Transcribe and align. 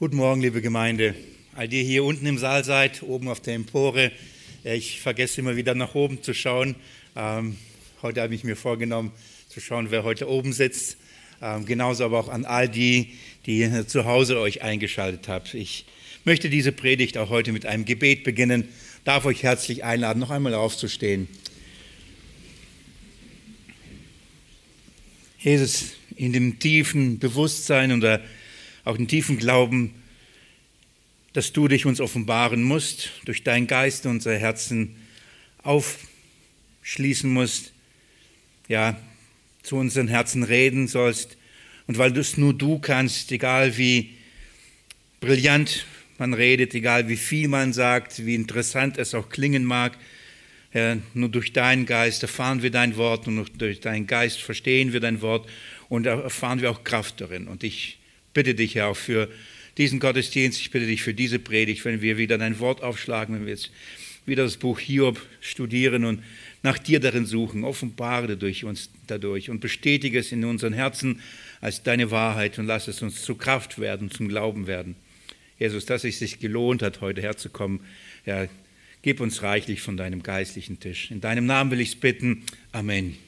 Guten 0.00 0.14
Morgen, 0.14 0.40
liebe 0.40 0.62
Gemeinde. 0.62 1.16
All 1.56 1.66
die 1.66 1.82
hier 1.82 2.04
unten 2.04 2.24
im 2.24 2.38
Saal 2.38 2.62
seid, 2.62 3.02
oben 3.02 3.26
auf 3.26 3.40
der 3.40 3.56
Empore. 3.56 4.12
Ich 4.62 5.00
vergesse 5.00 5.40
immer 5.40 5.56
wieder 5.56 5.74
nach 5.74 5.96
oben 5.96 6.22
zu 6.22 6.34
schauen. 6.34 6.76
Ähm, 7.16 7.56
heute 8.00 8.22
habe 8.22 8.32
ich 8.32 8.44
mir 8.44 8.54
vorgenommen, 8.54 9.10
zu 9.48 9.58
schauen, 9.58 9.90
wer 9.90 10.04
heute 10.04 10.28
oben 10.28 10.52
sitzt. 10.52 10.98
Ähm, 11.42 11.66
genauso 11.66 12.04
aber 12.04 12.20
auch 12.20 12.28
an 12.28 12.44
all 12.44 12.68
die, 12.68 13.14
die 13.46 13.68
zu 13.88 14.04
Hause 14.04 14.38
euch 14.38 14.62
eingeschaltet 14.62 15.26
habt. 15.26 15.54
Ich 15.54 15.84
möchte 16.24 16.48
diese 16.48 16.70
Predigt 16.70 17.18
auch 17.18 17.28
heute 17.28 17.50
mit 17.50 17.66
einem 17.66 17.84
Gebet 17.84 18.22
beginnen. 18.22 18.68
Darf 19.02 19.24
euch 19.24 19.42
herzlich 19.42 19.82
einladen, 19.82 20.20
noch 20.20 20.30
einmal 20.30 20.54
aufzustehen. 20.54 21.26
Jesus, 25.40 25.86
in 26.14 26.32
dem 26.32 26.60
tiefen 26.60 27.18
Bewusstsein 27.18 27.90
und 27.90 28.02
der 28.02 28.22
auch 28.88 28.96
den 28.96 29.06
tiefen 29.06 29.36
Glauben, 29.36 29.92
dass 31.34 31.52
du 31.52 31.68
dich 31.68 31.84
uns 31.84 32.00
offenbaren 32.00 32.62
musst, 32.62 33.10
durch 33.26 33.44
deinen 33.44 33.66
Geist 33.66 34.06
unser 34.06 34.36
Herzen 34.36 34.96
aufschließen 35.62 37.30
musst, 37.30 37.72
ja, 38.66 38.98
zu 39.62 39.76
unseren 39.76 40.08
Herzen 40.08 40.42
reden 40.42 40.88
sollst. 40.88 41.36
Und 41.86 41.98
weil 41.98 42.12
das 42.12 42.38
nur 42.38 42.54
du 42.54 42.78
kannst, 42.78 43.30
egal 43.30 43.76
wie 43.76 44.14
brillant 45.20 45.84
man 46.16 46.32
redet, 46.32 46.74
egal 46.74 47.08
wie 47.08 47.16
viel 47.16 47.48
man 47.48 47.74
sagt, 47.74 48.24
wie 48.24 48.34
interessant 48.34 48.96
es 48.96 49.14
auch 49.14 49.28
klingen 49.28 49.64
mag, 49.64 49.98
ja, 50.72 50.96
nur 51.12 51.28
durch 51.28 51.52
deinen 51.52 51.84
Geist 51.84 52.22
erfahren 52.22 52.62
wir 52.62 52.70
dein 52.70 52.96
Wort 52.96 53.28
und 53.28 53.60
durch 53.60 53.80
deinen 53.80 54.06
Geist 54.06 54.40
verstehen 54.40 54.94
wir 54.94 55.00
dein 55.00 55.20
Wort 55.20 55.46
und 55.90 56.06
erfahren 56.06 56.62
wir 56.62 56.70
auch 56.70 56.84
Kraft 56.84 57.20
darin. 57.20 57.48
Und 57.48 57.64
ich 57.64 57.97
bitte 58.38 58.54
dich, 58.54 58.76
Herr, 58.76 58.86
auch 58.86 58.96
für 58.96 59.28
diesen 59.78 59.98
Gottesdienst, 59.98 60.60
ich 60.60 60.70
bitte 60.70 60.86
dich 60.86 61.02
für 61.02 61.12
diese 61.12 61.40
Predigt, 61.40 61.84
wenn 61.84 62.02
wir 62.02 62.18
wieder 62.18 62.38
dein 62.38 62.60
Wort 62.60 62.84
aufschlagen, 62.84 63.34
wenn 63.34 63.46
wir 63.46 63.52
jetzt 63.52 63.72
wieder 64.26 64.44
das 64.44 64.58
Buch 64.58 64.78
Hiob 64.78 65.20
studieren 65.40 66.04
und 66.04 66.22
nach 66.62 66.78
dir 66.78 67.00
darin 67.00 67.26
suchen, 67.26 67.64
offenbare 67.64 68.36
durch 68.36 68.62
uns 68.64 68.90
dadurch 69.08 69.50
und 69.50 69.58
bestätige 69.58 70.20
es 70.20 70.30
in 70.30 70.44
unseren 70.44 70.72
Herzen 70.72 71.20
als 71.60 71.82
deine 71.82 72.12
Wahrheit 72.12 72.60
und 72.60 72.66
lass 72.66 72.86
es 72.86 73.02
uns 73.02 73.22
zu 73.22 73.34
Kraft 73.34 73.80
werden, 73.80 74.08
zum 74.08 74.28
Glauben 74.28 74.68
werden. 74.68 74.94
Jesus, 75.58 75.84
dass 75.84 76.04
es 76.04 76.20
sich 76.20 76.38
gelohnt 76.38 76.80
hat, 76.80 77.00
heute 77.00 77.20
herzukommen, 77.20 77.80
Herr, 78.22 78.48
gib 79.02 79.20
uns 79.20 79.42
reichlich 79.42 79.82
von 79.82 79.96
deinem 79.96 80.22
geistlichen 80.22 80.78
Tisch. 80.78 81.10
In 81.10 81.20
deinem 81.20 81.46
Namen 81.46 81.72
will 81.72 81.80
ich 81.80 81.88
es 81.88 81.96
bitten. 81.96 82.44
Amen. 82.70 83.27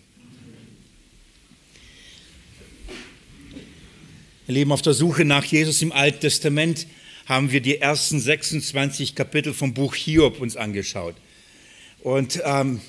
Ihr 4.51 4.55
Leben 4.55 4.73
auf 4.73 4.83
der 4.83 4.95
Suche 4.95 5.25
nach 5.25 5.45
Jesus 5.45 5.81
im 5.81 5.93
Alten 5.93 6.23
Testament 6.23 6.89
haben 7.27 7.53
wir 7.53 7.61
die 7.61 7.81
ersten 7.81 8.19
26 8.19 9.15
Kapitel 9.15 9.55
vom 9.55 9.75
Buch 9.75 9.95
Hiob 9.95 10.41
uns 10.41 10.57
angeschaut. 10.57 11.15
Und 12.03 12.43
ähm, 12.45 12.81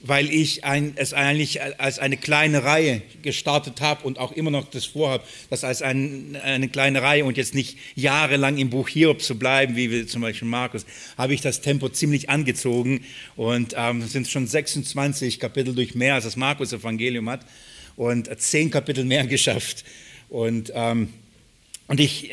weil 0.00 0.30
ich 0.32 0.62
ein, 0.62 0.92
es 0.94 1.12
eigentlich 1.12 1.60
als 1.60 1.98
eine 1.98 2.16
kleine 2.16 2.62
Reihe 2.62 3.02
gestartet 3.20 3.80
habe 3.80 4.06
und 4.06 4.20
auch 4.20 4.30
immer 4.30 4.52
noch 4.52 4.70
das 4.70 4.84
vorhabe, 4.84 5.24
das 5.50 5.64
als 5.64 5.82
ein, 5.82 6.38
eine 6.40 6.68
kleine 6.68 7.02
Reihe 7.02 7.24
und 7.24 7.36
jetzt 7.36 7.56
nicht 7.56 7.78
jahrelang 7.96 8.56
im 8.58 8.70
Buch 8.70 8.88
Hiob 8.88 9.22
zu 9.22 9.36
bleiben, 9.36 9.74
wie 9.74 9.90
wir 9.90 10.06
zum 10.06 10.22
Beispiel 10.22 10.46
Markus, 10.46 10.86
habe 11.18 11.34
ich 11.34 11.40
das 11.40 11.62
Tempo 11.62 11.88
ziemlich 11.88 12.30
angezogen 12.30 13.04
und 13.34 13.74
ähm, 13.76 14.06
sind 14.06 14.28
schon 14.28 14.46
26 14.46 15.40
Kapitel 15.40 15.74
durch 15.74 15.96
mehr 15.96 16.14
als 16.14 16.22
das 16.22 16.36
Markus-Evangelium 16.36 17.28
hat 17.28 17.44
und 17.96 18.30
zehn 18.40 18.70
Kapitel 18.70 19.04
mehr 19.04 19.26
geschafft. 19.26 19.84
Und, 20.32 20.72
ähm, 20.74 21.12
und 21.88 22.00
ich, 22.00 22.30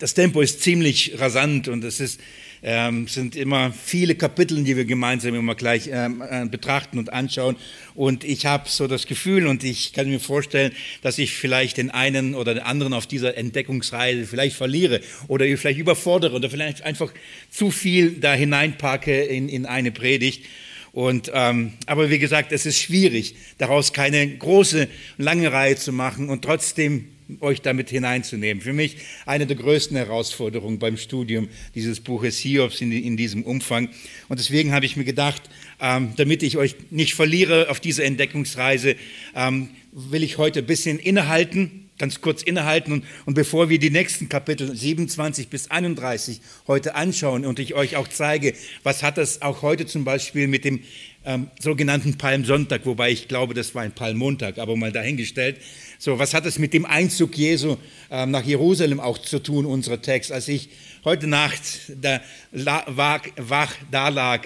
das 0.00 0.14
Tempo 0.14 0.40
ist 0.40 0.62
ziemlich 0.62 1.12
rasant 1.20 1.68
und 1.68 1.84
es 1.84 2.00
ist, 2.00 2.20
ähm, 2.64 3.06
sind 3.06 3.36
immer 3.36 3.72
viele 3.72 4.16
Kapitel, 4.16 4.64
die 4.64 4.76
wir 4.76 4.84
gemeinsam 4.84 5.32
immer 5.36 5.54
gleich 5.54 5.88
ähm, 5.92 6.24
äh, 6.28 6.44
betrachten 6.46 6.98
und 6.98 7.12
anschauen. 7.12 7.54
Und 7.94 8.24
ich 8.24 8.46
habe 8.46 8.68
so 8.68 8.88
das 8.88 9.06
Gefühl 9.06 9.46
und 9.46 9.62
ich 9.62 9.92
kann 9.92 10.08
mir 10.08 10.18
vorstellen, 10.18 10.72
dass 11.02 11.18
ich 11.18 11.34
vielleicht 11.34 11.76
den 11.76 11.92
einen 11.92 12.34
oder 12.34 12.52
den 12.52 12.64
anderen 12.64 12.92
auf 12.92 13.06
dieser 13.06 13.36
Entdeckungsreise 13.36 14.26
vielleicht 14.26 14.56
verliere 14.56 15.00
oder 15.28 15.44
vielleicht 15.56 15.78
überfordere 15.78 16.34
oder 16.34 16.50
vielleicht 16.50 16.82
einfach 16.82 17.12
zu 17.48 17.70
viel 17.70 18.14
da 18.14 18.34
hineinpacke 18.34 19.22
in, 19.22 19.48
in 19.48 19.66
eine 19.66 19.92
Predigt. 19.92 20.44
Und, 20.90 21.30
ähm, 21.32 21.74
aber 21.86 22.10
wie 22.10 22.18
gesagt, 22.18 22.50
es 22.50 22.66
ist 22.66 22.80
schwierig, 22.80 23.36
daraus 23.58 23.92
keine 23.92 24.36
große, 24.36 24.88
lange 25.16 25.52
Reihe 25.52 25.76
zu 25.76 25.92
machen 25.92 26.28
und 26.28 26.42
trotzdem 26.42 27.06
euch 27.40 27.62
damit 27.62 27.90
hineinzunehmen. 27.90 28.62
Für 28.62 28.72
mich 28.72 28.96
eine 29.26 29.46
der 29.46 29.56
größten 29.56 29.96
Herausforderungen 29.96 30.78
beim 30.78 30.96
Studium 30.96 31.48
dieses 31.74 32.00
Buches 32.00 32.38
Hiobs 32.38 32.80
in, 32.80 32.92
in 32.92 33.16
diesem 33.16 33.42
Umfang. 33.42 33.88
Und 34.28 34.38
deswegen 34.38 34.72
habe 34.72 34.86
ich 34.86 34.96
mir 34.96 35.04
gedacht, 35.04 35.42
ähm, 35.80 36.12
damit 36.16 36.42
ich 36.42 36.56
euch 36.56 36.76
nicht 36.90 37.14
verliere 37.14 37.70
auf 37.70 37.80
dieser 37.80 38.04
Entdeckungsreise, 38.04 38.96
ähm, 39.34 39.70
will 39.92 40.22
ich 40.22 40.38
heute 40.38 40.60
ein 40.60 40.66
bisschen 40.66 40.98
innehalten, 40.98 41.88
ganz 41.98 42.20
kurz 42.20 42.42
innehalten. 42.42 42.92
Und, 42.92 43.04
und 43.24 43.34
bevor 43.34 43.68
wir 43.68 43.78
die 43.78 43.90
nächsten 43.90 44.28
Kapitel 44.28 44.74
27 44.74 45.48
bis 45.48 45.70
31 45.70 46.40
heute 46.66 46.94
anschauen 46.94 47.44
und 47.44 47.58
ich 47.58 47.74
euch 47.74 47.96
auch 47.96 48.08
zeige, 48.08 48.54
was 48.82 49.02
hat 49.02 49.18
das 49.18 49.42
auch 49.42 49.62
heute 49.62 49.86
zum 49.86 50.04
Beispiel 50.04 50.46
mit 50.48 50.64
dem 50.64 50.82
ähm, 51.24 51.50
sogenannten 51.58 52.18
Palmsonntag, 52.18 52.86
wobei 52.86 53.10
ich 53.10 53.26
glaube, 53.26 53.52
das 53.52 53.74
war 53.74 53.82
ein 53.82 53.92
Palmmontag, 53.92 54.58
aber 54.58 54.76
mal 54.76 54.92
dahingestellt. 54.92 55.56
So, 55.98 56.18
was 56.18 56.34
hat 56.34 56.44
es 56.44 56.58
mit 56.58 56.74
dem 56.74 56.84
Einzug 56.84 57.36
Jesu 57.38 57.76
ähm, 58.10 58.30
nach 58.30 58.44
Jerusalem 58.44 59.00
auch 59.00 59.16
zu 59.16 59.38
tun, 59.38 59.64
unser 59.64 60.02
Text? 60.02 60.30
Als 60.30 60.46
ich 60.48 60.68
heute 61.04 61.26
Nacht 61.26 61.62
da 61.88 62.20
wach, 62.52 63.22
wach 63.36 63.74
da 63.90 64.08
lag 64.08 64.42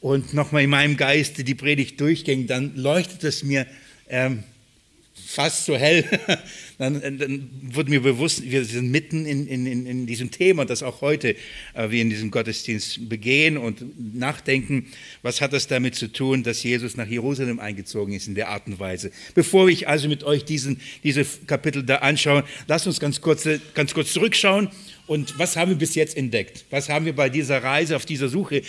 und 0.00 0.34
nochmal 0.34 0.64
in 0.64 0.70
meinem 0.70 0.96
Geist 0.98 1.46
die 1.46 1.54
Predigt 1.54 2.00
durchging, 2.00 2.46
dann 2.46 2.76
leuchtet 2.76 3.24
es 3.24 3.42
mir 3.42 3.66
ähm, 4.08 4.44
fast 5.30 5.64
so 5.64 5.76
hell, 5.76 6.04
dann, 6.78 7.00
dann, 7.00 7.50
wurde 7.62 7.90
mir 7.90 8.00
bewusst, 8.00 8.42
wir 8.42 8.64
sind 8.64 8.90
mitten 8.90 9.26
in, 9.26 9.46
in, 9.46 9.86
in 9.86 10.06
diesem 10.06 10.32
Thema, 10.32 10.64
das 10.64 10.82
auch 10.82 11.02
heute 11.02 11.36
äh, 11.74 11.90
wir 11.90 12.02
in 12.02 12.10
diesem 12.10 12.32
Gottesdienst 12.32 13.08
begehen 13.08 13.56
und 13.56 13.84
nachdenken, 14.16 14.86
was 15.22 15.40
hat 15.40 15.52
das 15.52 15.68
damit 15.68 15.94
zu 15.94 16.08
tun, 16.12 16.42
dass 16.42 16.64
Jesus 16.64 16.96
nach 16.96 17.06
Jerusalem 17.06 17.60
eingezogen 17.60 18.12
ist 18.12 18.26
in 18.26 18.34
der 18.34 18.48
Art 18.48 18.66
und 18.66 18.80
Weise. 18.80 19.12
Bevor 19.34 19.68
ich 19.68 19.86
also 19.86 20.08
mit 20.08 20.24
euch 20.24 20.44
diesen, 20.44 20.80
diese 21.04 21.24
Kapitel 21.46 21.84
da 21.84 21.96
anschaue, 21.96 22.44
lasst 22.66 22.88
uns 22.88 22.98
ganz 22.98 23.20
kurz, 23.20 23.48
ganz 23.74 23.94
kurz 23.94 24.12
zurückschauen 24.12 24.68
und 25.10 25.40
was 25.40 25.56
haben 25.56 25.72
wir 25.72 25.76
bis 25.76 25.96
jetzt 25.96 26.16
entdeckt? 26.16 26.64
Was 26.70 26.88
haben 26.88 27.04
wir 27.04 27.16
bei 27.16 27.28
dieser 27.28 27.64
Reise, 27.64 27.96
auf 27.96 28.06
dieser 28.06 28.28
Suche 28.28 28.62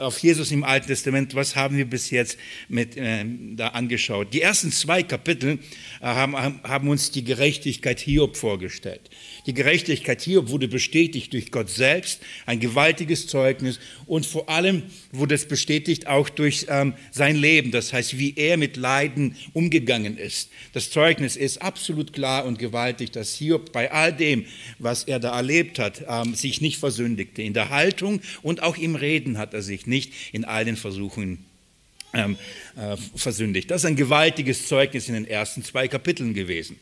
auf 0.00 0.18
Jesus 0.18 0.50
im 0.50 0.64
Alten 0.64 0.88
Testament, 0.88 1.36
was 1.36 1.54
haben 1.54 1.76
wir 1.76 1.84
bis 1.84 2.10
jetzt 2.10 2.38
mit, 2.68 2.96
äh, 2.96 3.24
da 3.54 3.68
angeschaut? 3.68 4.34
Die 4.34 4.42
ersten 4.42 4.72
zwei 4.72 5.04
Kapitel 5.04 5.60
äh, 6.00 6.06
haben, 6.06 6.34
haben 6.34 6.88
uns 6.88 7.12
die 7.12 7.22
Gerechtigkeit 7.22 8.00
Hiob 8.00 8.36
vorgestellt. 8.36 9.10
Die 9.46 9.54
Gerechtigkeit 9.54 10.20
Hiob 10.22 10.48
wurde 10.48 10.68
bestätigt 10.68 11.32
durch 11.32 11.50
Gott 11.50 11.70
selbst, 11.70 12.20
ein 12.46 12.60
gewaltiges 12.60 13.26
Zeugnis 13.26 13.80
und 14.06 14.26
vor 14.26 14.48
allem 14.48 14.82
wurde 15.12 15.34
es 15.34 15.46
bestätigt 15.46 16.06
auch 16.06 16.28
durch 16.28 16.66
ähm, 16.68 16.94
sein 17.10 17.36
Leben, 17.36 17.70
das 17.70 17.92
heißt, 17.92 18.18
wie 18.18 18.34
er 18.36 18.56
mit 18.56 18.76
Leiden 18.76 19.36
umgegangen 19.52 20.18
ist. 20.18 20.50
Das 20.72 20.90
Zeugnis 20.90 21.36
ist 21.36 21.62
absolut 21.62 22.12
klar 22.12 22.44
und 22.44 22.58
gewaltig, 22.58 23.12
dass 23.12 23.34
Hiob 23.34 23.72
bei 23.72 23.90
all 23.90 24.12
dem, 24.12 24.44
was 24.78 25.04
er 25.04 25.20
da 25.20 25.36
erlebt 25.36 25.78
hat, 25.78 26.04
ähm, 26.08 26.34
sich 26.34 26.60
nicht 26.60 26.78
versündigte. 26.78 27.42
In 27.42 27.54
der 27.54 27.70
Haltung 27.70 28.20
und 28.42 28.62
auch 28.62 28.76
im 28.76 28.94
Reden 28.94 29.38
hat 29.38 29.54
er 29.54 29.62
sich 29.62 29.86
nicht 29.86 30.12
in 30.32 30.44
all 30.44 30.64
den 30.64 30.76
Versuchen 30.76 31.44
ähm, 32.12 32.36
äh, 32.76 32.96
versündigt. 33.14 33.70
Das 33.70 33.82
ist 33.82 33.86
ein 33.86 33.96
gewaltiges 33.96 34.66
Zeugnis 34.66 35.08
in 35.08 35.14
den 35.14 35.26
ersten 35.26 35.64
zwei 35.64 35.88
Kapiteln 35.88 36.34
gewesen 36.34 36.78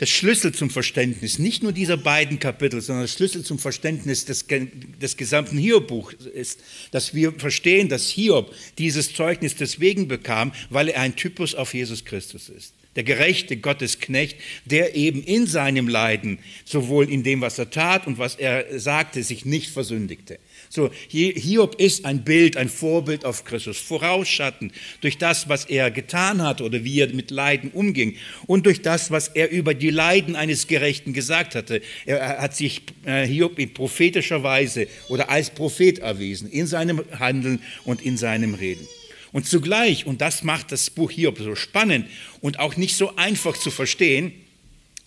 der 0.00 0.06
Schlüssel 0.06 0.52
zum 0.52 0.70
Verständnis, 0.70 1.38
nicht 1.38 1.62
nur 1.62 1.72
dieser 1.72 1.98
beiden 1.98 2.38
Kapitel, 2.38 2.80
sondern 2.80 3.04
der 3.04 3.08
Schlüssel 3.08 3.44
zum 3.44 3.58
Verständnis 3.58 4.24
des, 4.24 4.46
des 4.48 5.16
gesamten 5.16 5.58
Hiob-Buchs 5.58 6.24
ist, 6.24 6.60
dass 6.90 7.14
wir 7.14 7.32
verstehen, 7.32 7.90
dass 7.90 8.08
Hiob 8.08 8.54
dieses 8.78 9.12
Zeugnis 9.12 9.54
deswegen 9.56 10.08
bekam, 10.08 10.52
weil 10.70 10.88
er 10.88 11.02
ein 11.02 11.16
Typus 11.16 11.54
auf 11.54 11.74
Jesus 11.74 12.06
Christus 12.06 12.48
ist. 12.48 12.72
Der 12.96 13.04
gerechte 13.04 13.56
Gottesknecht, 13.56 14.36
der 14.64 14.96
eben 14.96 15.22
in 15.22 15.46
seinem 15.46 15.86
Leiden, 15.86 16.38
sowohl 16.64 17.08
in 17.08 17.22
dem, 17.22 17.40
was 17.40 17.58
er 17.58 17.70
tat 17.70 18.06
und 18.06 18.18
was 18.18 18.34
er 18.34 18.80
sagte, 18.80 19.22
sich 19.22 19.44
nicht 19.44 19.70
versündigte. 19.70 20.38
So, 20.72 20.88
Hiob 21.08 21.80
ist 21.80 22.04
ein 22.04 22.22
Bild, 22.22 22.56
ein 22.56 22.68
Vorbild 22.68 23.24
auf 23.24 23.44
Christus, 23.44 23.76
vorausschatten 23.76 24.70
durch 25.00 25.18
das, 25.18 25.48
was 25.48 25.64
er 25.64 25.90
getan 25.90 26.42
hat 26.42 26.60
oder 26.60 26.84
wie 26.84 27.00
er 27.00 27.12
mit 27.12 27.32
Leiden 27.32 27.72
umging 27.72 28.14
und 28.46 28.66
durch 28.66 28.80
das, 28.80 29.10
was 29.10 29.26
er 29.26 29.50
über 29.50 29.74
die 29.74 29.90
Leiden 29.90 30.36
eines 30.36 30.68
Gerechten 30.68 31.12
gesagt 31.12 31.56
hatte. 31.56 31.82
Er 32.06 32.40
hat 32.40 32.54
sich 32.54 32.82
äh, 33.04 33.26
Hiob 33.26 33.58
in 33.58 33.74
prophetischer 33.74 34.44
Weise 34.44 34.86
oder 35.08 35.28
als 35.28 35.50
Prophet 35.50 35.98
erwiesen, 35.98 36.48
in 36.48 36.68
seinem 36.68 37.02
Handeln 37.18 37.60
und 37.84 38.00
in 38.02 38.16
seinem 38.16 38.54
Reden. 38.54 38.86
Und 39.32 39.48
zugleich, 39.48 40.06
und 40.06 40.20
das 40.20 40.44
macht 40.44 40.70
das 40.70 40.88
Buch 40.88 41.10
Hiob 41.10 41.38
so 41.38 41.56
spannend 41.56 42.06
und 42.40 42.60
auch 42.60 42.76
nicht 42.76 42.94
so 42.94 43.16
einfach 43.16 43.56
zu 43.56 43.72
verstehen, 43.72 44.34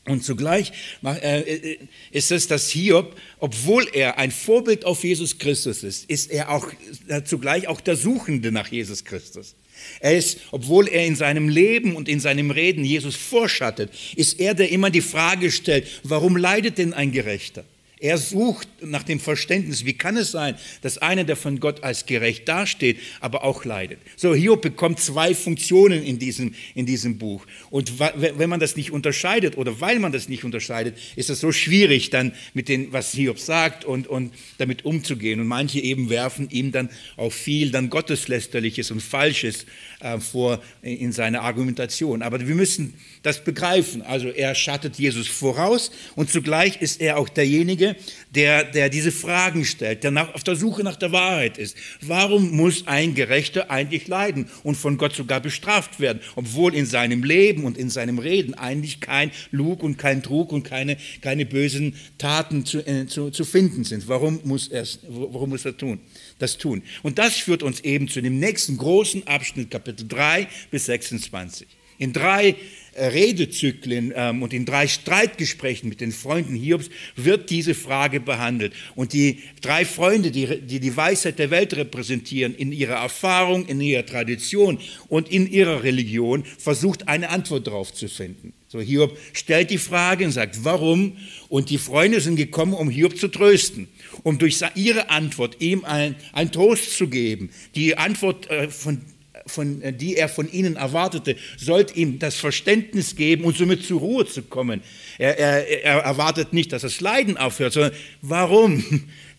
Und 0.06 0.24
zugleich 0.24 0.74
äh, 1.06 1.40
äh, 1.40 1.78
ist 2.12 2.32
es, 2.32 2.48
dass 2.48 2.70
Hiob, 2.70 3.16
obwohl 3.40 3.88
er 3.94 4.18
ein 4.18 4.32
Vorbild 4.32 4.84
auf 4.84 5.04
Jesus 5.04 5.38
Christus 5.38 5.84
ist, 5.84 6.10
ist 6.10 6.30
er 6.30 6.50
auch 6.50 6.68
äh, 7.08 7.24
zugleich 7.24 7.68
auch 7.68 7.80
der 7.80 7.96
Suchende 7.96 8.52
nach 8.52 8.68
Jesus 8.68 9.06
Christus. 9.06 9.56
Er 10.02 10.18
ist, 10.18 10.40
obwohl 10.52 10.88
er 10.88 11.06
in 11.06 11.16
seinem 11.16 11.48
Leben 11.48 11.96
und 11.96 12.10
in 12.10 12.20
seinem 12.20 12.52
Reden 12.52 12.84
Jesus 12.84 13.16
vorschattet, 13.16 13.92
ist 14.16 14.40
er, 14.40 14.54
der 14.54 14.70
immer 14.70 14.90
die 14.90 15.02
Frage 15.02 15.52
stellt, 15.52 15.88
warum 16.04 16.36
leidet 16.36 16.78
denn 16.78 16.94
ein 16.94 17.12
Gerechter? 17.12 17.64
Er 18.04 18.18
sucht 18.18 18.68
nach 18.82 19.04
dem 19.04 19.18
Verständnis, 19.18 19.86
wie 19.86 19.94
kann 19.94 20.18
es 20.18 20.32
sein, 20.32 20.56
dass 20.82 20.98
einer, 20.98 21.24
der 21.24 21.38
von 21.38 21.62
Gott 21.62 21.86
als 21.86 22.06
gerecht 22.06 22.50
dasteht, 22.50 23.00
aber 23.22 23.46
auch 23.46 23.64
leidet. 23.64 24.00
So, 24.18 24.36
Hiob 24.36 24.62
bekommt 24.62 25.00
zwei 25.00 25.34
Funktionen 25.34 26.04
in 26.04 26.20
diesem, 26.20 26.54
in 26.76 26.86
diesem 26.86 27.18
Buch. 27.18 27.46
Und 27.70 28.00
wenn 28.00 28.50
man 28.50 28.60
das 28.60 28.76
nicht 28.76 28.92
unterscheidet 28.92 29.58
oder 29.58 29.80
weil 29.80 30.00
man 30.00 30.12
das 30.12 30.28
nicht 30.28 30.44
unterscheidet, 30.44 30.98
ist 31.16 31.30
es 31.30 31.40
so 31.40 31.54
schwierig, 31.54 32.10
dann 32.10 32.34
mit 32.54 32.68
dem, 32.68 32.92
was 32.92 33.14
Hiob 33.14 33.40
sagt 33.40 33.86
und, 33.86 34.08
und 34.08 34.34
damit 34.58 34.84
umzugehen. 34.84 35.40
Und 35.40 35.48
manche 35.48 35.80
eben 35.80 36.10
werfen 36.10 36.50
ihm 36.50 36.74
dann 36.74 36.90
auch 37.16 37.32
viel 37.32 37.72
dann 37.72 37.90
Gotteslästerliches 37.90 38.92
und 38.92 39.02
Falsches 39.02 39.66
äh, 40.02 40.20
vor 40.20 40.62
in 40.82 41.14
seine 41.14 41.40
Argumentation. 41.40 42.22
Aber 42.22 42.46
wir 42.46 42.56
müssen 42.56 42.96
das 43.22 43.46
begreifen. 43.46 44.02
Also 44.02 44.28
er 44.28 44.56
schattet 44.56 45.00
Jesus 45.00 45.30
voraus 45.30 45.90
und 46.18 46.30
zugleich 46.30 46.82
ist 46.82 47.00
er 47.00 47.18
auch 47.18 47.30
derjenige, 47.30 47.93
der, 48.32 48.64
der 48.64 48.90
diese 48.90 49.12
Fragen 49.12 49.66
stellt, 49.66 50.04
der 50.04 50.12
nach, 50.12 50.34
auf 50.34 50.44
der 50.44 50.56
Suche 50.56 50.84
nach 50.84 50.96
der 50.96 51.12
Wahrheit 51.12 51.58
ist. 51.58 51.78
Warum 52.02 52.52
muss 52.52 52.88
ein 52.88 53.16
Gerechter 53.16 53.70
eigentlich 53.70 54.08
leiden 54.08 54.50
und 54.64 54.76
von 54.76 54.98
Gott 54.98 55.16
sogar 55.16 55.40
bestraft 55.40 56.00
werden, 56.00 56.20
obwohl 56.36 56.76
in 56.76 56.86
seinem 56.86 57.24
Leben 57.24 57.64
und 57.64 57.78
in 57.78 57.90
seinem 57.90 58.20
Reden 58.20 58.54
eigentlich 58.54 59.00
kein 59.00 59.32
Lug 59.52 59.84
und 59.84 59.98
kein 59.98 60.24
Trug 60.24 60.52
und 60.52 60.64
keine, 60.64 60.98
keine 61.22 61.46
bösen 61.46 61.96
Taten 62.18 62.66
zu, 62.66 62.86
äh, 62.86 63.06
zu, 63.08 63.30
zu 63.30 63.46
finden 63.46 63.84
sind? 63.84 64.08
Warum 64.08 64.40
muss, 64.44 64.68
er, 64.68 64.86
warum 65.08 65.50
muss 65.50 65.66
er 65.66 65.78
tun, 65.78 66.00
das 66.40 66.58
tun? 66.58 66.82
Und 67.04 67.20
das 67.20 67.36
führt 67.36 67.64
uns 67.64 67.82
eben 67.82 68.08
zu 68.08 68.22
dem 68.22 68.40
nächsten 68.40 68.78
großen 68.78 69.28
Abschnitt, 69.28 69.72
Kapitel 69.72 70.08
3 70.08 70.48
bis 70.72 70.86
26. 70.86 71.68
In 71.98 72.12
drei 72.12 72.56
Redezyklen 72.96 74.14
ähm, 74.16 74.44
und 74.44 74.54
in 74.54 74.66
drei 74.66 74.88
Streitgesprächen 74.88 75.90
mit 75.90 76.02
den 76.02 76.12
Freunden 76.12 76.56
Hiobs 76.56 76.90
wird 77.16 77.50
diese 77.50 77.74
Frage 77.74 78.20
behandelt. 78.20 78.74
Und 78.96 79.14
die 79.14 79.40
drei 79.62 79.86
Freunde, 79.86 80.32
die, 80.32 80.62
die 80.62 80.80
die 80.80 80.96
Weisheit 80.96 81.40
der 81.40 81.50
Welt 81.50 81.76
repräsentieren, 81.76 82.56
in 82.56 82.72
ihrer 82.72 82.96
Erfahrung, 82.96 83.66
in 83.66 83.82
ihrer 83.82 84.06
Tradition 84.06 84.80
und 85.10 85.30
in 85.30 85.50
ihrer 85.50 85.84
Religion, 85.84 86.44
versucht 86.58 87.08
eine 87.08 87.30
Antwort 87.30 87.68
darauf 87.68 87.94
zu 87.94 88.08
finden. 88.08 88.54
So, 88.74 88.80
Hiob 88.80 89.16
stellt 89.34 89.70
die 89.70 89.78
Frage 89.78 90.26
und 90.26 90.32
sagt, 90.32 90.64
warum? 90.64 91.18
Und 91.48 91.70
die 91.70 91.78
Freunde 91.78 92.22
sind 92.22 92.38
gekommen, 92.38 92.74
um 92.74 92.90
Hiob 92.90 93.20
zu 93.20 93.28
trösten, 93.28 93.88
um 94.24 94.40
durch 94.40 94.60
ihre 94.74 95.12
Antwort 95.12 95.58
ihm 95.62 95.86
ein, 95.86 96.16
ein 96.32 96.52
Trost 96.52 96.98
zu 96.98 97.08
geben. 97.08 97.52
Die 97.76 97.98
Antwort 97.98 98.50
äh, 98.50 98.70
von 98.70 99.02
von, 99.46 99.82
äh, 99.82 99.94
die 99.94 100.16
er 100.16 100.30
von 100.30 100.52
ihnen 100.52 100.76
erwartete, 100.76 101.36
sollte 101.58 101.96
ihm 101.96 102.20
das 102.20 102.36
Verständnis 102.36 103.16
geben 103.16 103.44
und 103.44 103.58
somit 103.58 103.86
zur 103.86 104.00
Ruhe 104.00 104.26
zu 104.26 104.44
kommen. 104.44 104.82
Er, 105.18 105.38
er, 105.38 105.84
er 105.84 106.00
erwartet 106.00 106.54
nicht, 106.54 106.72
dass 106.72 106.84
das 106.84 107.02
Leiden 107.02 107.38
aufhört, 107.38 107.74
sondern 107.74 107.94
warum? 108.22 108.84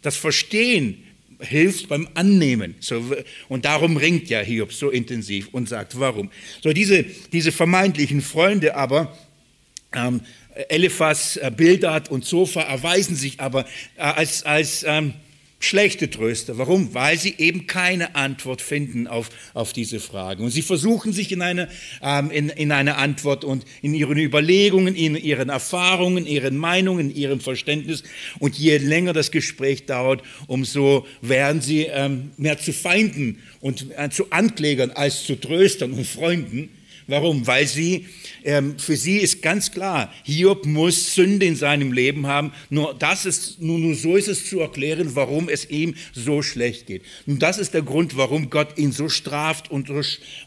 Das 0.02 0.16
Verstehen 0.16 1.02
hilft 1.40 1.88
beim 1.88 2.08
Annehmen. 2.12 2.74
So, 2.80 3.02
und 3.48 3.64
darum 3.64 3.96
ringt 3.96 4.28
ja 4.28 4.40
Hiob 4.40 4.72
so 4.72 4.90
intensiv 4.90 5.48
und 5.52 5.68
sagt, 5.68 5.98
warum. 5.98 6.30
So 6.62 6.74
diese, 6.74 7.04
diese 7.32 7.52
vermeintlichen 7.52 8.20
Freunde 8.20 8.76
aber, 8.76 9.16
ähm, 9.94 10.20
Eliphas, 10.68 11.36
äh, 11.36 11.50
Bildad 11.54 12.10
und 12.10 12.24
Sofa 12.24 12.60
erweisen 12.62 13.16
sich 13.16 13.40
aber 13.40 13.64
äh, 13.96 14.02
als, 14.02 14.44
als 14.44 14.84
ähm, 14.86 15.14
schlechte 15.64 16.10
Tröster. 16.10 16.58
Warum? 16.58 16.94
Weil 16.94 17.18
sie 17.18 17.34
eben 17.38 17.66
keine 17.66 18.14
Antwort 18.14 18.60
finden 18.60 19.06
auf, 19.06 19.30
auf 19.54 19.72
diese 19.72 20.00
Fragen. 20.00 20.44
Und 20.44 20.50
sie 20.50 20.62
versuchen 20.62 21.12
sich 21.12 21.32
in 21.32 21.42
eine, 21.42 21.68
ähm, 22.02 22.30
in, 22.30 22.48
in 22.48 22.72
eine 22.72 22.96
Antwort 22.96 23.44
und 23.44 23.64
in 23.82 23.94
ihren 23.94 24.18
Überlegungen, 24.18 24.94
in 24.94 25.16
ihren 25.16 25.48
Erfahrungen, 25.48 26.26
ihren 26.26 26.56
Meinungen, 26.56 27.14
ihrem 27.14 27.40
Verständnis. 27.40 28.04
Und 28.38 28.56
je 28.56 28.76
länger 28.78 29.12
das 29.12 29.30
Gespräch 29.30 29.86
dauert, 29.86 30.22
umso 30.46 31.06
werden 31.20 31.60
sie 31.60 31.82
ähm, 31.82 32.32
mehr 32.36 32.58
zu 32.58 32.72
Feinden 32.72 33.38
und 33.60 33.86
äh, 33.96 34.10
zu 34.10 34.30
Anklägern 34.30 34.90
als 34.90 35.24
zu 35.24 35.36
Tröstern 35.36 35.92
und 35.92 36.06
Freunden. 36.06 36.70
Warum? 37.06 37.46
Weil 37.46 37.66
sie, 37.66 38.06
ähm, 38.44 38.78
für 38.78 38.96
sie 38.96 39.18
ist 39.18 39.42
ganz 39.42 39.70
klar, 39.70 40.12
Hiob 40.24 40.64
muss 40.64 41.14
Sünde 41.14 41.46
in 41.46 41.56
seinem 41.56 41.92
Leben 41.92 42.26
haben. 42.26 42.52
Nur, 42.70 42.94
das 42.94 43.26
ist, 43.26 43.60
nur, 43.60 43.78
nur 43.78 43.94
so 43.94 44.16
ist 44.16 44.28
es 44.28 44.48
zu 44.48 44.60
erklären, 44.60 45.14
warum 45.14 45.48
es 45.48 45.68
ihm 45.68 45.94
so 46.12 46.42
schlecht 46.42 46.86
geht. 46.86 47.02
Und 47.26 47.42
das 47.42 47.58
ist 47.58 47.74
der 47.74 47.82
Grund, 47.82 48.16
warum 48.16 48.50
Gott 48.50 48.78
ihn 48.78 48.92
so 48.92 49.08
straft 49.08 49.70
und, 49.70 49.90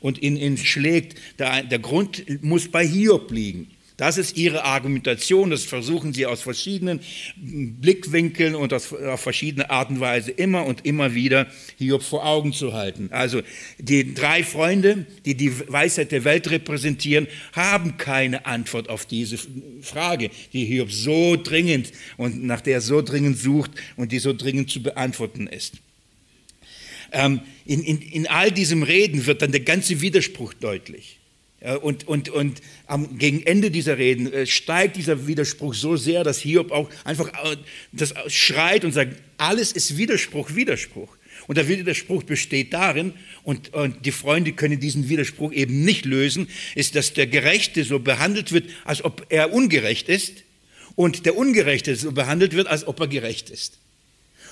und 0.01 0.21
ihn, 0.21 0.37
ihn 0.37 0.57
schlägt. 0.57 1.15
Der, 1.37 1.63
der 1.63 1.79
Grund 1.79 2.23
muss 2.43 2.67
bei 2.69 2.85
Hiob 2.85 3.31
liegen. 3.31 3.71
Das 3.97 4.19
ist 4.19 4.37
ihre 4.37 4.63
Argumentation, 4.63 5.49
das 5.49 5.63
versuchen 5.63 6.13
sie 6.13 6.27
aus 6.27 6.43
verschiedenen 6.43 6.99
Blickwinkeln 7.35 8.53
und 8.53 8.71
auf 8.71 8.95
verschiedene 9.15 9.71
Art 9.71 9.89
und 9.89 9.99
Weise 9.99 10.29
immer 10.29 10.67
und 10.67 10.85
immer 10.85 11.15
wieder 11.15 11.47
Hiob 11.79 12.03
vor 12.03 12.23
Augen 12.23 12.53
zu 12.53 12.73
halten. 12.73 13.09
Also 13.11 13.41
die 13.79 14.13
drei 14.13 14.43
Freunde, 14.43 15.07
die 15.25 15.33
die 15.33 15.51
Weisheit 15.67 16.11
der 16.11 16.23
Welt 16.25 16.47
repräsentieren, 16.51 17.25
haben 17.53 17.97
keine 17.97 18.45
Antwort 18.45 18.87
auf 18.87 19.07
diese 19.07 19.39
Frage, 19.81 20.29
die 20.53 20.65
Hiob 20.65 20.91
so 20.91 21.35
dringend 21.35 21.91
und 22.17 22.43
nach 22.43 22.61
der 22.61 22.75
er 22.75 22.81
so 22.81 23.01
dringend 23.01 23.39
sucht 23.39 23.71
und 23.95 24.11
die 24.11 24.19
so 24.19 24.31
dringend 24.31 24.69
zu 24.69 24.83
beantworten 24.83 25.47
ist. 25.47 25.73
Ähm, 27.11 27.41
in, 27.65 27.81
in, 27.81 27.99
in 27.99 28.27
all 28.27 28.51
diesem 28.51 28.83
Reden 28.83 29.25
wird 29.25 29.41
dann 29.41 29.51
der 29.51 29.61
ganze 29.61 30.01
Widerspruch 30.01 30.53
deutlich. 30.53 31.17
Und, 31.81 32.07
und, 32.07 32.29
und 32.29 32.61
am, 32.85 33.17
gegen 33.17 33.41
Ende 33.41 33.71
dieser 33.71 33.97
Reden 33.97 34.31
äh, 34.31 34.45
steigt 34.45 34.95
dieser 34.95 35.25
Widerspruch 35.25 35.73
so 35.73 35.97
sehr, 35.97 36.23
dass 36.23 36.39
Hiob 36.39 36.71
auch 36.71 36.87
einfach 37.03 37.29
äh, 37.29 37.57
das 37.91 38.13
schreit 38.27 38.85
und 38.85 38.91
sagt, 38.91 39.15
alles 39.37 39.71
ist 39.71 39.97
Widerspruch, 39.97 40.53
Widerspruch. 40.53 41.17
Und 41.47 41.57
der 41.57 41.67
Widerspruch 41.67 42.23
besteht 42.23 42.73
darin, 42.73 43.13
und, 43.43 43.73
und 43.73 44.05
die 44.05 44.11
Freunde 44.11 44.51
können 44.51 44.79
diesen 44.79 45.09
Widerspruch 45.09 45.51
eben 45.51 45.83
nicht 45.83 46.05
lösen, 46.05 46.47
ist, 46.75 46.95
dass 46.95 47.13
der 47.13 47.25
Gerechte 47.25 47.83
so 47.83 47.99
behandelt 47.99 48.51
wird, 48.51 48.69
als 48.83 49.03
ob 49.03 49.25
er 49.29 49.51
ungerecht 49.51 50.09
ist, 50.09 50.43
und 50.95 51.25
der 51.25 51.37
Ungerechte 51.37 51.95
so 51.95 52.11
behandelt 52.11 52.53
wird, 52.53 52.67
als 52.67 52.85
ob 52.87 52.99
er 52.99 53.07
gerecht 53.07 53.49
ist. 53.49 53.79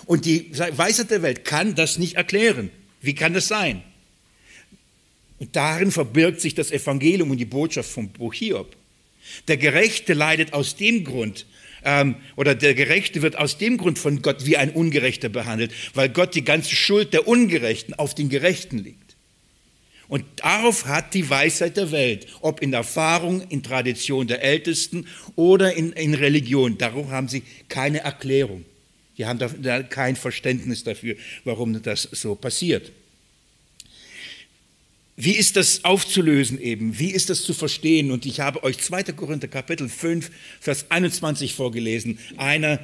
Und 0.06 0.26
die 0.26 0.52
Weisheit 0.54 1.12
der 1.12 1.22
Welt 1.22 1.44
kann 1.44 1.76
das 1.76 1.98
nicht 1.98 2.16
erklären. 2.16 2.70
Wie 3.02 3.16
kann 3.16 3.34
das 3.34 3.48
sein? 3.48 3.84
Und 5.40 5.56
darin 5.56 5.92
verbirgt 5.92 6.42
sich 6.42 6.56
das 6.56 6.72
Evangelium 6.72 7.32
und 7.32 7.38
die 7.38 7.46
Botschaft 7.46 7.90
vom 7.90 8.10
Buch 8.10 8.34
Hiob. 8.34 8.76
Der 9.48 9.58
Gerechte 9.58 10.14
leidet 10.14 10.54
aus 10.54 10.76
dem 10.76 11.04
Grund, 11.04 11.46
ähm, 11.84 12.16
oder 12.36 12.56
der 12.56 12.74
Gerechte 12.74 13.22
wird 13.22 13.38
aus 13.38 13.58
dem 13.58 13.78
Grund 13.78 14.00
von 14.00 14.22
Gott 14.22 14.46
wie 14.46 14.58
ein 14.58 14.72
Ungerechter 14.72 15.30
behandelt, 15.30 15.72
weil 15.94 16.10
Gott 16.10 16.36
die 16.36 16.44
ganze 16.44 16.76
Schuld 16.76 17.14
der 17.14 17.28
Ungerechten 17.28 17.94
auf 17.94 18.16
den 18.16 18.30
Gerechten 18.30 18.80
liegt. 18.80 19.16
Und 20.08 20.24
darauf 20.38 20.86
hat 20.86 21.14
die 21.14 21.30
Weisheit 21.30 21.78
der 21.78 21.92
Welt, 21.92 22.28
ob 22.42 22.62
in 22.62 22.74
Erfahrung, 22.74 23.42
in 23.50 23.64
Tradition 23.64 24.28
der 24.28 24.44
Ältesten 24.44 25.08
oder 25.36 25.74
in, 25.74 25.94
in 25.94 26.14
Religion, 26.14 26.78
darauf 26.78 27.10
haben 27.10 27.28
sie 27.28 27.44
keine 27.70 28.00
Erklärung. 28.00 28.66
Die 29.18 29.26
haben 29.26 29.40
da 29.40 29.82
kein 29.84 30.16
Verständnis 30.16 30.84
dafür, 30.84 31.16
warum 31.44 31.82
das 31.82 32.04
so 32.04 32.36
passiert. 32.36 32.92
Wie 35.18 35.32
ist 35.32 35.56
das 35.56 35.86
aufzulösen 35.86 36.60
eben? 36.60 37.00
Wie 37.00 37.12
ist 37.12 37.30
das 37.30 37.44
zu 37.44 37.54
verstehen? 37.54 38.12
Und 38.12 38.26
ich 38.26 38.42
habe 38.42 38.64
euch 38.64 38.80
2. 38.80 39.04
Korinther 39.14 39.48
Kapitel 39.48 39.88
5, 39.88 40.30
Vers 40.60 40.88
21 40.90 41.54
vorgelesen. 41.54 42.20
Einer 42.36 42.80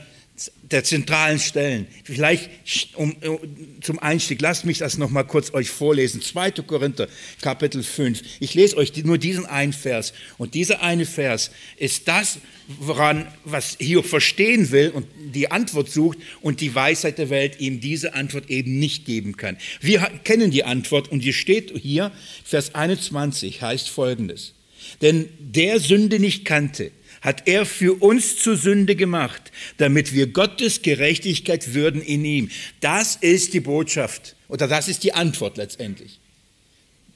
der 0.62 0.84
zentralen 0.84 1.40
Stellen. 1.40 1.88
Vielleicht 2.04 2.50
um, 2.96 3.14
um, 3.14 3.40
zum 3.82 4.00
Einstieg, 4.00 4.42
lasst 4.42 4.66
mich 4.66 4.78
das 4.78 4.98
nochmal 4.98 5.26
kurz 5.26 5.54
euch 5.54 5.70
vorlesen. 5.70 6.22
2. 6.22 6.52
Korinther, 6.52 7.08
Kapitel 7.42 7.84
5. 7.84 8.22
Ich 8.40 8.54
lese 8.54 8.78
euch 8.78 8.96
nur 9.04 9.18
diesen 9.18 9.46
einen 9.46 9.74
Vers. 9.74 10.14
Und 10.38 10.54
dieser 10.54 10.82
eine 10.82 11.06
Vers 11.06 11.52
ist 11.78 12.08
das, 12.08 12.40
woran, 12.80 13.28
was 13.44 13.78
Hiob 13.80 14.06
verstehen 14.06 14.72
will 14.72 14.90
und 14.90 15.08
die 15.34 15.52
Antwort 15.52 15.90
sucht 15.90 16.18
und 16.42 16.62
die 16.62 16.74
Weisheit 16.74 17.18
der 17.18 17.30
Welt 17.30 17.60
ihm 17.60 17.82
diese 17.82 18.14
Antwort 18.14 18.50
eben 18.50 18.80
nicht 18.80 19.06
geben 19.06 19.36
kann. 19.38 19.58
Wir 19.82 20.00
kennen 20.24 20.52
die 20.52 20.64
Antwort 20.64 21.12
und 21.12 21.24
die 21.24 21.34
steht 21.34 21.74
hier, 21.78 22.12
Vers 22.46 22.76
21 22.76 23.62
heißt 23.62 23.90
folgendes. 23.90 24.54
Denn 25.02 25.30
der 25.40 25.80
Sünde 25.80 26.20
nicht 26.20 26.46
kannte, 26.46 26.92
hat 27.22 27.48
er 27.48 27.66
für 27.66 28.02
uns 28.02 28.38
zur 28.38 28.58
Sünde 28.58 28.96
gemacht, 28.96 29.52
damit 29.78 30.14
wir 30.14 30.28
Gottes 30.28 30.82
Gerechtigkeit 30.82 31.74
würden 31.74 32.02
in 32.02 32.26
ihm. 32.26 32.50
Das 32.80 33.16
ist 33.16 33.54
die 33.54 33.60
Botschaft 33.60 34.36
oder 34.48 34.68
das 34.68 34.88
ist 34.88 35.04
die 35.04 35.14
Antwort 35.14 35.58
letztendlich. 35.58 36.20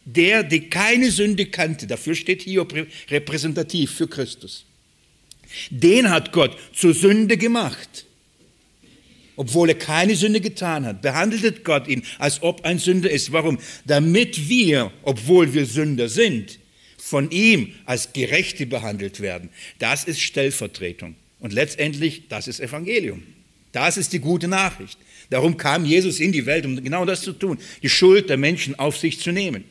Der, 0.06 0.44
der 0.44 0.70
keine 0.70 1.10
Sünde 1.10 1.48
kannte, 1.48 1.88
dafür 1.88 2.14
steht 2.14 2.44
hier 2.44 2.66
repräsentativ 3.10 3.92
für 3.92 4.08
Christus. 4.08 4.66
Den 5.72 6.12
hat 6.12 6.32
Gott 6.32 6.56
zur 6.74 6.94
Sünde 6.94 7.38
gemacht. 7.38 8.06
Obwohl 9.38 9.70
er 9.70 9.76
keine 9.76 10.16
Sünde 10.16 10.40
getan 10.40 10.86
hat, 10.86 11.02
behandelte 11.02 11.52
Gott 11.62 11.88
ihn, 11.88 12.04
als 12.20 12.42
ob 12.42 12.64
ein 12.64 12.80
Sünder 12.80 13.10
ist. 13.10 13.32
Warum? 13.32 13.58
Damit 13.86 14.48
wir, 14.48 14.92
obwohl 15.04 15.54
wir 15.54 15.66
Sünder 15.66 16.08
sind, 16.08 16.60
von 17.06 17.30
ihm 17.30 17.72
als 17.86 18.14
Gerechte 18.14 18.66
behandelt 18.66 19.20
werden. 19.20 19.52
Das 19.78 20.06
ist 20.06 20.22
Stellvertretung. 20.22 21.16
Und 21.40 21.54
letztendlich, 21.54 22.24
das 22.30 22.48
ist 22.48 22.60
Evangelium. 22.60 23.22
Das 23.72 23.98
ist 23.98 24.12
die 24.12 24.18
gute 24.18 24.48
Nachricht. 24.48 24.98
Darum 25.30 25.56
kam 25.56 25.86
Jesus 25.86 26.20
in 26.20 26.32
die 26.32 26.48
Welt, 26.48 26.66
um 26.66 26.84
genau 26.84 27.06
das 27.06 27.22
zu 27.22 27.34
tun, 27.34 27.60
die 27.84 27.90
Schuld 27.90 28.28
der 28.32 28.38
Menschen 28.38 28.74
auf 28.80 28.98
sich 28.98 29.20
zu 29.20 29.32
nehmen. 29.32 29.66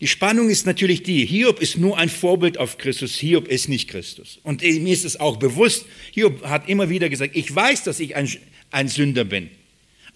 Die 0.00 0.08
Spannung 0.08 0.50
ist 0.50 0.66
natürlich 0.66 1.04
die, 1.04 1.24
Hiob 1.24 1.60
ist 1.60 1.78
nur 1.78 1.96
ein 1.96 2.08
Vorbild 2.08 2.58
auf 2.58 2.76
Christus, 2.76 3.14
Hiob 3.14 3.46
ist 3.46 3.68
nicht 3.68 3.88
Christus. 3.88 4.40
Und 4.42 4.62
mir 4.62 4.92
ist 4.92 5.04
es 5.04 5.20
auch 5.20 5.36
bewusst, 5.36 5.86
Hiob 6.10 6.42
hat 6.42 6.68
immer 6.68 6.88
wieder 6.88 7.08
gesagt, 7.08 7.36
ich 7.36 7.54
weiß, 7.54 7.84
dass 7.84 8.00
ich 8.00 8.16
ein, 8.16 8.28
ein 8.72 8.88
Sünder 8.88 9.24
bin, 9.24 9.48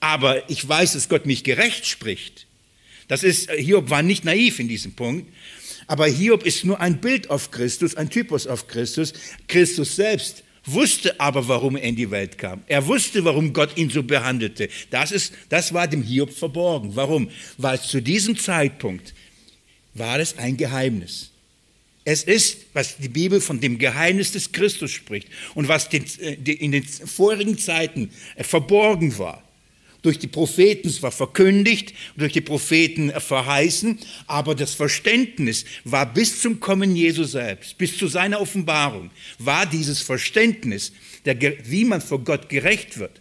aber 0.00 0.50
ich 0.50 0.68
weiß, 0.68 0.94
dass 0.94 1.08
Gott 1.08 1.24
mich 1.24 1.44
gerecht 1.44 1.86
spricht. 1.86 2.46
Das 3.06 3.22
ist, 3.22 3.50
Hiob 3.50 3.90
war 3.90 4.02
nicht 4.02 4.24
naiv 4.24 4.58
in 4.58 4.68
diesem 4.68 4.94
Punkt, 4.94 5.26
aber 5.92 6.06
Hiob 6.06 6.46
ist 6.46 6.64
nur 6.64 6.80
ein 6.80 7.02
Bild 7.02 7.28
auf 7.28 7.50
Christus, 7.50 7.96
ein 7.96 8.08
Typus 8.08 8.46
auf 8.46 8.66
Christus. 8.66 9.12
Christus 9.46 9.94
selbst 9.94 10.42
wusste 10.64 11.20
aber, 11.20 11.46
warum 11.48 11.76
er 11.76 11.82
in 11.82 11.96
die 11.96 12.10
Welt 12.10 12.38
kam. 12.38 12.62
Er 12.66 12.86
wusste, 12.86 13.22
warum 13.26 13.52
Gott 13.52 13.76
ihn 13.76 13.90
so 13.90 14.02
behandelte. 14.02 14.70
Das, 14.88 15.12
ist, 15.12 15.34
das 15.50 15.74
war 15.74 15.86
dem 15.86 16.02
Hiob 16.02 16.32
verborgen. 16.32 16.96
Warum? 16.96 17.28
Weil 17.58 17.78
zu 17.78 18.00
diesem 18.00 18.38
Zeitpunkt 18.38 19.12
war 19.92 20.18
es 20.18 20.38
ein 20.38 20.56
Geheimnis. 20.56 21.30
Es 22.06 22.22
ist, 22.22 22.60
was 22.72 22.96
die 22.96 23.10
Bibel 23.10 23.42
von 23.42 23.60
dem 23.60 23.76
Geheimnis 23.76 24.32
des 24.32 24.50
Christus 24.50 24.92
spricht 24.92 25.28
und 25.54 25.68
was 25.68 25.92
äh, 25.92 25.98
in 26.54 26.72
den 26.72 26.84
vorigen 26.84 27.58
Zeiten 27.58 28.08
äh, 28.36 28.44
verborgen 28.44 29.18
war. 29.18 29.44
Durch 30.02 30.18
die 30.18 30.26
Propheten 30.26 30.90
zwar 30.90 31.12
verkündigt, 31.12 31.94
durch 32.16 32.32
die 32.32 32.40
Propheten 32.40 33.12
verheißen, 33.12 33.98
aber 34.26 34.54
das 34.56 34.74
Verständnis 34.74 35.64
war 35.84 36.12
bis 36.12 36.40
zum 36.40 36.58
Kommen 36.58 36.96
Jesu 36.96 37.22
selbst, 37.22 37.78
bis 37.78 37.96
zu 37.96 38.08
seiner 38.08 38.40
Offenbarung, 38.40 39.10
war 39.38 39.64
dieses 39.64 40.00
Verständnis, 40.02 40.92
der, 41.24 41.36
wie 41.64 41.84
man 41.84 42.00
vor 42.00 42.18
Gott 42.18 42.48
gerecht 42.48 42.98
wird, 42.98 43.20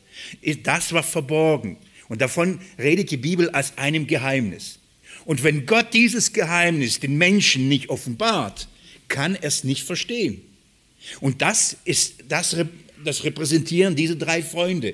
das 0.63 0.91
war 0.91 1.03
verborgen. 1.03 1.77
Und 2.07 2.21
davon 2.21 2.59
redet 2.77 3.11
die 3.11 3.17
Bibel 3.17 3.49
als 3.51 3.77
einem 3.77 4.07
Geheimnis. 4.07 4.79
Und 5.25 5.43
wenn 5.43 5.65
Gott 5.65 5.93
dieses 5.93 6.33
Geheimnis 6.33 6.99
den 6.99 7.17
Menschen 7.17 7.69
nicht 7.69 7.89
offenbart, 7.89 8.67
kann 9.07 9.35
er 9.35 9.45
es 9.45 9.63
nicht 9.63 9.83
verstehen. 9.83 10.41
Und 11.19 11.41
das 11.41 11.77
ist 11.85 12.15
das, 12.27 12.55
das 13.03 13.23
repräsentieren 13.23 13.95
diese 13.95 14.15
drei 14.15 14.41
Freunde. 14.41 14.93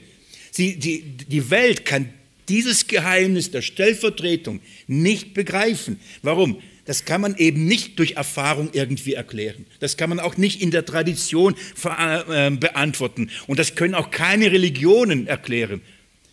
Sie, 0.52 0.78
die, 0.78 1.02
die 1.02 1.50
Welt 1.50 1.86
kann 1.86 2.10
dieses 2.50 2.88
Geheimnis 2.88 3.52
der 3.52 3.62
Stellvertretung 3.62 4.62
nicht 4.88 5.34
begreifen. 5.34 6.00
Warum? 6.22 6.62
Das 6.86 7.04
kann 7.04 7.20
man 7.20 7.36
eben 7.36 7.66
nicht 7.66 8.00
durch 8.00 8.14
Erfahrung 8.14 8.70
irgendwie 8.72 9.14
erklären. 9.14 9.66
Das 9.82 9.98
kann 9.98 10.10
man 10.10 10.22
auch 10.22 10.38
nicht 10.38 10.62
in 10.62 10.72
der 10.72 10.86
Tradition 10.86 11.56
äh, 11.84 12.52
beantworten. 12.52 13.30
Und 13.48 13.60
das 13.60 13.76
können 13.76 13.94
auch 13.94 14.10
keine 14.10 14.52
Religionen 14.52 15.28
erklären. 15.28 15.82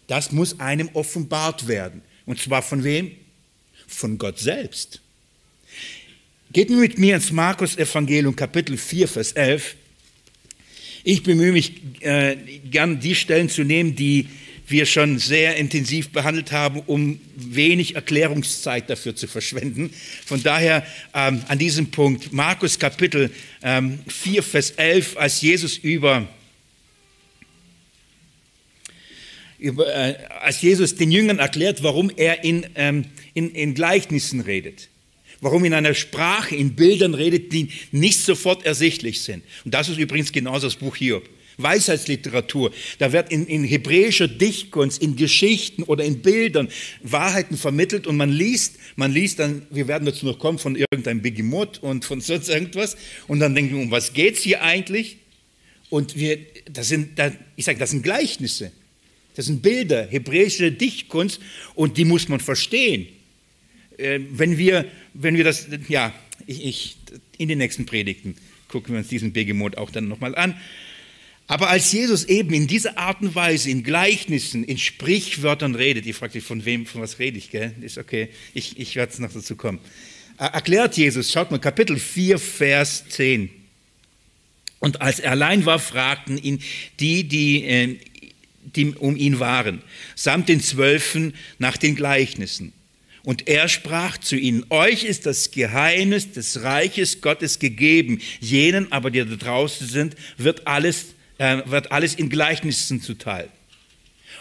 Das 0.07 0.31
muss 0.31 0.61
einem 0.61 0.91
offenbart 0.93 1.67
werden. 1.67 2.03
Und 2.25 2.39
zwar 2.39 2.63
von 2.63 2.85
wem? 2.85 3.11
von 3.87 4.19
Gott 4.19 4.39
selbst. 4.39 5.01
Geht 6.53 6.71
mit 6.71 6.99
mir 6.99 7.17
ins 7.17 7.33
Markus 7.33 7.77
Evangelium 7.77 8.37
Kapitel 8.37 8.77
4, 8.77 9.09
Vers 9.09 9.33
11. 9.33 9.77
Ich 11.07 11.23
bemühe 11.23 11.53
mich 11.53 11.83
äh, 12.01 12.35
gern, 12.71 12.99
die 12.99 13.15
Stellen 13.15 13.51
zu 13.51 13.63
nehmen, 13.63 13.95
die 13.95 14.27
wir 14.67 14.87
schon 14.87 15.19
sehr 15.19 15.57
intensiv 15.57 16.09
behandelt 16.09 16.51
haben, 16.51 16.81
um 16.87 17.21
wenig 17.37 17.95
Erklärungszeit 17.95 18.89
dafür 18.89 19.15
zu 19.15 19.27
verschwenden. 19.27 19.91
Von 20.25 20.43
daher 20.43 20.87
ähm, 21.13 21.43
an 21.47 21.59
diesem 21.59 21.91
Punkt 21.91 22.33
Markus 22.33 22.79
Kapitel 22.79 23.31
ähm, 23.63 23.99
4, 24.09 24.43
Vers 24.43 24.71
11, 24.71 25.19
als 25.19 25.43
Jesus 25.43 25.77
über 25.77 26.27
über, 29.59 29.87
äh, 29.95 30.17
als 30.41 30.63
Jesus 30.63 30.97
den 30.97 31.11
Jüngern 31.11 31.39
erklärt, 31.39 31.83
warum 31.83 32.11
er 32.17 32.45
in, 32.45 32.67
ähm, 32.77 33.05
in, 33.35 33.51
in 33.51 33.75
Gleichnissen 33.75 34.41
redet. 34.41 34.89
Warum 35.45 35.67
in 35.67 35.75
einer 35.75 35.93
Sprache, 35.93 36.57
in 36.57 36.75
Bildern 36.75 37.13
redet, 37.13 37.53
die 37.53 37.69
nicht 37.93 38.19
sofort 38.21 38.65
ersichtlich 38.65 39.21
sind. 39.21 39.45
Und 39.67 39.75
das 39.75 39.91
ist 39.91 39.99
übrigens 39.99 40.33
genauso 40.33 40.69
das 40.69 40.77
Buch 40.77 40.97
Hiob. 40.97 41.29
Weisheitsliteratur. 41.59 42.73
Da 42.99 43.13
wird 43.13 43.31
in, 43.31 43.47
in 43.47 43.63
hebräischer 43.63 44.27
Dichtkunst, 44.27 45.03
in 45.03 45.17
Geschichten 45.17 45.83
oder 45.83 46.03
in 46.03 46.23
Bildern 46.23 46.71
Wahrheiten 47.03 47.59
vermittelt 47.59 48.07
und 48.07 48.17
man 48.17 48.33
liest, 48.33 48.77
man 48.97 49.13
liest 49.13 49.39
dann, 49.39 49.67
wir 49.69 49.87
werden 49.87 50.07
dazu 50.07 50.25
noch 50.25 50.39
kommen, 50.39 50.59
von 50.59 50.77
irgendeinem 50.77 51.21
Begemot 51.21 51.77
und 51.83 52.07
von 52.07 52.23
sonst 52.23 52.49
irgendwas 52.49 52.97
und 53.29 53.41
dann 53.41 53.55
denken 53.55 53.75
wir, 53.75 53.83
um 53.83 53.91
was 53.91 54.15
geht 54.15 54.37
es 54.37 54.41
hier 54.41 54.63
eigentlich? 54.63 55.19
Und 55.91 56.17
wir, 56.17 56.39
das 56.73 56.89
sind, 56.89 57.21
ich 57.55 57.67
sage, 57.67 57.79
das 57.79 57.91
sind 57.91 58.03
Gleichnisse. 58.03 58.73
Das 59.35 59.45
sind 59.45 59.61
Bilder, 59.61 60.07
hebräische 60.07 60.73
Dichtkunst 60.73 61.39
und 61.75 61.99
die 61.99 62.07
muss 62.07 62.31
man 62.31 62.41
verstehen. 62.41 63.09
Äh, 63.99 64.21
wenn 64.31 64.59
wir, 64.59 64.87
wenn 65.13 65.37
wir 65.37 65.45
das, 65.45 65.67
ja, 65.89 66.13
ich, 66.47 66.65
ich, 66.65 66.97
in 67.39 67.49
den 67.49 67.59
nächsten 67.59 67.87
Predigten 67.87 68.37
gucken 68.69 68.95
wir 68.95 68.99
uns 68.99 69.09
diesen 69.09 69.33
Begemot 69.33 69.77
auch 69.79 69.91
dann 69.91 70.09
nochmal 70.09 70.35
an. 70.35 70.57
Aber 71.47 71.69
als 71.69 71.93
Jesus 71.93 72.25
eben 72.25 72.55
in 72.55 72.67
dieser 72.67 72.99
Art 72.99 73.21
und 73.21 73.35
Weise, 73.35 73.71
in 73.71 73.83
Gleichnissen, 73.83 74.65
in 74.65 74.79
Sprichwörtern 74.79 75.75
redet, 75.75 76.07
ihr 76.07 76.15
fragt 76.15 76.33
sich, 76.33 76.43
von 76.43 76.65
wem, 76.65 76.87
von 76.87 77.03
was 77.03 77.19
rede 77.19 77.39
ich, 77.39 77.51
gell? 77.51 77.73
Ist 77.83 77.99
okay, 77.99 78.31
ich, 78.55 78.79
ich 78.79 78.97
werde 78.97 79.21
noch 79.23 79.33
dazu 79.33 79.55
kommen. 79.55 79.79
Erklärt 80.39 80.97
Jesus, 80.97 81.31
schaut 81.31 81.51
mal, 81.51 81.59
Kapitel 81.59 81.99
4, 81.99 82.39
Vers 82.39 83.05
10. 83.11 83.51
Und 84.81 85.01
als 85.01 85.21
er 85.21 85.33
allein 85.33 85.65
war, 85.67 85.79
fragten 85.79 86.39
ihn 86.39 86.61
die, 86.99 87.25
die 87.25 87.65
äh, 87.65 87.99
die 88.65 88.95
um 88.95 89.17
ihn 89.17 89.41
waren, 89.41 89.83
samt 90.15 90.49
den 90.49 90.61
Zwölfen 90.61 91.35
nach 91.59 91.77
den 91.77 91.95
Gleichnissen. 91.95 92.73
Und 93.25 93.49
er 93.49 93.69
sprach 93.69 94.19
zu 94.19 94.37
ihnen, 94.37 94.67
euch 94.69 95.03
ist 95.03 95.25
das 95.25 95.51
Geheimnis 95.51 96.33
des 96.33 96.63
Reiches 96.63 97.23
Gottes 97.23 97.59
gegeben, 97.59 98.21
jenen 98.39 98.93
aber, 98.93 99.11
die 99.11 99.21
da 99.21 99.25
draußen 99.25 99.89
sind, 99.89 100.15
wird 100.37 100.67
alles, 100.67 101.15
äh, 101.39 101.63
wird 101.65 101.91
alles 101.91 102.15
in 102.15 102.29
Gleichnissen 102.29 103.01
zuteil. 103.01 103.49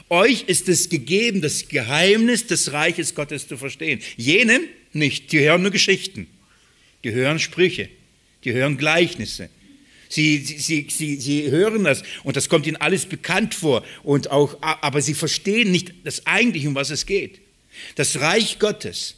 Euch 0.10 0.44
ist 0.48 0.68
es 0.68 0.90
gegeben, 0.90 1.42
das 1.42 1.70
Geheimnis 1.70 2.46
des 2.46 2.74
Reiches 2.74 3.16
Gottes 3.16 3.48
zu 3.48 3.56
verstehen. 3.56 4.02
Jenen 4.18 4.64
nicht, 4.92 5.32
die 5.32 5.40
hören 5.40 5.62
nur 5.62 5.72
Geschichten, 5.72 6.28
die 7.06 7.14
hören 7.14 7.40
Sprüche, 7.40 7.90
die 8.44 8.52
hören 8.52 8.78
Gleichnisse. 8.78 9.50
Sie, 10.10 10.40
sie, 10.40 10.88
sie, 10.90 11.16
sie 11.16 11.50
hören 11.50 11.86
das 11.86 12.04
und 12.24 12.36
das 12.36 12.50
kommt 12.50 12.68
ihnen 12.68 12.76
alles 12.76 13.06
bekannt 13.06 13.56
vor, 13.56 13.84
und 14.04 14.30
auch, 14.30 14.58
aber 14.62 15.02
sie 15.02 15.14
verstehen 15.14 15.72
nicht 15.72 15.94
das 16.04 16.28
eigentlich, 16.28 16.68
um 16.68 16.76
was 16.76 16.90
es 16.90 17.06
geht. 17.06 17.40
Das 17.96 18.20
Reich 18.20 18.60
Gottes 18.60 19.16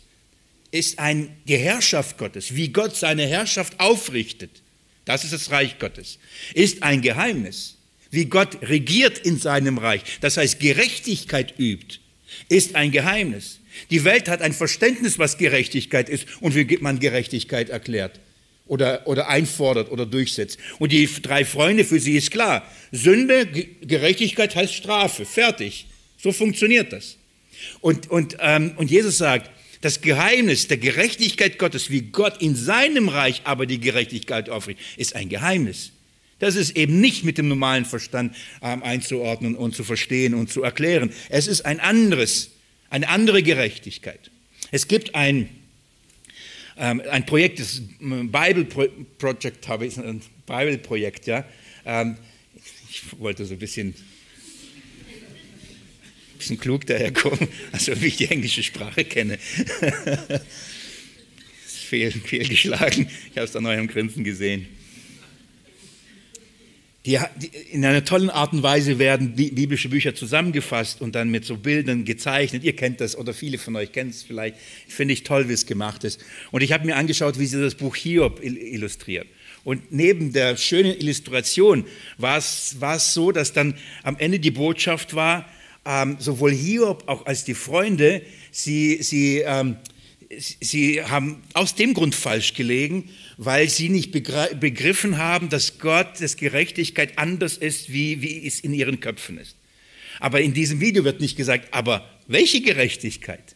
ist 0.72 1.00
ein, 1.00 1.36
die 1.48 1.58
Herrschaft 1.58 2.18
Gottes, 2.18 2.56
wie 2.56 2.70
Gott 2.70 2.96
seine 2.96 3.26
Herrschaft 3.26 3.80
aufrichtet. 3.80 4.62
Das 5.06 5.24
ist 5.24 5.34
das 5.34 5.52
Reich 5.52 5.80
Gottes. 5.80 6.20
Ist 6.54 6.84
ein 6.84 7.02
Geheimnis. 7.02 7.78
Wie 8.12 8.26
Gott 8.26 8.62
regiert 8.62 9.20
in 9.20 9.40
seinem 9.40 9.78
Reich, 9.78 10.02
das 10.22 10.38
heißt 10.38 10.60
Gerechtigkeit 10.60 11.60
übt, 11.60 12.00
ist 12.50 12.76
ein 12.76 12.92
Geheimnis. 12.92 13.60
Die 13.90 14.04
Welt 14.04 14.30
hat 14.30 14.42
ein 14.42 14.54
Verständnis, 14.54 15.20
was 15.20 15.38
Gerechtigkeit 15.38 16.08
ist 16.08 16.26
und 16.40 16.56
wie 16.56 16.78
man 16.78 17.00
Gerechtigkeit 17.00 17.70
erklärt 17.70 18.20
oder, 18.68 19.06
oder 19.08 19.28
einfordert 19.28 19.92
oder 19.92 20.06
durchsetzt. 20.06 20.58
Und 20.80 20.92
die 20.92 21.10
drei 21.22 21.46
Freunde, 21.46 21.84
für 21.84 22.00
sie 22.00 22.16
ist 22.16 22.32
klar, 22.32 22.70
Sünde, 22.92 23.46
Gerechtigkeit 23.46 24.56
heißt 24.56 24.74
Strafe, 24.74 25.26
fertig. 25.26 25.88
So 26.18 26.32
funktioniert 26.32 26.94
das. 26.94 27.18
Und, 27.82 28.10
und, 28.10 28.38
ähm, 28.40 28.74
und 28.78 28.92
Jesus 28.92 29.18
sagt, 29.18 29.50
das 29.82 30.02
Geheimnis 30.02 30.68
der 30.68 30.78
Gerechtigkeit 30.78 31.60
Gottes, 31.60 31.92
wie 31.92 32.02
Gott 32.02 32.42
in 32.42 32.56
seinem 32.56 33.10
Reich 33.10 33.42
aber 33.44 33.66
die 33.66 33.80
Gerechtigkeit 33.80 34.50
aufrichtet, 34.50 34.84
ist 34.98 35.16
ein 35.16 35.30
Geheimnis. 35.30 35.92
Das 36.40 36.56
ist 36.56 36.76
eben 36.76 37.00
nicht 37.00 37.24
mit 37.24 37.38
dem 37.38 37.48
normalen 37.48 37.86
Verstand 37.86 38.36
ähm, 38.62 38.84
einzuordnen 38.84 39.56
und 39.56 39.76
zu 39.76 39.84
verstehen 39.84 40.34
und 40.34 40.52
zu 40.52 40.64
erklären. 40.64 41.12
Es 41.30 41.48
ist 41.48 41.66
ein 41.66 41.80
anderes, 41.80 42.52
eine 42.90 43.08
andere 43.10 43.42
Gerechtigkeit. 43.42 44.32
Es 44.72 44.88
gibt 44.88 45.16
ein, 45.16 45.50
ähm, 46.78 47.02
ein 47.10 47.26
Projekt, 47.26 47.60
das 47.60 47.82
Bible 48.00 48.66
Project 49.18 49.68
habe 49.68 49.86
ich, 49.86 49.98
ein 49.98 50.22
Bible 50.46 50.78
Projekt, 50.78 51.28
ja. 51.28 51.46
Ähm, 51.86 52.18
ich 52.90 53.20
wollte 53.20 53.46
so 53.46 53.54
ein 53.54 53.60
bisschen, 53.60 53.94
bisschen 56.38 56.60
klug 56.60 56.86
daherkommen, 56.86 57.48
also 57.72 58.00
wie 58.02 58.08
ich 58.08 58.18
die 58.18 58.30
englische 58.30 58.64
Sprache 58.64 59.04
kenne. 59.06 59.38
fehl, 61.66 62.12
fehlgeschlagen. 62.12 63.08
Ich 63.32 63.38
habe 63.38 63.48
es 63.48 63.56
an 63.56 63.66
eurem 63.66 63.88
Grinsen 63.88 64.24
gesehen. 64.24 64.68
die, 67.06 67.20
die, 67.38 67.52
in 67.72 67.86
einer 67.86 68.04
tollen 68.04 68.32
Art 68.32 68.54
und 68.54 68.64
Weise 68.64 68.98
werden 68.98 69.36
biblische 69.36 69.90
Bücher 69.90 70.16
zusammengefasst 70.16 71.02
und 71.02 71.14
dann 71.14 71.30
mit 71.30 71.46
so 71.46 71.56
Bildern 71.56 72.04
gezeichnet. 72.04 72.64
Ihr 72.64 72.76
kennt 72.76 73.00
das 73.00 73.16
oder 73.16 73.34
viele 73.34 73.60
von 73.60 73.76
euch 73.76 73.92
kennen 73.92 74.10
es 74.10 74.24
vielleicht. 74.24 74.58
Finde 74.88 75.14
ich 75.14 75.24
toll, 75.24 75.48
wie 75.48 75.54
es 75.54 75.68
gemacht 75.68 76.04
ist. 76.04 76.20
Und 76.52 76.64
ich 76.64 76.72
habe 76.72 76.86
mir 76.86 76.96
angeschaut, 76.96 77.38
wie 77.38 77.46
sie 77.46 77.62
das 77.62 77.76
Buch 77.76 77.96
Hiob 77.96 78.44
illustriert. 78.44 79.28
Und 79.64 79.92
neben 79.92 80.34
der 80.34 80.58
schönen 80.58 80.98
Illustration 81.00 81.86
war 82.18 82.38
es 82.38 83.14
so, 83.14 83.32
dass 83.32 83.54
dann 83.54 83.76
am 84.04 84.18
Ende 84.18 84.40
die 84.40 84.52
Botschaft 84.52 85.16
war, 85.16 85.50
ähm, 85.86 86.18
sowohl 86.20 86.52
Hiob 86.52 87.04
auch 87.08 87.26
als 87.26 87.46
die 87.46 87.54
Freunde, 87.54 88.22
sie, 88.52 89.02
sie, 89.02 89.40
ähm, 89.40 89.78
sie 90.40 91.02
haben 91.04 91.44
aus 91.54 91.76
dem 91.76 91.94
Grund 91.94 92.16
falsch 92.16 92.54
gelegen, 92.54 93.10
weil 93.38 93.70
sie 93.70 93.90
nicht 93.90 94.12
begriffen 94.12 95.18
haben, 95.18 95.50
dass 95.50 95.80
Gottes 95.80 96.38
Gerechtigkeit 96.38 97.18
anders 97.18 97.58
ist, 97.58 97.92
wie, 97.92 98.22
wie 98.22 98.46
es 98.46 98.60
in 98.60 98.74
ihren 98.74 99.00
Köpfen 99.00 99.38
ist. 99.38 99.56
Aber 100.20 100.42
in 100.42 100.54
diesem 100.54 100.80
Video 100.80 101.04
wird 101.04 101.22
nicht 101.22 101.36
gesagt, 101.36 101.74
aber 101.74 102.10
welche 102.28 102.62
Gerechtigkeit? 102.62 103.56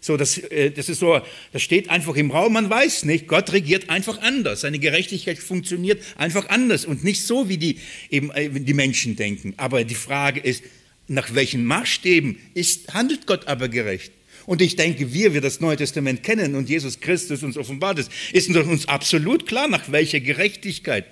So, 0.00 0.16
das, 0.16 0.36
äh, 0.36 0.70
das 0.70 0.88
ist 0.88 0.98
so, 0.98 1.20
das 1.52 1.62
steht 1.62 1.88
einfach 1.88 2.16
im 2.16 2.32
Raum, 2.32 2.52
man 2.54 2.68
weiß 2.68 3.04
nicht, 3.04 3.28
Gott 3.28 3.52
regiert 3.52 3.88
einfach 3.88 4.20
anders. 4.20 4.62
Seine 4.62 4.80
Gerechtigkeit 4.80 5.38
funktioniert 5.38 6.02
einfach 6.16 6.48
anders 6.48 6.84
und 6.84 7.04
nicht 7.04 7.24
so, 7.24 7.48
wie 7.48 7.56
die, 7.56 7.78
eben, 8.10 8.30
äh, 8.32 8.50
die 8.50 8.74
Menschen 8.74 9.14
denken. 9.14 9.54
Aber 9.58 9.84
die 9.84 9.94
Frage 9.94 10.40
ist, 10.40 10.64
nach 11.12 11.34
welchen 11.34 11.64
Maßstäben 11.64 12.38
ist, 12.54 12.94
handelt 12.94 13.26
Gott 13.26 13.46
aber 13.46 13.68
gerecht? 13.68 14.12
Und 14.46 14.60
ich 14.60 14.74
denke, 14.76 15.12
wir, 15.12 15.34
wir 15.34 15.40
das 15.40 15.60
Neue 15.60 15.76
Testament 15.76 16.22
kennen 16.22 16.56
und 16.56 16.68
Jesus 16.68 17.00
Christus 17.00 17.42
uns 17.42 17.56
offenbart 17.56 17.98
ist, 17.98 18.10
ist 18.32 18.48
uns 18.48 18.88
absolut 18.88 19.46
klar, 19.46 19.68
nach 19.68 19.92
welcher 19.92 20.20
Gerechtigkeit. 20.20 21.04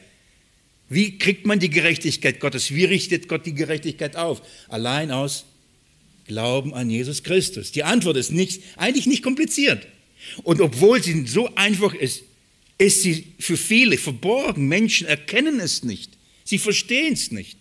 Wie 0.89 1.19
kriegt 1.19 1.47
man 1.47 1.61
die 1.61 1.71
Gerechtigkeit 1.71 2.41
Gottes? 2.41 2.75
Wie 2.75 2.85
richtet 2.85 3.29
Gott 3.29 3.47
die 3.47 3.55
Gerechtigkeit 3.55 4.17
auf? 4.17 4.43
Allein 4.69 5.13
aus 5.13 5.45
Glauben 6.27 6.75
an 6.75 6.91
Jesus 6.91 7.23
Christus. 7.23 7.71
Die 7.71 7.85
Antwort 7.85 8.17
ist 8.17 8.33
nicht, 8.33 8.63
eigentlich 8.77 9.07
nicht 9.07 9.23
kompliziert. 9.23 9.87
Und 10.43 10.61
obwohl 10.61 11.03
sie 11.03 11.27
so 11.27 11.55
einfach 11.55 11.95
ist, 11.95 12.23
ist 12.79 13.03
sie 13.03 13.27
für 13.39 13.57
viele 13.57 13.99
verborgen. 13.99 14.67
Menschen 14.67 15.07
erkennen 15.07 15.61
es 15.61 15.85
nicht. 15.85 16.11
Sie 16.45 16.59
verstehen 16.59 17.13
es 17.13 17.31
nicht 17.31 17.60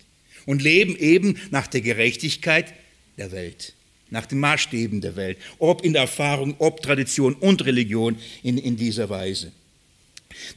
und 0.50 0.64
leben 0.64 0.98
eben 0.98 1.38
nach 1.52 1.68
der 1.68 1.82
Gerechtigkeit 1.82 2.74
der 3.20 3.32
Welt 3.32 3.76
nach 4.12 4.26
den 4.26 4.40
Maßstäben 4.40 5.02
der 5.02 5.16
Welt, 5.16 5.38
ob 5.60 5.86
in 5.86 5.94
Erfahrung, 5.94 6.56
ob 6.58 6.82
Tradition 6.82 7.36
und 7.36 7.64
Religion 7.64 8.18
in, 8.42 8.58
in 8.58 8.76
dieser 8.76 9.08
Weise. 9.08 9.52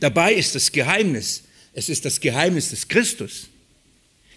Dabei 0.01 0.33
ist 0.33 0.55
das 0.55 0.73
Geheimnis, 0.73 1.43
es 1.75 1.91
ist 1.91 2.07
das 2.07 2.19
Geheimnis 2.21 2.71
des 2.71 2.89
Christus. 2.89 3.49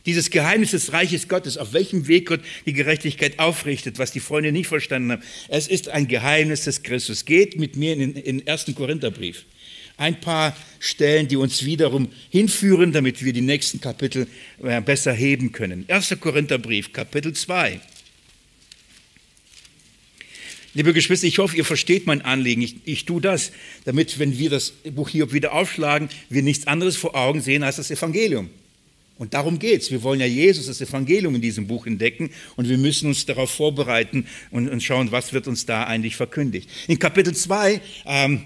Dieses 0.05 0.29
Geheimnis 0.29 0.71
des 0.71 0.91
Reiches 0.91 1.29
Gottes, 1.29 1.57
auf 1.57 1.71
welchem 1.71 2.09
Weg 2.09 2.27
Gott 2.27 2.41
die 2.65 2.73
Gerechtigkeit 2.73 3.39
aufrichtet, 3.39 3.99
was 3.99 4.11
die 4.11 4.19
Freunde 4.19 4.51
nicht 4.51 4.67
verstanden 4.67 5.13
haben. 5.13 5.23
Es 5.47 5.69
ist 5.69 5.87
ein 5.87 6.09
Geheimnis 6.09 6.65
des 6.65 6.83
Christus. 6.83 7.23
Geht 7.23 7.57
mit 7.57 7.77
mir 7.77 7.93
in 7.93 8.13
den 8.15 8.45
ersten 8.45 8.75
Korintherbrief. 8.75 9.45
Ein 9.97 10.19
paar 10.19 10.55
Stellen, 10.79 11.27
die 11.27 11.37
uns 11.37 11.63
wiederum 11.63 12.09
hinführen, 12.29 12.91
damit 12.91 13.23
wir 13.23 13.33
die 13.33 13.41
nächsten 13.41 13.79
Kapitel 13.79 14.27
äh, 14.61 14.81
besser 14.81 15.13
heben 15.13 15.51
können. 15.51 15.85
1. 15.87 16.17
Korintherbrief, 16.19 16.91
Kapitel 16.91 17.33
2. 17.33 17.79
Liebe 20.73 20.91
Geschwister, 20.91 21.25
ich 21.25 21.37
hoffe, 21.37 21.55
ihr 21.55 21.63
versteht 21.63 22.05
mein 22.05 22.21
Anliegen. 22.21 22.61
Ich, 22.61 22.75
ich 22.83 23.05
tue 23.05 23.21
das, 23.21 23.53
damit, 23.85 24.19
wenn 24.19 24.37
wir 24.37 24.49
das 24.49 24.71
Buch 24.71 25.07
Hiob 25.07 25.31
wieder 25.31 25.53
aufschlagen, 25.53 26.09
wir 26.29 26.43
nichts 26.43 26.67
anderes 26.67 26.97
vor 26.97 27.15
Augen 27.15 27.39
sehen 27.39 27.63
als 27.63 27.77
das 27.77 27.91
Evangelium. 27.91 28.49
Und 29.17 29.33
darum 29.33 29.59
geht 29.59 29.83
es. 29.83 29.91
Wir 29.91 30.03
wollen 30.03 30.19
ja 30.19 30.25
Jesus, 30.25 30.65
das 30.65 30.81
Evangelium 30.81 31.35
in 31.35 31.41
diesem 31.41 31.67
Buch 31.67 31.87
entdecken 31.87 32.29
und 32.57 32.67
wir 32.67 32.77
müssen 32.77 33.07
uns 33.07 33.25
darauf 33.25 33.51
vorbereiten 33.51 34.27
und, 34.51 34.67
und 34.67 34.83
schauen, 34.83 35.13
was 35.13 35.31
wird 35.31 35.47
uns 35.47 35.65
da 35.65 35.85
eigentlich 35.85 36.17
verkündigt. 36.17 36.69
In 36.89 36.99
Kapitel 36.99 37.33
2, 37.33 37.79
ähm, 38.05 38.41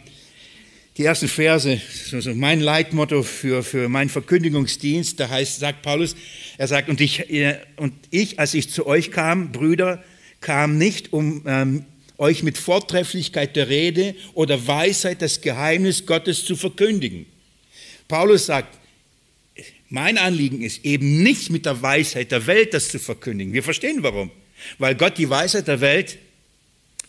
die 1.00 1.06
ersten 1.06 1.30
Verse, 1.30 1.82
also 2.12 2.36
mein 2.36 2.60
Leitmotto 2.60 3.24
für, 3.24 3.64
für 3.64 3.88
meinen 3.88 4.10
Verkündigungsdienst, 4.10 5.18
da 5.18 5.30
heißt, 5.30 5.62
sagt 5.62 5.82
Paulus, 5.82 6.14
er 6.58 6.68
sagt, 6.68 6.90
und 6.90 7.00
ich, 7.00 7.24
und 7.78 7.94
ich, 8.12 8.38
als 8.38 8.54
ich 8.54 8.70
zu 8.70 8.86
euch 8.86 9.10
kam, 9.10 9.54
Brüder, 9.54 10.04
kam 10.42 10.78
nicht, 10.78 11.14
um 11.14 11.44
ähm, 11.48 11.86
euch 12.18 12.44
mit 12.44 12.58
Vortrefflichkeit 12.58 13.56
der 13.56 13.70
Rede 13.70 14.14
oder 14.34 14.68
Weisheit 14.68 15.22
das 15.22 15.40
Geheimnis 15.40 16.06
Gottes 16.06 16.44
zu 16.44 16.58
verkündigen. 16.58 17.26
Paulus 18.10 18.48
sagt, 18.48 18.78
mein 19.88 20.18
Anliegen 20.18 20.62
ist 20.62 20.84
eben 20.84 21.24
nicht 21.24 21.50
mit 21.50 21.66
der 21.66 21.82
Weisheit 21.82 22.34
der 22.34 22.46
Welt 22.46 22.74
das 22.74 22.90
zu 22.90 23.00
verkündigen. 23.00 23.54
Wir 23.54 23.64
verstehen 23.64 24.04
warum. 24.04 24.32
Weil 24.78 24.96
Gott 24.96 25.18
die 25.18 25.30
Weisheit 25.30 25.70
der 25.70 25.80
Welt 25.80 26.18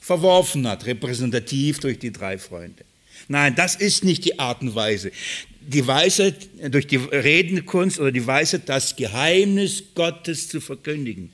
verworfen 0.01 0.69
hat, 0.69 0.87
repräsentativ 0.87 1.81
durch 1.81 1.99
die 1.99 2.13
drei 2.13 2.39
Freunde. 2.39 2.85
Nein, 3.31 3.55
das 3.55 3.77
ist 3.77 4.03
nicht 4.03 4.25
die 4.25 4.41
Art 4.41 4.61
und 4.61 4.75
Weise. 4.75 5.13
Die 5.61 5.87
Weisheit, 5.87 6.49
durch 6.69 6.89
die 6.89 6.97
Redenkunst 6.97 8.01
oder 8.01 8.11
die 8.11 8.27
Weisheit, 8.27 8.63
das 8.67 8.97
Geheimnis 8.97 9.85
Gottes 9.95 10.49
zu 10.49 10.61
verkündigen. 10.61 11.31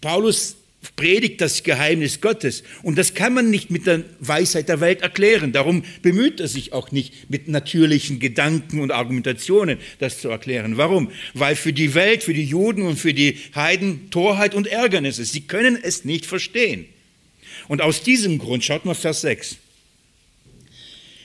Paulus 0.00 0.56
predigt 0.96 1.40
das 1.40 1.62
Geheimnis 1.62 2.20
Gottes. 2.20 2.64
Und 2.82 2.98
das 2.98 3.14
kann 3.14 3.34
man 3.34 3.50
nicht 3.50 3.70
mit 3.70 3.86
der 3.86 4.02
Weisheit 4.18 4.68
der 4.68 4.80
Welt 4.80 5.02
erklären. 5.02 5.52
Darum 5.52 5.84
bemüht 6.02 6.40
er 6.40 6.48
sich 6.48 6.72
auch 6.72 6.90
nicht 6.90 7.30
mit 7.30 7.46
natürlichen 7.46 8.18
Gedanken 8.18 8.80
und 8.80 8.90
Argumentationen, 8.90 9.78
das 10.00 10.20
zu 10.20 10.28
erklären. 10.28 10.76
Warum? 10.76 11.12
Weil 11.34 11.54
für 11.54 11.72
die 11.72 11.94
Welt, 11.94 12.24
für 12.24 12.34
die 12.34 12.46
Juden 12.46 12.82
und 12.82 12.98
für 12.98 13.14
die 13.14 13.38
Heiden 13.54 14.10
Torheit 14.10 14.56
und 14.56 14.66
Ärgernis 14.66 15.20
ist. 15.20 15.30
Sie 15.30 15.42
können 15.42 15.78
es 15.80 16.04
nicht 16.04 16.26
verstehen. 16.26 16.86
Und 17.68 17.80
aus 17.80 18.02
diesem 18.02 18.38
Grund, 18.38 18.64
schaut 18.64 18.84
mal 18.84 18.94
Vers 18.96 19.20
6. 19.20 19.58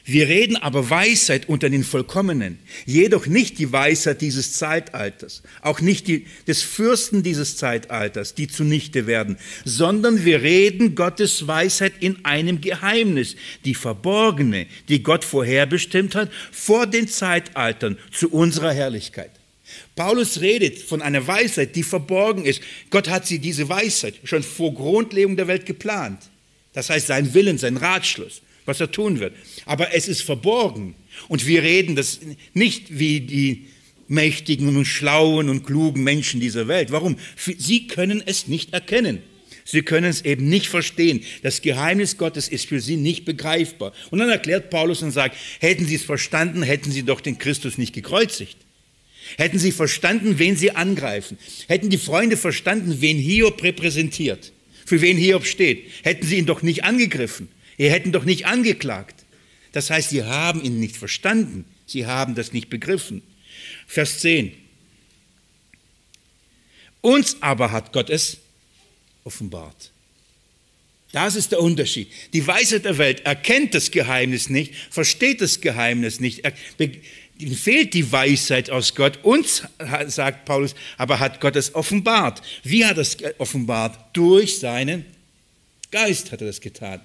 Wir 0.09 0.29
reden 0.29 0.55
aber 0.55 0.89
Weisheit 0.89 1.49
unter 1.49 1.69
den 1.69 1.83
Vollkommenen, 1.83 2.59
jedoch 2.85 3.25
nicht 3.25 3.59
die 3.59 3.73
Weisheit 3.73 4.21
dieses 4.21 4.53
Zeitalters, 4.53 5.43
auch 5.61 5.81
nicht 5.81 6.07
die 6.07 6.25
des 6.47 6.63
Fürsten 6.63 7.23
dieses 7.23 7.57
Zeitalters, 7.57 8.33
die 8.33 8.47
zunichte 8.47 9.05
werden, 9.05 9.37
sondern 9.65 10.23
wir 10.23 10.43
reden 10.43 10.95
Gottes 10.95 11.45
Weisheit 11.45 11.91
in 11.99 12.23
einem 12.23 12.61
Geheimnis, 12.61 13.35
die 13.65 13.75
verborgene, 13.75 14.67
die 14.87 15.03
Gott 15.03 15.25
vorherbestimmt 15.25 16.15
hat, 16.15 16.31
vor 16.53 16.87
den 16.87 17.09
Zeitaltern 17.09 17.97
zu 18.09 18.29
unserer 18.29 18.71
Herrlichkeit. 18.71 19.31
Paulus 19.97 20.39
redet 20.39 20.77
von 20.77 21.01
einer 21.01 21.27
Weisheit, 21.27 21.75
die 21.75 21.83
verborgen 21.83 22.45
ist. 22.45 22.61
Gott 22.91 23.09
hat 23.09 23.27
sie, 23.27 23.39
diese 23.39 23.67
Weisheit, 23.67 24.15
schon 24.23 24.43
vor 24.43 24.73
Grundlegung 24.73 25.35
der 25.35 25.49
Welt 25.49 25.65
geplant. 25.65 26.19
Das 26.71 26.89
heißt, 26.89 27.07
sein 27.07 27.33
Willen, 27.33 27.57
sein 27.57 27.75
Ratschluss 27.75 28.41
was 28.67 28.80
er 28.80 28.91
tun 28.91 29.19
wird. 29.19 29.34
Aber 29.65 29.93
es 29.93 30.08
ist 30.08 30.21
verborgen. 30.21 30.95
Und 31.27 31.47
wir 31.47 31.63
reden 31.63 31.95
das 31.95 32.19
nicht 32.53 32.99
wie 32.99 33.21
die 33.21 33.67
mächtigen 34.08 34.75
und 34.75 34.86
schlauen 34.86 35.49
und 35.49 35.65
klugen 35.65 36.03
Menschen 36.03 36.39
dieser 36.39 36.67
Welt. 36.67 36.91
Warum? 36.91 37.17
Sie 37.36 37.88
können 37.88 38.21
es 38.25 38.47
nicht 38.47 38.73
erkennen. 38.73 39.21
Sie 39.65 39.82
können 39.82 40.06
es 40.06 40.23
eben 40.23 40.47
nicht 40.47 40.67
verstehen. 40.67 41.23
Das 41.43 41.62
Geheimnis 41.62 42.17
Gottes 42.17 42.47
ist 42.47 42.67
für 42.67 42.80
sie 42.80 42.95
nicht 42.95 43.25
begreifbar. 43.25 43.91
Und 44.12 44.19
dann 44.19 44.30
erklärt 44.30 44.69
Paulus 44.69 45.01
und 45.01 45.12
sagt, 45.12 45.36
hätten 45.60 45.86
sie 45.86 45.95
es 45.95 46.03
verstanden, 46.03 46.63
hätten 46.63 46.89
sie 46.89 47.03
doch 47.03 47.19
den 47.19 47.38
Christus 47.38 47.77
nicht 47.77 47.93
gekreuzigt. 47.93 48.58
Hätten 49.36 49.60
sie 49.60 49.73
verstanden, 49.73 50.39
wen 50.39 50.56
sie 50.56 50.71
angreifen. 50.71 51.38
Hätten 51.67 51.89
die 51.89 51.97
Freunde 51.97 52.38
verstanden, 52.38 52.97
wen 53.01 53.17
Hiob 53.17 53.62
repräsentiert, 53.62 54.53
für 54.86 55.01
wen 55.01 55.17
Hiob 55.17 55.45
steht, 55.45 55.84
hätten 56.03 56.25
sie 56.25 56.38
ihn 56.38 56.45
doch 56.45 56.62
nicht 56.62 56.86
angegriffen. 56.86 57.49
Ihr 57.77 57.91
hätten 57.91 58.11
doch 58.11 58.25
nicht 58.25 58.45
angeklagt. 58.45 59.23
Das 59.71 59.89
heißt, 59.89 60.09
sie 60.09 60.23
haben 60.23 60.63
ihn 60.63 60.79
nicht 60.79 60.97
verstanden. 60.97 61.65
Sie 61.85 62.05
haben 62.05 62.35
das 62.35 62.51
nicht 62.51 62.69
begriffen. 62.69 63.21
Vers 63.85 64.19
10. 64.19 64.51
Uns 67.01 67.37
aber 67.41 67.71
hat 67.71 67.93
Gott 67.93 68.09
es 68.09 68.37
offenbart. 69.23 69.91
Das 71.11 71.35
ist 71.35 71.51
der 71.51 71.61
Unterschied. 71.61 72.11
Die 72.33 72.45
Weisheit 72.45 72.85
der 72.85 72.97
Welt 72.97 73.21
erkennt 73.25 73.73
das 73.73 73.91
Geheimnis 73.91 74.49
nicht, 74.49 74.73
versteht 74.89 75.41
das 75.41 75.61
Geheimnis 75.61 76.19
nicht, 76.19 76.43
ihnen 76.77 77.55
fehlt 77.55 77.93
die 77.93 78.11
Weisheit 78.11 78.69
aus 78.69 78.93
Gott. 78.93 79.23
Uns, 79.23 79.63
sagt 80.07 80.45
Paulus, 80.45 80.75
aber 80.97 81.19
hat 81.19 81.39
Gott 81.39 81.55
es 81.55 81.73
offenbart. 81.75 82.41
Wie 82.63 82.85
hat 82.85 82.97
er 82.97 83.01
es 83.01 83.17
offenbart? 83.37 83.97
Durch 84.13 84.59
seinen 84.59 85.05
Geist 85.91 86.31
hat 86.31 86.41
er 86.41 86.47
das 86.47 86.59
getan. 86.59 86.99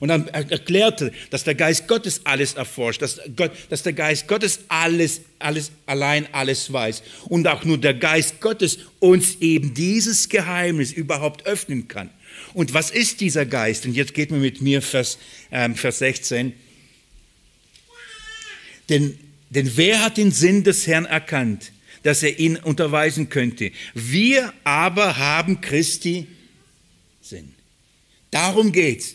Und 0.00 0.08
dann 0.08 0.28
erklärte, 0.28 1.12
dass 1.30 1.44
der 1.44 1.54
Geist 1.54 1.88
Gottes 1.88 2.20
alles 2.24 2.54
erforscht, 2.54 3.02
dass, 3.02 3.20
Gott, 3.36 3.52
dass 3.68 3.82
der 3.82 3.92
Geist 3.92 4.28
Gottes 4.28 4.60
alles, 4.68 5.22
alles, 5.38 5.72
allein 5.86 6.26
alles 6.32 6.72
weiß. 6.72 7.02
Und 7.26 7.46
auch 7.48 7.64
nur 7.64 7.78
der 7.78 7.94
Geist 7.94 8.40
Gottes 8.40 8.78
uns 9.00 9.36
eben 9.40 9.74
dieses 9.74 10.28
Geheimnis 10.28 10.92
überhaupt 10.92 11.46
öffnen 11.46 11.88
kann. 11.88 12.10
Und 12.54 12.74
was 12.74 12.90
ist 12.90 13.20
dieser 13.20 13.46
Geist? 13.46 13.86
Und 13.86 13.94
jetzt 13.94 14.14
geht 14.14 14.30
man 14.30 14.40
mit 14.40 14.60
mir 14.60 14.82
Vers, 14.82 15.18
ähm, 15.50 15.74
Vers 15.74 15.98
16. 15.98 16.52
Denn, 18.88 19.18
denn 19.50 19.76
wer 19.76 20.02
hat 20.02 20.16
den 20.16 20.30
Sinn 20.30 20.64
des 20.64 20.86
Herrn 20.86 21.04
erkannt, 21.04 21.72
dass 22.02 22.22
er 22.22 22.38
ihn 22.38 22.56
unterweisen 22.56 23.28
könnte. 23.28 23.72
Wir 23.94 24.52
aber 24.64 25.16
haben 25.18 25.60
Christi 25.60 26.26
Sinn. 27.20 27.54
Darum 28.30 28.72
geht's. 28.72 29.14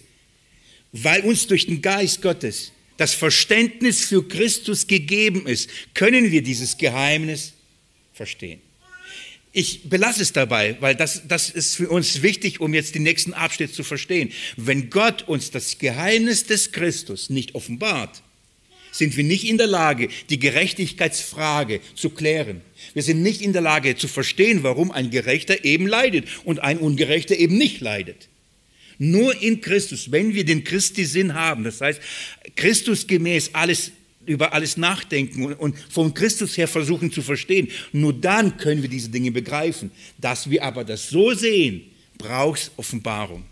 Weil 0.93 1.21
uns 1.21 1.47
durch 1.47 1.65
den 1.65 1.81
Geist 1.81 2.21
Gottes 2.21 2.71
das 2.97 3.13
Verständnis 3.13 4.05
für 4.05 4.27
Christus 4.27 4.87
gegeben 4.87 5.47
ist, 5.47 5.69
können 5.93 6.31
wir 6.31 6.43
dieses 6.43 6.77
Geheimnis 6.77 7.53
verstehen. 8.13 8.61
Ich 9.51 9.89
belasse 9.89 10.21
es 10.21 10.33
dabei, 10.33 10.77
weil 10.79 10.95
das, 10.95 11.27
das 11.27 11.49
ist 11.49 11.75
für 11.75 11.89
uns 11.89 12.21
wichtig, 12.23 12.59
um 12.59 12.73
jetzt 12.73 12.95
den 12.95 13.03
nächsten 13.03 13.33
Abschnitt 13.33 13.73
zu 13.73 13.83
verstehen. 13.83 14.31
Wenn 14.55 14.89
Gott 14.89 15.27
uns 15.27 15.51
das 15.51 15.77
Geheimnis 15.77 16.45
des 16.45 16.71
Christus 16.71 17.29
nicht 17.29 17.53
offenbart, 17.53 18.23
sind 18.91 19.17
wir 19.17 19.23
nicht 19.23 19.47
in 19.47 19.57
der 19.57 19.67
Lage, 19.67 20.09
die 20.29 20.39
Gerechtigkeitsfrage 20.39 21.81
zu 21.95 22.11
klären. 22.11 22.61
Wir 22.93 23.03
sind 23.03 23.21
nicht 23.21 23.41
in 23.41 23.53
der 23.53 23.61
Lage 23.61 23.95
zu 23.95 24.07
verstehen, 24.07 24.63
warum 24.63 24.91
ein 24.91 25.09
Gerechter 25.09 25.65
eben 25.65 25.87
leidet 25.87 26.27
und 26.45 26.59
ein 26.59 26.77
Ungerechter 26.77 27.35
eben 27.35 27.57
nicht 27.57 27.81
leidet. 27.81 28.29
Nur 28.97 29.41
in 29.41 29.61
Christus, 29.61 30.11
wenn 30.11 30.33
wir 30.33 30.45
den 30.45 30.63
Christi-Sinn 30.63 31.33
haben, 31.33 31.63
das 31.63 31.81
heißt, 31.81 31.99
Christus 32.55 33.07
gemäß 33.07 33.51
alles 33.53 33.91
über 34.25 34.53
alles 34.53 34.77
nachdenken 34.77 35.53
und 35.53 35.77
von 35.89 36.13
Christus 36.13 36.57
her 36.57 36.67
versuchen 36.67 37.11
zu 37.11 37.21
verstehen. 37.21 37.67
Nur 37.91 38.13
dann 38.13 38.57
können 38.57 38.81
wir 38.81 38.89
diese 38.89 39.09
Dinge 39.09 39.31
begreifen. 39.31 39.91
Dass 40.17 40.49
wir 40.49 40.63
aber 40.63 40.83
das 40.83 41.09
so 41.09 41.33
sehen, 41.33 41.81
braucht 42.17 42.61
es 42.61 42.71
Offenbarung. 42.77 43.43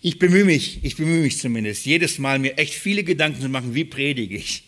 Ich 0.00 0.18
bemühe 0.18 0.44
mich, 0.44 0.80
ich 0.82 0.96
bemühe 0.96 1.22
mich 1.22 1.38
zumindest, 1.38 1.86
jedes 1.86 2.18
Mal 2.18 2.38
mir 2.38 2.58
echt 2.58 2.74
viele 2.74 3.04
Gedanken 3.04 3.40
zu 3.40 3.48
machen, 3.48 3.74
wie 3.74 3.84
predige 3.84 4.36
ich. 4.36 4.64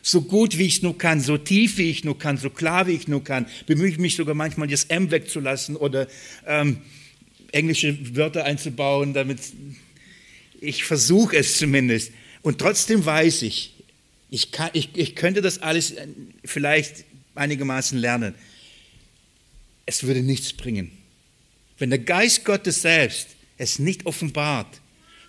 So 0.00 0.22
gut 0.22 0.56
wie 0.56 0.64
ich 0.64 0.76
es 0.76 0.82
nur 0.82 0.96
kann, 0.96 1.20
so 1.20 1.36
tief 1.36 1.76
wie 1.76 1.90
ich 1.90 2.04
nur 2.04 2.18
kann, 2.18 2.38
so 2.38 2.48
klar 2.48 2.86
wie 2.86 2.92
ich 2.92 3.06
nur 3.06 3.22
kann, 3.22 3.46
bemühe 3.66 3.88
ich 3.88 3.98
mich 3.98 4.16
sogar 4.16 4.34
manchmal, 4.34 4.66
das 4.66 4.84
M 4.84 5.10
wegzulassen 5.10 5.76
oder 5.76 6.08
ähm, 6.46 6.78
englische 7.52 8.16
Wörter 8.16 8.44
einzubauen, 8.44 9.14
damit 9.14 9.40
ich 10.60 10.84
versuche 10.84 11.36
es 11.36 11.56
zumindest. 11.58 12.12
Und 12.42 12.58
trotzdem 12.58 13.04
weiß 13.04 13.42
ich, 13.42 13.74
ich, 14.30 14.52
kann, 14.52 14.70
ich, 14.72 14.90
ich 14.94 15.14
könnte 15.16 15.40
das 15.40 15.60
alles 15.60 15.92
äh, 15.92 16.06
vielleicht 16.44 17.04
einigermaßen 17.34 17.98
lernen. 17.98 18.34
Es 19.86 20.02
würde 20.02 20.22
nichts 20.22 20.52
bringen. 20.52 20.90
Wenn 21.78 21.90
der 21.90 21.98
Geist 22.00 22.44
Gottes 22.44 22.82
selbst 22.82 23.28
es 23.56 23.78
nicht 23.78 24.06
offenbart, 24.06 24.80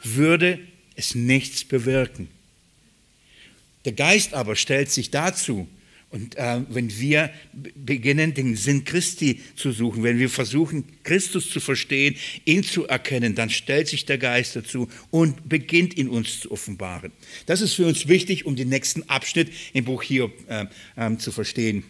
würde 0.04 0.60
es 0.96 1.16
nichts 1.16 1.64
bewirken. 1.64 2.28
Der 3.86 3.94
Geist 3.94 4.34
aber 4.34 4.56
stellt 4.56 4.92
sich 4.92 5.12
dazu, 5.12 5.68
und 6.12 6.38
äh, 6.38 6.62
wenn 6.70 6.90
wir 7.00 7.30
beginnen, 7.76 8.34
den 8.34 8.56
Sinn 8.56 8.84
Christi 8.84 9.42
zu 9.56 9.72
suchen, 9.72 10.02
wenn 10.02 10.18
wir 10.18 10.30
versuchen, 10.30 10.86
Christus 11.04 11.50
zu 11.52 11.60
verstehen, 11.60 12.16
ihn 12.46 12.64
zu 12.64 12.88
erkennen, 12.88 13.36
dann 13.36 13.52
stellt 13.52 13.88
sich 13.88 14.06
der 14.06 14.18
Geist 14.18 14.56
dazu 14.56 14.88
und 15.12 15.48
beginnt 15.48 15.94
in 15.94 16.10
uns 16.10 16.40
zu 16.40 16.52
offenbaren. 16.52 17.12
Das 17.46 17.62
ist 17.62 17.76
für 17.76 17.86
uns 17.86 18.08
wichtig, 18.08 18.46
um 18.48 18.56
den 18.56 18.70
nächsten 18.70 19.04
Abschnitt 19.08 19.52
im 19.74 19.86
Buch 19.86 20.02
Hiob 20.02 20.34
äh, 20.48 20.66
äh, 20.96 21.18
zu 21.18 21.32
verstehen. 21.32 21.84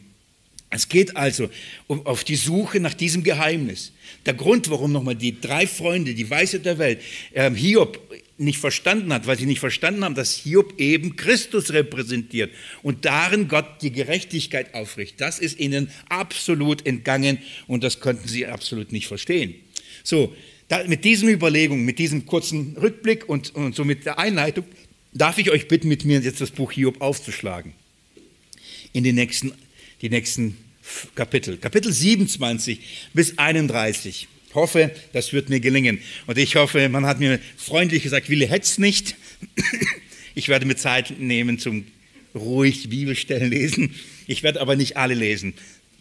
Es 0.69 0.89
geht 0.89 1.15
also 1.15 1.49
um, 1.87 2.05
auf 2.05 2.25
die 2.25 2.35
Suche 2.35 2.81
nach 2.81 2.93
diesem 2.93 3.23
Geheimnis. 3.23 3.93
Der 4.25 4.33
Grund, 4.33 4.69
warum 4.69 4.91
nochmal 4.91 5.15
die 5.15 5.39
drei 5.39 5.65
Freunde, 5.65 6.13
die 6.13 6.29
Weisheit 6.29 6.65
der 6.65 6.77
Welt, 6.77 7.01
äh, 7.31 7.49
Hiob 7.51 7.99
nicht 8.39 8.59
verstanden 8.59 9.11
hat, 9.13 9.27
weil 9.27 9.37
sie 9.37 9.45
nicht 9.45 9.59
verstanden 9.59 10.03
haben, 10.03 10.15
dass 10.15 10.35
Hiob 10.35 10.79
eben 10.79 11.15
Christus 11.15 11.73
repräsentiert 11.73 12.51
und 12.81 13.05
darin 13.05 13.47
Gott 13.47 13.81
die 13.81 13.91
Gerechtigkeit 13.91 14.73
aufrichtet. 14.73 15.21
Das 15.21 15.39
ist 15.39 15.59
ihnen 15.59 15.89
absolut 16.07 16.85
entgangen 16.85 17.39
und 17.67 17.83
das 17.83 17.99
konnten 17.99 18.27
sie 18.27 18.47
absolut 18.47 18.91
nicht 18.91 19.07
verstehen. 19.07 19.55
So, 20.03 20.35
da, 20.69 20.83
mit 20.85 21.03
diesen 21.03 21.27
Überlegungen, 21.29 21.83
mit 21.83 21.99
diesem 21.99 22.25
kurzen 22.25 22.77
Rückblick 22.77 23.27
und, 23.27 23.53
und 23.55 23.75
so 23.75 23.83
mit 23.83 24.05
der 24.05 24.19
Einleitung, 24.19 24.65
darf 25.13 25.37
ich 25.37 25.51
euch 25.51 25.67
bitten, 25.67 25.87
mit 25.87 26.05
mir 26.05 26.19
jetzt 26.19 26.41
das 26.41 26.51
Buch 26.51 26.71
Hiob 26.71 27.01
aufzuschlagen. 27.01 27.73
In 28.93 29.03
den 29.03 29.15
nächsten 29.15 29.51
die 30.01 30.09
nächsten 30.09 30.57
Kapitel. 31.15 31.57
Kapitel 31.57 31.91
27 31.91 32.79
bis 33.13 33.37
31. 33.37 34.27
Ich 34.59 34.61
hoffe, 34.61 34.91
das 35.13 35.31
wird 35.31 35.47
mir 35.47 35.61
gelingen. 35.61 35.99
Und 36.27 36.37
ich 36.37 36.57
hoffe, 36.57 36.89
man 36.89 37.05
hat 37.05 37.21
mir 37.21 37.39
freundlich 37.55 38.03
gesagt, 38.03 38.29
Wille 38.29 38.45
hetz 38.45 38.77
nicht. 38.77 39.15
Ich 40.35 40.47
werde 40.49 40.65
mir 40.65 40.75
Zeit 40.75 41.19
nehmen 41.19 41.59
zum 41.59 41.85
ruhig 42.35 42.89
Bibelstellen 42.89 43.49
lesen. 43.49 43.95
Ich 44.27 44.43
werde 44.43 44.59
aber 44.59 44.75
nicht 44.75 44.95
alle 44.97 45.13
lesen. 45.13 45.53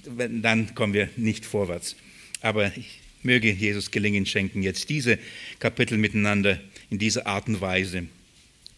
Dann 0.05 0.75
kommen 0.75 0.92
wir 0.92 1.09
nicht 1.16 1.47
vorwärts. 1.47 1.94
Aber 2.40 2.77
ich 2.77 2.99
möge 3.23 3.53
Jesus 3.53 3.92
gelingen 3.92 4.27
schenken, 4.27 4.62
jetzt 4.62 4.90
diese 4.90 5.18
Kapitel 5.61 5.99
miteinander 5.99 6.61
in 6.90 6.99
dieser 6.99 7.27
Art 7.27 7.47
und 7.47 7.61
Weise 7.61 8.07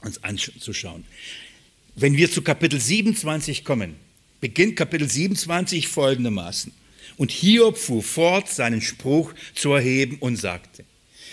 uns 0.03 0.23
anzuschauen. 0.23 1.05
Wenn 1.97 2.17
wir 2.19 2.31
zu 2.31 2.43
Kapitel 2.43 2.81
27 2.81 3.65
kommen, 3.65 3.97
beginnt 4.41 4.77
Kapitel 4.77 5.09
27 5.09 5.89
folgendermaßen. 5.89 6.73
Und 7.17 7.31
Hiob 7.31 7.77
fuhr 7.77 8.03
fort, 8.03 8.49
seinen 8.49 8.81
Spruch 8.81 9.35
zu 9.55 9.73
erheben 9.73 10.17
und 10.21 10.37
sagte, 10.37 10.85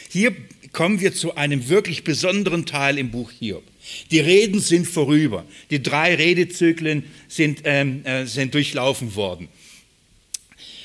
hier 0.09 0.35
kommen 0.71 0.99
wir 0.99 1.13
zu 1.13 1.35
einem 1.35 1.69
wirklich 1.69 2.03
besonderen 2.03 2.65
Teil 2.65 2.97
im 2.97 3.11
Buch 3.11 3.31
Hiob. 3.31 3.63
Die 4.11 4.19
Reden 4.19 4.59
sind 4.59 4.87
vorüber. 4.87 5.45
Die 5.69 5.81
drei 5.81 6.15
Redezyklen 6.15 7.03
sind, 7.27 7.61
ähm, 7.63 8.05
äh, 8.05 8.25
sind 8.25 8.53
durchlaufen 8.53 9.15
worden. 9.15 9.47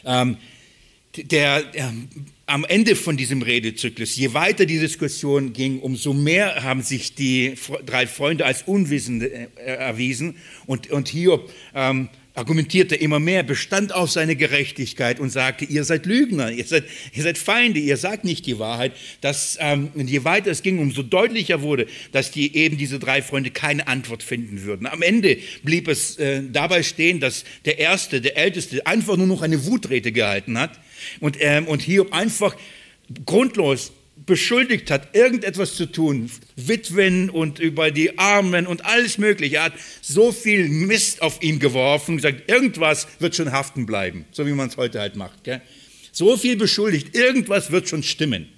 Ähm, 0.05 0.37
der, 1.17 1.65
ähm, 1.75 2.09
am 2.47 2.65
Ende 2.65 2.97
von 2.97 3.17
diesem 3.17 3.43
Redezyklus, 3.43 4.17
je 4.17 4.35
weiter 4.35 4.67
die 4.67 4.79
Diskussion 4.79 5.53
ging, 5.53 5.81
umso 5.81 6.13
mehr 6.13 6.63
haben 6.63 6.83
sich 6.83 7.15
die 7.15 7.55
drei 7.87 8.07
Freunde 8.07 8.47
als 8.47 8.63
Unwissende 8.63 9.31
äh, 9.31 9.49
erwiesen 9.57 10.37
und, 10.67 10.91
und 10.91 11.09
Hiob 11.09 11.51
ähm, 11.75 12.09
argumentierte 12.35 12.95
immer 12.97 13.21
mehr, 13.21 13.43
bestand 13.43 13.95
auf 13.95 14.11
seine 14.11 14.37
Gerechtigkeit 14.37 15.21
und 15.21 15.31
sagte, 15.31 15.65
ihr 15.67 15.85
seid 15.85 16.07
Lügner, 16.07 16.51
ihr 16.51 16.65
seid, 16.65 16.85
ihr 17.13 17.23
seid 17.23 17.37
Feinde, 17.37 17.79
ihr 17.79 17.97
sagt 17.97 18.25
nicht 18.25 18.47
die 18.47 18.59
Wahrheit. 18.59 18.93
Dass, 19.21 19.59
ähm, 19.61 19.91
je 19.95 20.25
weiter 20.25 20.51
es 20.51 20.63
ging, 20.63 20.79
umso 20.79 21.03
deutlicher 21.03 21.63
wurde, 21.63 21.87
dass 22.13 22.31
die, 22.31 22.57
eben 22.57 22.79
diese 22.79 22.99
drei 22.99 23.21
Freunde 23.23 23.51
keine 23.51 23.87
Antwort 23.87 24.23
finden 24.23 24.63
würden. 24.63 24.87
Am 24.87 25.03
Ende 25.03 25.39
blieb 25.63 25.89
es 25.89 26.17
äh, 26.19 26.43
dabei 26.51 26.83
stehen, 26.83 27.21
dass 27.21 27.45
der 27.65 27.79
Erste, 27.79 28.21
der 28.21 28.37
Älteste, 28.37 28.87
einfach 28.87 29.17
nur 29.17 29.27
noch 29.27 29.43
eine 29.43 29.67
Wutrede 29.67 30.13
gehalten 30.13 30.59
hat 30.59 30.81
und, 31.21 31.37
ähm, 31.41 31.67
und 31.69 31.83
Hiob 31.83 32.13
einfach 32.13 32.57
grundlos 33.27 33.93
beschuldigt 34.27 34.91
hat, 34.91 35.15
irgendetwas 35.15 35.75
zu 35.75 35.87
tun, 35.87 36.31
Witwen 36.57 37.31
und 37.31 37.59
über 37.59 37.91
die 37.91 38.19
Armen 38.19 38.67
und 38.67 38.85
alles 38.85 39.19
Mögliche. 39.19 39.57
Er 39.57 39.65
hat 39.65 39.75
so 40.01 40.33
viel 40.33 40.69
Mist 40.69 41.23
auf 41.23 41.43
ihn 41.43 41.59
geworfen 41.59 42.17
gesagt, 42.17 42.51
irgendwas 42.51 43.07
wird 43.19 43.35
schon 43.35 43.53
haften 43.53 43.87
bleiben, 43.87 44.25
so 44.33 44.47
wie 44.47 44.53
man 44.53 44.69
es 44.69 44.77
heute 44.77 45.01
halt 45.01 45.17
macht. 45.17 45.45
Gell? 45.45 45.61
So 46.13 46.37
viel 46.37 46.57
beschuldigt, 46.57 47.17
irgendwas 47.17 47.71
wird 47.71 47.89
schon 47.89 48.03
stimmen. 48.03 48.49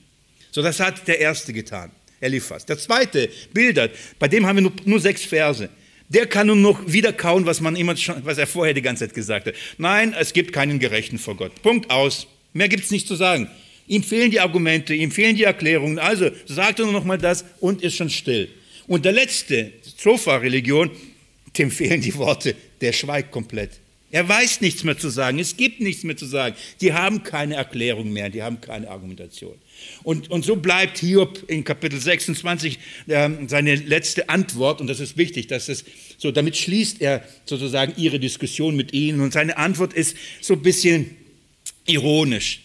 So, 0.51 0.63
das 0.63 0.81
hat 0.81 1.07
der 1.09 1.19
Erste 1.21 1.53
getan, 1.53 1.91
Eliphas. 2.21 2.67
Der 2.67 2.79
Zweite, 2.79 3.29
Bildert, 3.53 3.93
bei 4.19 4.29
dem 4.29 4.47
haben 4.47 4.57
wir 4.57 4.63
nur, 4.63 4.73
nur 4.85 5.01
sechs 5.01 5.25
Verse. 5.25 5.69
Der 6.09 6.27
kann 6.27 6.47
nur 6.47 6.57
noch 6.57 6.81
wiederkauen, 6.87 7.47
was, 7.47 7.61
man 7.61 7.77
immer 7.77 7.97
schon, 7.97 8.25
was 8.25 8.39
er 8.39 8.47
vorher 8.47 8.75
die 8.75 8.83
ganze 8.83 9.07
Zeit 9.07 9.15
gesagt 9.15 9.47
hat. 9.47 9.55
Nein, 9.79 10.15
es 10.19 10.33
gibt 10.33 10.53
keinen 10.53 10.79
Gerechten 10.79 11.19
vor 11.19 11.37
Gott. 11.37 11.63
Punkt 11.63 11.91
aus. 11.91 12.27
Mehr 12.53 12.69
gibt 12.69 12.85
es 12.85 12.91
nicht 12.91 13.09
zu 13.09 13.17
sagen. 13.17 13.49
Ihm 13.87 14.03
fehlen 14.03 14.31
die 14.31 14.41
Argumente, 14.41 14.95
ihm 14.95 15.11
fehlen 15.11 15.37
die 15.37 15.45
Erklärungen. 15.45 15.99
Also 15.99 16.31
sagt 16.47 16.79
er 16.79 16.87
nur 16.87 16.95
noch 16.95 17.05
mal 17.05 17.19
das 17.19 17.45
und 17.61 17.83
ist 17.83 17.97
schon 17.97 18.11
still. 18.11 18.49
Und 18.87 19.05
der 19.05 19.13
letzte, 19.13 19.73
Zofa-Religion, 19.97 20.91
dem 21.59 21.71
fehlen 21.71 22.01
die 22.01 22.15
Worte. 22.15 22.55
Der 22.81 22.93
schweigt 22.93 23.31
komplett. 23.31 23.71
Er 24.11 24.29
weiß 24.29 24.61
nichts 24.61 24.85
mehr 24.85 24.97
zu 24.97 25.09
sagen. 25.09 25.41
Es 25.41 25.57
gibt 25.57 25.81
nichts 25.81 26.05
mehr 26.05 26.17
zu 26.17 26.27
sagen. 26.27 26.55
Die 26.81 26.93
haben 26.93 27.25
keine 27.25 27.57
Erklärung 27.57 28.13
mehr. 28.13 28.31
Die 28.31 28.43
haben 28.43 28.61
keine 28.61 28.89
Argumentation. 28.89 29.57
Und, 30.03 30.31
und 30.31 30.45
so 30.45 30.57
bleibt 30.57 30.99
Hiob 30.99 31.43
in 31.49 31.65
Kapitel 31.65 31.99
26 31.99 32.79
äh, 33.09 33.29
seine 33.49 33.75
letzte 33.75 34.29
Antwort. 34.29 34.81
Und 34.81 34.87
das 34.87 35.01
ist 35.01 35.17
wichtig, 35.17 35.49
dass 35.49 35.69
es 35.69 35.85
so, 36.17 36.31
damit 36.31 36.57
schließt 36.57 37.01
er 37.01 37.27
sozusagen 37.45 37.95
ihre 37.97 38.21
Diskussion 38.21 38.77
mit 38.77 38.93
ihnen. 38.93 39.21
Und 39.21 39.33
seine 39.33 39.57
Antwort 39.57 39.93
ist 39.93 40.17
so 40.41 40.55
ein 40.55 40.63
bisschen 40.63 41.17
ironisch 41.87 42.64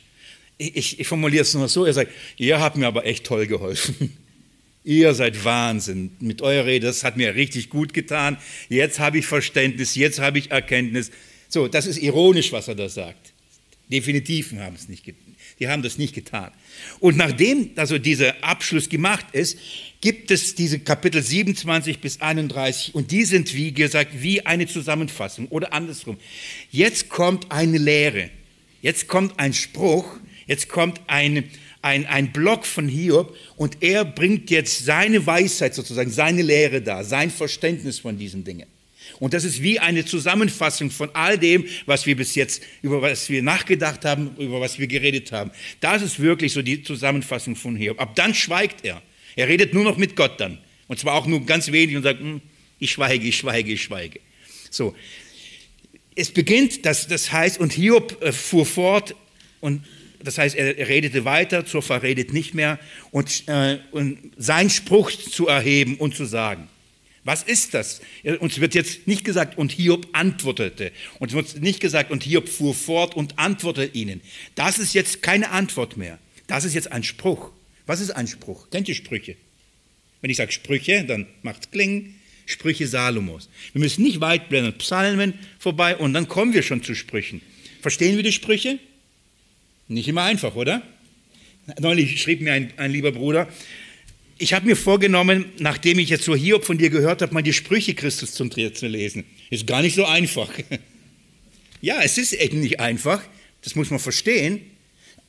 ich, 0.60 1.00
ich 1.00 1.08
formuliere 1.08 1.42
es 1.42 1.54
nur 1.54 1.68
so, 1.70 1.86
er 1.86 1.94
sagt, 1.94 2.12
ihr 2.38 2.60
habt 2.60 2.78
mir 2.78 2.86
aber 2.86 3.06
echt 3.06 3.26
toll 3.26 3.48
geholfen. 3.48 4.16
Ihr 4.86 5.14
seid 5.14 5.44
Wahnsinn. 5.44 6.12
Mit 6.20 6.42
eurer 6.42 6.66
Rede, 6.66 6.88
das 6.88 7.04
hat 7.04 7.18
mir 7.18 7.36
richtig 7.36 7.70
gut 7.70 7.94
getan. 7.94 8.38
Jetzt 8.70 8.98
habe 8.98 9.20
ich 9.20 9.28
Verständnis, 9.28 9.94
jetzt 9.96 10.20
habe 10.20 10.40
ich 10.40 10.52
Erkenntnis. 10.52 11.12
So, 11.50 11.68
das 11.68 11.86
ist 11.86 12.02
ironisch, 12.02 12.54
was 12.54 12.70
er 12.70 12.76
da 12.76 12.88
sagt. 12.88 13.34
Definitiven 13.92 14.62
haben 14.62 14.76
es 14.76 14.88
nicht 14.88 15.04
getan. 15.04 15.36
Die 15.60 15.68
haben 15.68 15.84
das 15.84 15.98
nicht 15.98 16.16
getan. 16.16 16.52
Und 17.00 17.18
nachdem 17.18 17.72
also 17.76 17.98
dieser 17.98 18.42
Abschluss 18.44 18.88
gemacht 18.88 19.26
ist, 19.34 19.58
gibt 20.00 20.32
es 20.32 20.56
diese 20.56 20.80
Kapitel 20.80 21.22
27 21.22 22.00
bis 22.00 22.22
31 22.22 22.96
und 22.96 23.12
die 23.12 23.26
sind, 23.26 23.54
wie 23.54 23.74
gesagt, 23.74 24.22
wie 24.22 24.46
eine 24.46 24.68
Zusammenfassung 24.68 25.48
oder 25.50 25.74
andersrum. 25.74 26.18
Jetzt 26.72 27.10
kommt 27.10 27.52
eine 27.52 27.78
Lehre, 27.78 28.30
jetzt 28.82 29.08
kommt 29.08 29.38
ein 29.38 29.54
Spruch, 29.54 30.19
jetzt 30.50 30.68
kommt 30.68 31.00
ein, 31.08 31.46
ein, 31.82 32.06
ein 32.08 32.34
Block 32.34 32.66
von 32.66 32.90
Hiob 32.90 33.38
und 33.56 33.78
er 33.82 34.04
bringt 34.04 34.50
jetzt 34.50 34.84
seine 34.84 35.26
Weisheit 35.26 35.76
sozusagen, 35.76 36.10
seine 36.10 36.42
Lehre 36.42 36.82
da, 36.82 37.04
sein 37.04 37.30
Verständnis 37.30 38.00
von 38.00 38.18
diesen 38.18 38.44
Dingen. 38.44 38.68
Und 39.20 39.34
das 39.34 39.44
ist 39.44 39.62
wie 39.62 39.80
eine 39.80 40.06
Zusammenfassung 40.06 40.92
von 40.92 41.10
all 41.14 41.38
dem, 41.38 41.66
was 41.86 42.06
wir 42.06 42.16
bis 42.16 42.36
jetzt, 42.36 42.64
über 42.82 43.02
was 43.02 43.30
wir 43.30 43.44
nachgedacht 43.44 44.06
haben, 44.06 44.36
über 44.38 44.60
was 44.60 44.80
wir 44.80 44.88
geredet 44.88 45.32
haben. 45.32 45.52
Das 45.82 46.02
ist 46.02 46.20
wirklich 46.20 46.54
so 46.54 46.62
die 46.62 46.84
Zusammenfassung 46.84 47.56
von 47.56 47.76
Hiob. 47.76 48.00
Ab 48.00 48.16
dann 48.16 48.34
schweigt 48.34 48.84
er. 48.84 49.02
Er 49.36 49.48
redet 49.48 49.74
nur 49.74 49.84
noch 49.84 49.98
mit 49.98 50.16
Gott 50.16 50.40
dann. 50.40 50.58
Und 50.88 51.00
zwar 51.00 51.14
auch 51.14 51.28
nur 51.28 51.46
ganz 51.46 51.72
wenig 51.72 51.96
und 51.96 52.04
sagt, 52.04 52.20
hm, 52.20 52.42
ich 52.80 52.92
schweige, 52.92 53.28
ich 53.28 53.38
schweige, 53.38 53.72
ich 53.72 53.84
schweige. 53.84 54.20
So. 54.72 54.96
Es 56.16 56.32
beginnt, 56.32 56.86
das, 56.86 57.08
das 57.08 57.32
heißt, 57.32 57.60
und 57.60 57.74
Hiob 57.74 58.22
äh, 58.22 58.32
fuhr 58.32 58.66
fort 58.66 59.16
und 59.62 59.84
das 60.24 60.38
heißt, 60.38 60.56
er, 60.56 60.88
redete 60.88 61.26
weiter, 61.26 61.66
Zophar 61.66 62.04
redet 62.04 62.34
nicht 62.34 62.54
mehr 62.54 62.80
und, 63.12 63.44
äh, 63.48 63.80
und 63.92 64.18
seinen 64.38 64.70
Spruch 64.70 65.12
zu 65.12 65.48
erheben 65.48 65.96
und 65.96 66.16
zu 66.16 66.26
sagen. 66.26 66.68
Was 67.24 67.44
ist 67.44 67.74
das? 67.74 68.02
Uns 68.40 68.60
wird 68.60 68.74
jetzt 68.74 69.08
nicht 69.08 69.24
gesagt, 69.24 69.58
und 69.58 69.72
Hiob 69.72 70.08
antwortete. 70.14 70.92
Uns 71.20 71.34
wird 71.34 71.62
nicht 71.62 71.80
gesagt, 71.80 72.12
und 72.12 72.24
Hiob 72.24 72.48
fuhr 72.48 72.74
fort 72.74 73.16
und 73.16 73.38
antwortete 73.38 73.96
ihnen. 73.96 74.22
Das 74.56 74.80
ist 74.80 74.94
jetzt 74.94 75.22
keine 75.22 75.52
Antwort 75.52 75.98
mehr. 75.98 76.18
Das 76.48 76.64
ist 76.64 76.74
jetzt 76.74 76.92
ein 76.92 77.04
Spruch. 77.04 77.52
Was 77.86 78.00
ist 78.00 78.12
ein 78.12 78.28
Spruch? 78.28 78.70
Kennt 78.72 78.88
ihr 78.88 78.96
Sprüche? 78.96 79.36
Wenn 80.22 80.32
ich 80.32 80.38
sage 80.38 80.52
Sprüche, 80.52 81.04
dann 81.04 81.28
macht 81.44 81.66
es 81.66 81.72
klingen. 81.72 82.16
Sprüche 82.46 82.88
Salomos. 82.88 83.48
Wir 83.74 83.82
müssen 83.82 84.04
nicht 84.04 84.22
weit 84.22 84.50
blenden, 84.50 84.76
Psalmen 84.80 85.36
vorbei 85.60 85.96
und 85.96 86.14
dann 86.14 86.28
kommen 86.28 86.54
wir 86.54 86.64
schon 86.64 86.82
zu 86.82 86.96
Sprüchen. 86.96 87.42
Verstehen 87.82 88.16
wir 88.16 88.24
die 88.24 88.32
Sprüche? 88.32 88.80
Nicht 89.90 90.08
immer 90.08 90.22
einfach, 90.22 90.56
oder? 90.56 90.84
Neulich 91.80 92.22
schrieb 92.22 92.42
mir 92.42 92.54
ein, 92.54 92.72
ein 92.78 92.92
lieber 92.92 93.12
Bruder, 93.12 93.48
ich 94.38 94.54
habe 94.54 94.68
mir 94.68 94.76
vorgenommen, 94.76 95.46
nachdem 95.58 96.00
ich 96.00 96.10
jetzt 96.10 96.24
so 96.24 96.36
Hiob 96.36 96.64
von 96.64 96.78
dir 96.78 96.90
gehört 96.90 97.24
habe, 97.24 97.34
mal 97.34 97.42
die 97.42 97.54
Sprüche 97.54 97.96
Christus 97.96 98.34
zum 98.34 98.50
Dreh 98.50 98.72
zu 98.72 98.88
lesen. 98.88 99.26
Ist 99.50 99.68
gar 99.68 99.82
nicht 99.82 99.96
so 99.96 100.06
einfach. 100.06 100.50
Ja, 101.82 102.02
es 102.04 102.18
ist 102.18 102.34
eben 102.34 102.60
nicht 102.60 102.82
einfach, 102.82 103.22
das 103.62 103.74
muss 103.74 103.90
man 103.90 104.00
verstehen, 104.00 104.60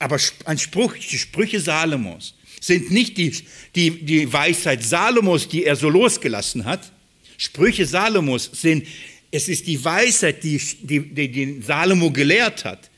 aber 0.00 0.18
ein 0.46 0.58
Spruch, 0.58 0.96
die 0.96 1.16
Sprüche 1.16 1.60
Salomos 1.60 2.34
sind 2.60 2.90
nicht 2.90 3.16
die, 3.18 3.32
die, 3.76 4.04
die 4.04 4.32
Weisheit 4.32 4.82
Salomos, 4.82 5.46
die 5.46 5.64
er 5.64 5.76
so 5.76 5.88
losgelassen 5.88 6.64
hat. 6.64 6.90
Sprüche 7.38 7.86
Salomos 7.86 8.50
sind, 8.52 8.84
es 9.30 9.48
ist 9.48 9.68
die 9.68 9.84
Weisheit, 9.84 10.42
die, 10.42 10.60
die, 10.82 11.28
die 11.28 11.62
Salomo 11.62 12.10
gelehrt 12.10 12.64
hat. 12.64 12.89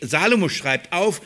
Salomo 0.00 0.48
schreibt 0.48 0.92
auf 0.92 1.20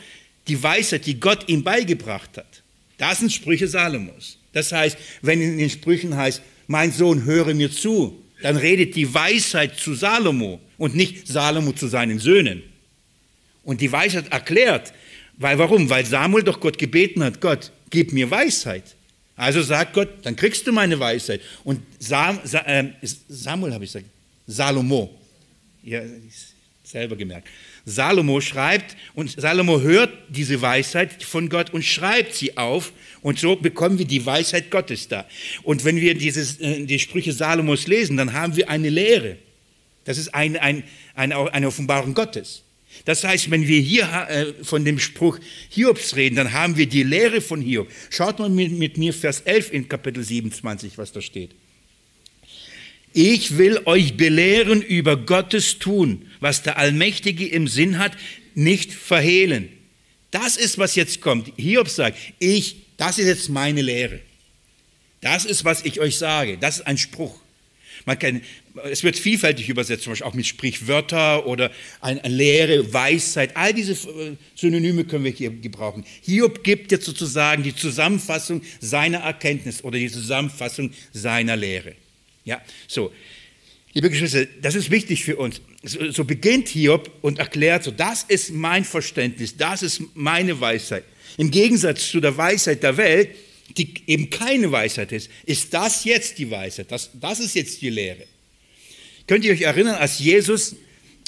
die 0.47 0.61
Weisheit, 0.61 1.05
die 1.05 1.19
Gott 1.19 1.47
ihm 1.47 1.63
beigebracht 1.63 2.37
hat. 2.37 2.63
Das 2.97 3.19
sind 3.19 3.31
Sprüche 3.31 3.67
Salomos. 3.67 4.37
Das 4.53 4.71
heißt, 4.71 4.97
wenn 5.21 5.41
in 5.41 5.57
den 5.57 5.69
Sprüchen 5.69 6.15
heißt, 6.15 6.41
mein 6.67 6.91
Sohn, 6.91 7.25
höre 7.25 7.53
mir 7.53 7.71
zu, 7.71 8.21
dann 8.41 8.57
redet 8.57 8.95
die 8.95 9.13
Weisheit 9.13 9.77
zu 9.77 9.93
Salomo 9.93 10.59
und 10.77 10.95
nicht 10.95 11.27
Salomo 11.27 11.71
zu 11.73 11.87
seinen 11.87 12.19
Söhnen. 12.19 12.63
Und 13.63 13.81
die 13.81 13.91
Weisheit 13.91 14.31
erklärt, 14.31 14.93
weil 15.37 15.57
warum? 15.57 15.89
Weil 15.89 16.05
Samuel 16.05 16.43
doch 16.43 16.59
Gott 16.59 16.77
gebeten 16.77 17.23
hat, 17.23 17.39
Gott, 17.41 17.71
gib 17.89 18.13
mir 18.13 18.29
Weisheit. 18.29 18.95
Also 19.35 19.61
sagt 19.61 19.93
Gott, 19.93 20.09
dann 20.23 20.35
kriegst 20.35 20.67
du 20.67 20.71
meine 20.71 20.99
Weisheit. 20.99 21.41
Und 21.63 21.81
Sam, 21.99 22.39
äh, 22.43 22.89
Samuel 23.27 23.73
habe 23.73 23.85
ich 23.85 23.91
gesagt, 23.91 24.09
Salomo, 24.47 25.17
ja, 25.83 26.01
selber 26.83 27.15
gemerkt. 27.15 27.47
Salomo 27.85 28.41
schreibt 28.41 28.95
und 29.15 29.31
Salomo 29.31 29.81
hört 29.81 30.11
diese 30.29 30.61
Weisheit 30.61 31.23
von 31.23 31.49
Gott 31.49 31.71
und 31.71 31.83
schreibt 31.83 32.35
sie 32.35 32.57
auf 32.57 32.93
und 33.21 33.39
so 33.39 33.55
bekommen 33.55 33.97
wir 33.97 34.05
die 34.05 34.25
Weisheit 34.25 34.69
Gottes 34.71 35.07
da. 35.07 35.27
Und 35.63 35.83
wenn 35.83 35.97
wir 35.97 36.15
dieses, 36.15 36.59
äh, 36.59 36.85
die 36.85 36.99
Sprüche 36.99 37.33
Salomos 37.33 37.87
lesen, 37.87 38.17
dann 38.17 38.33
haben 38.33 38.55
wir 38.55 38.69
eine 38.69 38.89
Lehre. 38.89 39.37
Das 40.05 40.17
ist 40.17 40.33
ein, 40.33 40.57
ein, 40.57 40.83
eine, 41.15 41.53
eine 41.53 41.67
Offenbarung 41.67 42.13
Gottes. 42.13 42.63
Das 43.05 43.23
heißt, 43.23 43.49
wenn 43.49 43.67
wir 43.67 43.79
hier 43.79 44.03
äh, 44.29 44.63
von 44.63 44.83
dem 44.83 44.99
Spruch 44.99 45.39
Hiobs 45.69 46.15
reden, 46.15 46.35
dann 46.35 46.51
haben 46.51 46.77
wir 46.77 46.87
die 46.87 47.03
Lehre 47.03 47.41
von 47.41 47.61
Hiob. 47.61 47.89
Schaut 48.09 48.39
mal 48.39 48.49
mit, 48.49 48.73
mit 48.73 48.97
mir 48.97 49.13
Vers 49.13 49.41
11 49.41 49.73
in 49.73 49.89
Kapitel 49.89 50.23
27, 50.23 50.97
was 50.97 51.11
da 51.11 51.21
steht. 51.21 51.51
Ich 53.13 53.57
will 53.57 53.81
euch 53.85 54.15
belehren 54.15 54.81
über 54.81 55.17
Gottes 55.17 55.79
Tun, 55.79 56.27
was 56.41 56.63
der 56.63 56.77
Allmächtige 56.77 57.47
im 57.47 57.69
Sinn 57.69 57.97
hat, 57.97 58.17
nicht 58.53 58.91
verhehlen. 58.91 59.69
Das 60.31 60.57
ist, 60.57 60.77
was 60.77 60.95
jetzt 60.95 61.21
kommt. 61.21 61.53
Hiob 61.57 61.87
sagt, 61.87 62.17
ich, 62.39 62.75
das 62.97 63.17
ist 63.17 63.27
jetzt 63.27 63.49
meine 63.49 63.81
Lehre. 63.81 64.19
Das 65.21 65.45
ist, 65.45 65.63
was 65.63 65.85
ich 65.85 65.99
euch 65.99 66.17
sage. 66.17 66.57
Das 66.57 66.79
ist 66.79 66.87
ein 66.87 66.97
Spruch. 66.97 67.39
Man 68.05 68.17
kann, 68.17 68.41
es 68.89 69.03
wird 69.03 69.15
vielfältig 69.17 69.69
übersetzt, 69.69 70.03
zum 70.03 70.11
Beispiel 70.11 70.27
auch 70.27 70.33
mit 70.33 70.47
Sprichwörter 70.47 71.45
oder 71.45 71.71
eine 71.99 72.21
Lehre, 72.27 72.91
Weisheit. 72.91 73.55
All 73.55 73.73
diese 73.73 73.93
äh, 73.93 74.35
Synonyme 74.55 75.05
können 75.05 75.23
wir 75.23 75.31
hier 75.31 75.51
gebrauchen. 75.51 76.03
Hiob 76.21 76.63
gibt 76.63 76.91
jetzt 76.91 77.05
sozusagen 77.05 77.61
die 77.61 77.75
Zusammenfassung 77.75 78.63
seiner 78.79 79.19
Erkenntnis 79.19 79.83
oder 79.83 79.99
die 79.99 80.09
Zusammenfassung 80.09 80.91
seiner 81.13 81.55
Lehre. 81.55 81.95
Ja, 82.43 82.61
so. 82.87 83.11
Liebe 83.93 84.09
Geschwister, 84.09 84.45
das 84.61 84.75
ist 84.75 84.89
wichtig 84.89 85.23
für 85.23 85.35
uns. 85.35 85.61
So, 85.83 86.11
so 86.11 86.23
beginnt 86.23 86.67
Hiob 86.69 87.09
und 87.21 87.39
erklärt 87.39 87.83
so, 87.83 87.91
das 87.91 88.23
ist 88.23 88.51
mein 88.51 88.85
Verständnis, 88.85 89.57
das 89.57 89.81
ist 89.81 90.01
meine 90.13 90.59
Weisheit. 90.61 91.03
Im 91.37 91.49
Gegensatz 91.49 92.09
zu 92.09 92.19
der 92.19 92.37
Weisheit 92.37 92.83
der 92.83 92.97
Welt, 92.97 93.29
die 93.77 93.93
eben 94.05 94.29
keine 94.29 94.71
Weisheit 94.71 95.11
ist, 95.11 95.29
ist 95.45 95.73
das 95.73 96.03
jetzt 96.03 96.37
die 96.37 96.51
Weisheit. 96.51 96.91
Das, 96.91 97.09
das 97.13 97.39
ist 97.39 97.55
jetzt 97.55 97.81
die 97.81 97.89
Lehre. 97.89 98.25
Könnt 99.27 99.45
ihr 99.45 99.53
euch 99.53 99.61
erinnern, 99.61 99.95
als 99.95 100.19
Jesus 100.19 100.75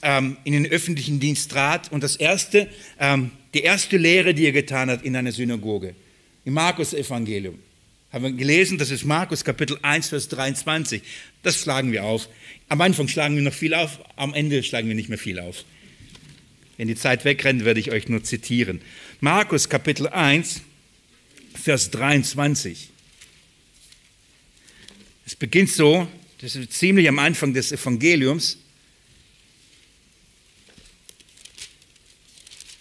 ähm, 0.03 0.37
in 0.43 0.53
den 0.53 0.67
öffentlichen 0.67 1.19
Dienst 1.19 1.49
trat 1.51 1.91
und 1.91 2.03
das 2.03 2.15
erste, 2.15 2.67
ähm, 2.99 3.31
die 3.53 3.61
erste 3.61 3.97
Lehre, 3.97 4.33
die 4.33 4.45
er 4.45 4.51
getan 4.51 4.89
hat 4.89 5.03
in 5.03 5.15
einer 5.15 5.31
Synagoge, 5.31 5.95
im 6.45 6.53
Markus-Evangelium, 6.53 7.57
haben 8.11 8.23
wir 8.23 8.31
gelesen, 8.31 8.77
das 8.77 8.91
ist 8.91 9.05
Markus 9.05 9.43
Kapitel 9.43 9.79
1, 9.81 10.09
Vers 10.09 10.27
23. 10.27 11.01
Das 11.41 11.57
schlagen 11.57 11.91
wir 11.91 12.03
auf. 12.03 12.29
Am 12.73 12.81
Anfang 12.81 13.07
schlagen 13.07 13.35
wir 13.35 13.43
noch 13.43 13.53
viel 13.53 13.75
auf, 13.75 13.99
am 14.15 14.33
Ende 14.33 14.63
schlagen 14.63 14.87
wir 14.87 14.95
nicht 14.95 15.07
mehr 15.07 15.19
viel 15.19 15.37
auf. 15.37 15.63
Wenn 16.75 16.87
die 16.87 16.95
Zeit 16.95 17.23
wegrennt, 17.23 17.65
werde 17.65 17.79
ich 17.79 17.91
euch 17.91 18.07
nur 18.09 18.23
zitieren. 18.23 18.81
Markus 19.19 19.69
Kapitel 19.69 20.07
1, 20.07 20.61
Vers 21.53 21.91
23. 21.91 22.89
Es 25.27 25.35
beginnt 25.35 25.69
so, 25.69 26.07
das 26.39 26.55
ist 26.55 26.73
ziemlich 26.73 27.07
am 27.07 27.19
Anfang 27.19 27.53
des 27.53 27.71
Evangeliums. 27.71 28.57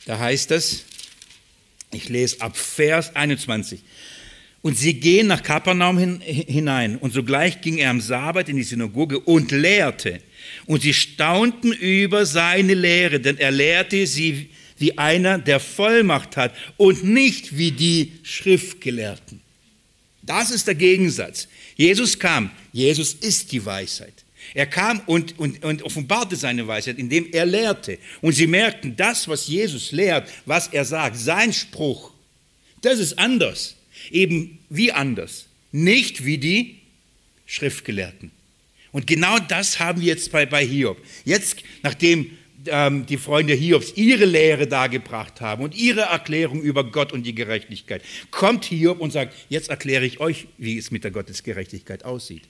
Da 0.07 0.19
heißt 0.19 0.53
es, 0.53 0.87
ich 1.93 2.09
lese 2.09 2.41
ab 2.41 2.57
Vers 2.57 3.15
21. 3.15 3.83
Und 4.63 4.79
sie 4.79 4.95
gehen 4.95 5.27
nach 5.27 5.43
Kapernaum 5.43 5.99
hin, 5.99 6.21
hinein. 6.21 6.97
Und 6.97 7.13
sogleich 7.13 7.61
ging 7.61 7.79
er 7.79 7.91
am 7.91 8.01
Sabbat 8.01 8.49
in 8.49 8.57
die 8.57 8.63
Synagoge 8.63 9.19
und 9.19 9.51
lehrte. 9.51 10.21
Und 10.67 10.83
sie 10.83 10.95
staunten 10.95 11.73
über 11.73 12.25
seine 12.25 12.75
Lehre, 12.75 13.19
denn 13.19 13.39
er 13.39 13.51
lehrte 13.51 14.07
sie 14.07 14.51
wie 14.79 14.97
einer, 14.97 15.39
der 15.39 15.59
Vollmacht 15.59 16.37
hat 16.37 16.55
und 16.77 17.05
nicht 17.05 17.59
wie 17.59 17.73
die 17.73 18.13
Schriftgelehrten. 18.23 19.41
Das 20.23 20.53
ist 20.53 20.69
der 20.69 20.77
Gegensatz. 20.77 21.49
Jesus 21.77 22.17
kam. 22.17 22.51
Jesus 22.73 23.15
ist 23.15 23.51
die 23.51 23.65
Weisheit. 23.65 24.25
Er 24.55 24.67
kam 24.67 25.01
und, 25.07 25.39
und, 25.39 25.65
und 25.65 25.83
offenbarte 25.83 26.37
seine 26.37 26.67
Weisheit, 26.67 26.99
indem 26.99 27.27
er 27.33 27.47
lehrte. 27.47 27.99
Und 28.21 28.33
sie 28.33 28.47
merkten, 28.47 28.95
das, 28.95 29.27
was 29.27 29.49
Jesus 29.49 29.91
lehrt, 29.91 30.29
was 30.47 30.69
er 30.69 30.85
sagt, 30.85 31.17
sein 31.17 31.53
Spruch, 31.53 32.13
das 32.81 33.01
ist 33.01 33.19
anders 33.19 33.77
eben 34.11 34.59
wie 34.69 34.93
anders, 34.93 35.47
nicht 35.71 36.25
wie 36.25 36.39
die 36.39 36.77
Schriftgelehrten. 37.47 38.31
Und 38.93 39.07
genau 39.07 39.39
das 39.39 39.81
haben 39.81 40.01
wir 40.01 40.09
jetzt 40.09 40.31
bei, 40.33 40.47
bei 40.47 40.67
Hiob. 40.67 40.99
Jetzt, 41.25 41.63
nachdem 41.83 42.31
ähm, 42.67 43.07
die 43.07 43.17
Freunde 43.17 43.55
Hiobs 43.55 43.95
ihre 43.97 44.27
Lehre 44.27 44.67
dargebracht 44.67 45.41
haben 45.41 45.63
und 45.63 45.75
ihre 45.75 46.03
Erklärung 46.03 46.63
über 46.63 46.85
Gott 46.85 47.13
und 47.13 47.25
die 47.25 47.35
Gerechtigkeit, 47.35 48.03
kommt 48.31 48.67
Hiob 48.67 49.01
und 49.01 49.13
sagt, 49.13 49.35
jetzt 49.49 49.71
erkläre 49.71 50.05
ich 50.05 50.21
euch, 50.21 50.47
wie 50.59 50.77
es 50.77 50.91
mit 50.91 51.05
der 51.05 51.11
Gottesgerechtigkeit 51.11 52.05
aussieht. 52.05 52.43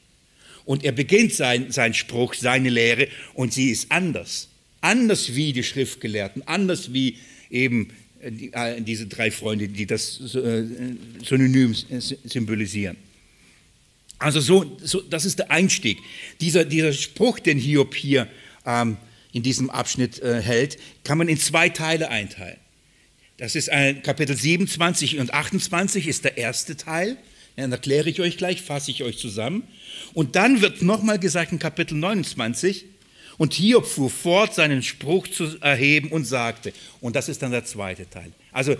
Und 0.64 0.84
er 0.84 0.92
beginnt 0.92 1.32
sein, 1.32 1.72
sein 1.72 1.94
Spruch, 1.94 2.34
seine 2.34 2.70
Lehre 2.70 3.08
und 3.34 3.52
sie 3.52 3.70
ist 3.70 3.90
anders. 3.90 4.48
anders 4.80 5.34
wie 5.34 5.52
die 5.52 5.64
Schriftgelehrten, 5.64 6.46
anders 6.46 6.92
wie 6.92 7.18
eben 7.50 7.88
die, 8.30 8.52
diese 8.80 9.06
drei 9.06 9.30
Freunde, 9.30 9.68
die 9.68 9.87
das 9.87 10.16
synonym 10.16 11.74
symbolisieren. 11.74 12.96
Also 14.18 14.40
so, 14.40 14.76
so, 14.82 15.00
das 15.00 15.24
ist 15.24 15.40
der 15.40 15.50
Einstieg. 15.50 15.98
Dieser, 16.40 16.64
dieser 16.64 16.92
Spruch, 16.92 17.40
den 17.40 17.58
Hiob 17.58 17.94
hier 17.94 18.28
ähm, 18.64 18.96
in 19.32 19.42
diesem 19.42 19.68
Abschnitt 19.68 20.20
äh, 20.20 20.40
hält, 20.40 20.78
kann 21.02 21.18
man 21.18 21.28
in 21.28 21.38
zwei 21.38 21.68
Teile 21.68 22.08
einteilen. 22.08 22.58
Das 23.38 23.56
ist 23.56 23.70
ein 23.70 24.02
Kapitel 24.02 24.37
27 24.37 25.18
und 25.18 25.35
28 25.35 26.06
ist 26.06 26.24
der 26.24 26.38
erste 26.38 26.76
Teil. 26.76 27.16
Dann 27.56 27.72
erkläre 27.72 28.08
ich 28.08 28.20
euch 28.20 28.37
gleich, 28.37 28.62
fasse 28.62 28.92
ich 28.92 29.02
euch 29.02 29.18
zusammen. 29.18 29.64
Und 30.14 30.37
dann 30.37 30.61
wird 30.61 30.82
nochmal 30.82 31.18
gesagt 31.18 31.52
in 31.52 31.58
Kapitel 31.58 31.94
29, 31.94 32.85
und 33.38 33.54
Hiob 33.54 33.86
fuhr 33.86 34.10
fort, 34.10 34.54
seinen 34.54 34.82
Spruch 34.82 35.28
zu 35.28 35.58
erheben 35.60 36.08
und 36.08 36.24
sagte, 36.24 36.72
und 37.00 37.16
das 37.16 37.28
ist 37.28 37.42
dann 37.42 37.50
der 37.50 37.64
zweite 37.64 38.08
Teil. 38.08 38.32
Also 38.52 38.76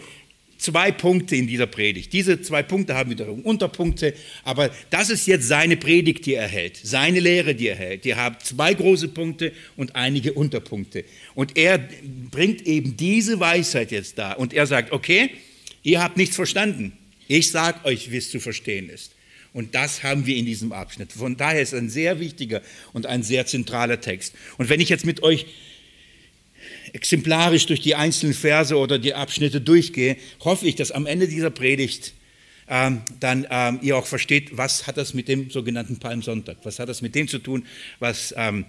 zwei 0.63 0.93
Punkte 0.93 1.37
in 1.37 1.47
dieser 1.47 1.67
Predigt. 1.67 2.13
Diese 2.13 2.41
zwei 2.41 2.63
Punkte 2.63 2.95
haben 2.95 3.11
wiederum 3.11 3.41
Unterpunkte, 3.41 4.15
aber 4.45 4.71
das 4.91 5.11
ist 5.11 5.27
jetzt 5.27 5.49
seine 5.49 5.77
Predigt, 5.77 6.25
die 6.25 6.35
er 6.35 6.47
hält, 6.47 6.79
seine 6.83 7.21
Lehre, 7.21 7.55
die 7.55 7.69
er 7.69 7.77
hält. 7.77 8.05
Die 8.05 8.15
haben 8.15 8.37
zwei 8.43 8.73
große 8.73 9.09
Punkte 9.09 9.53
und 9.77 9.97
einige 9.97 10.33
Unterpunkte. 10.33 11.05
Und 11.35 11.57
er 11.59 11.81
bringt 12.31 12.63
eben 12.67 12.97
diese 12.97 13.41
Weisheit 13.41 13.91
jetzt 13.91 14.19
da 14.19 14.33
und 14.33 14.55
er 14.55 14.67
sagt, 14.67 14.93
okay, 14.93 15.31
ihr 15.83 16.03
habt 16.03 16.17
nichts 16.17 16.37
verstanden. 16.37 16.93
Ich 17.29 17.51
sage 17.51 17.85
euch, 17.85 18.11
wie 18.11 18.19
es 18.19 18.31
zu 18.31 18.41
verstehen 18.41 18.89
ist. 18.89 19.13
Und 19.53 19.75
das 19.75 20.03
haben 20.03 20.27
wir 20.27 20.37
in 20.37 20.47
diesem 20.47 20.73
Abschnitt. 20.73 21.13
Von 21.13 21.37
daher 21.37 21.61
ist 21.61 21.75
ein 21.75 21.91
sehr 21.91 22.21
wichtiger 22.21 22.63
und 22.93 23.07
ein 23.07 23.23
sehr 23.23 23.47
zentraler 23.47 24.01
Text. 24.01 24.35
Und 24.57 24.69
wenn 24.69 24.81
ich 24.81 24.89
jetzt 24.89 25.05
mit 25.05 25.23
euch 25.23 25.47
exemplarisch 26.93 27.67
durch 27.67 27.81
die 27.81 27.95
einzelnen 27.95 28.35
Verse 28.35 28.77
oder 28.77 28.99
die 28.99 29.15
Abschnitte 29.15 29.61
durchgehe, 29.61 30.17
hoffe 30.41 30.67
ich, 30.67 30.75
dass 30.75 30.91
am 30.91 31.07
Ende 31.07 31.29
dieser 31.29 31.51
Predigt 31.51 32.15
ähm, 32.69 33.03
dann 33.21 33.47
ähm, 33.51 33.81
ihr 33.83 33.97
auch 33.97 34.07
versteht, 34.07 34.57
was 34.57 34.87
hat 34.87 34.97
das 34.97 35.15
mit 35.15 35.29
dem 35.29 35.51
sogenannten 35.51 35.99
Palmsonntag, 35.99 36.59
was 36.63 36.79
hat 36.79 36.89
das 36.89 37.03
mit 37.03 37.15
dem 37.15 37.29
zu 37.29 37.39
tun, 37.39 37.67
was 37.99 38.35
ähm, 38.37 38.65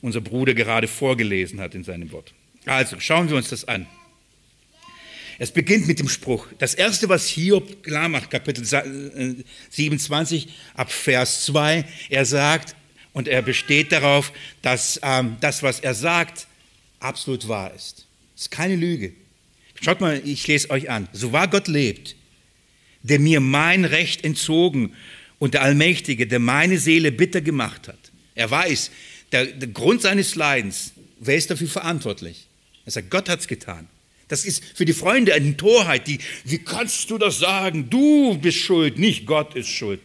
unser 0.00 0.20
Bruder 0.20 0.54
gerade 0.54 0.88
vorgelesen 0.88 1.60
hat 1.60 1.74
in 1.74 1.84
seinem 1.84 2.12
Wort. 2.12 2.32
Also 2.64 2.98
schauen 3.00 3.28
wir 3.28 3.36
uns 3.36 3.50
das 3.50 3.66
an. 3.66 3.86
Es 5.42 5.50
beginnt 5.50 5.88
mit 5.88 5.98
dem 5.98 6.08
Spruch. 6.08 6.46
Das 6.58 6.72
erste, 6.72 7.08
was 7.08 7.26
Hiob 7.26 7.82
klar 7.82 8.08
macht, 8.08 8.30
Kapitel 8.30 8.64
27 8.64 10.54
ab 10.74 10.92
Vers 10.92 11.46
2, 11.46 11.84
er 12.10 12.24
sagt, 12.24 12.76
und 13.12 13.26
er 13.26 13.42
besteht 13.42 13.90
darauf, 13.90 14.32
dass 14.62 15.00
ähm, 15.02 15.38
das, 15.40 15.64
was 15.64 15.80
er 15.80 15.94
sagt, 15.94 16.46
absolut 17.00 17.48
wahr 17.48 17.74
ist. 17.74 18.06
Es 18.36 18.42
ist 18.42 18.50
keine 18.52 18.76
Lüge. 18.76 19.14
Schaut 19.80 20.00
mal, 20.00 20.22
ich 20.24 20.46
lese 20.46 20.70
euch 20.70 20.88
an. 20.88 21.08
So 21.12 21.32
wahr 21.32 21.48
Gott 21.48 21.66
lebt, 21.66 22.14
der 23.02 23.18
mir 23.18 23.40
mein 23.40 23.84
Recht 23.84 24.24
entzogen 24.24 24.94
und 25.40 25.54
der 25.54 25.62
Allmächtige, 25.62 26.28
der 26.28 26.38
meine 26.38 26.78
Seele 26.78 27.10
bitter 27.10 27.40
gemacht 27.40 27.88
hat. 27.88 27.98
Er 28.36 28.48
weiß, 28.48 28.92
der, 29.32 29.46
der 29.46 29.70
Grund 29.70 30.02
seines 30.02 30.36
Leidens, 30.36 30.92
wer 31.18 31.34
ist 31.34 31.50
dafür 31.50 31.66
verantwortlich? 31.66 32.46
Er 32.86 32.92
sagt, 32.92 33.10
Gott 33.10 33.28
hat 33.28 33.40
es 33.40 33.48
getan. 33.48 33.88
Das 34.32 34.46
ist 34.46 34.64
für 34.74 34.86
die 34.86 34.94
Freunde 34.94 35.34
eine 35.34 35.58
Torheit, 35.58 36.08
die, 36.08 36.18
wie 36.46 36.56
kannst 36.56 37.10
du 37.10 37.18
das 37.18 37.38
sagen? 37.38 37.90
Du 37.90 38.38
bist 38.38 38.56
schuld, 38.56 38.98
nicht 38.98 39.26
Gott 39.26 39.54
ist 39.54 39.68
schuld. 39.68 40.00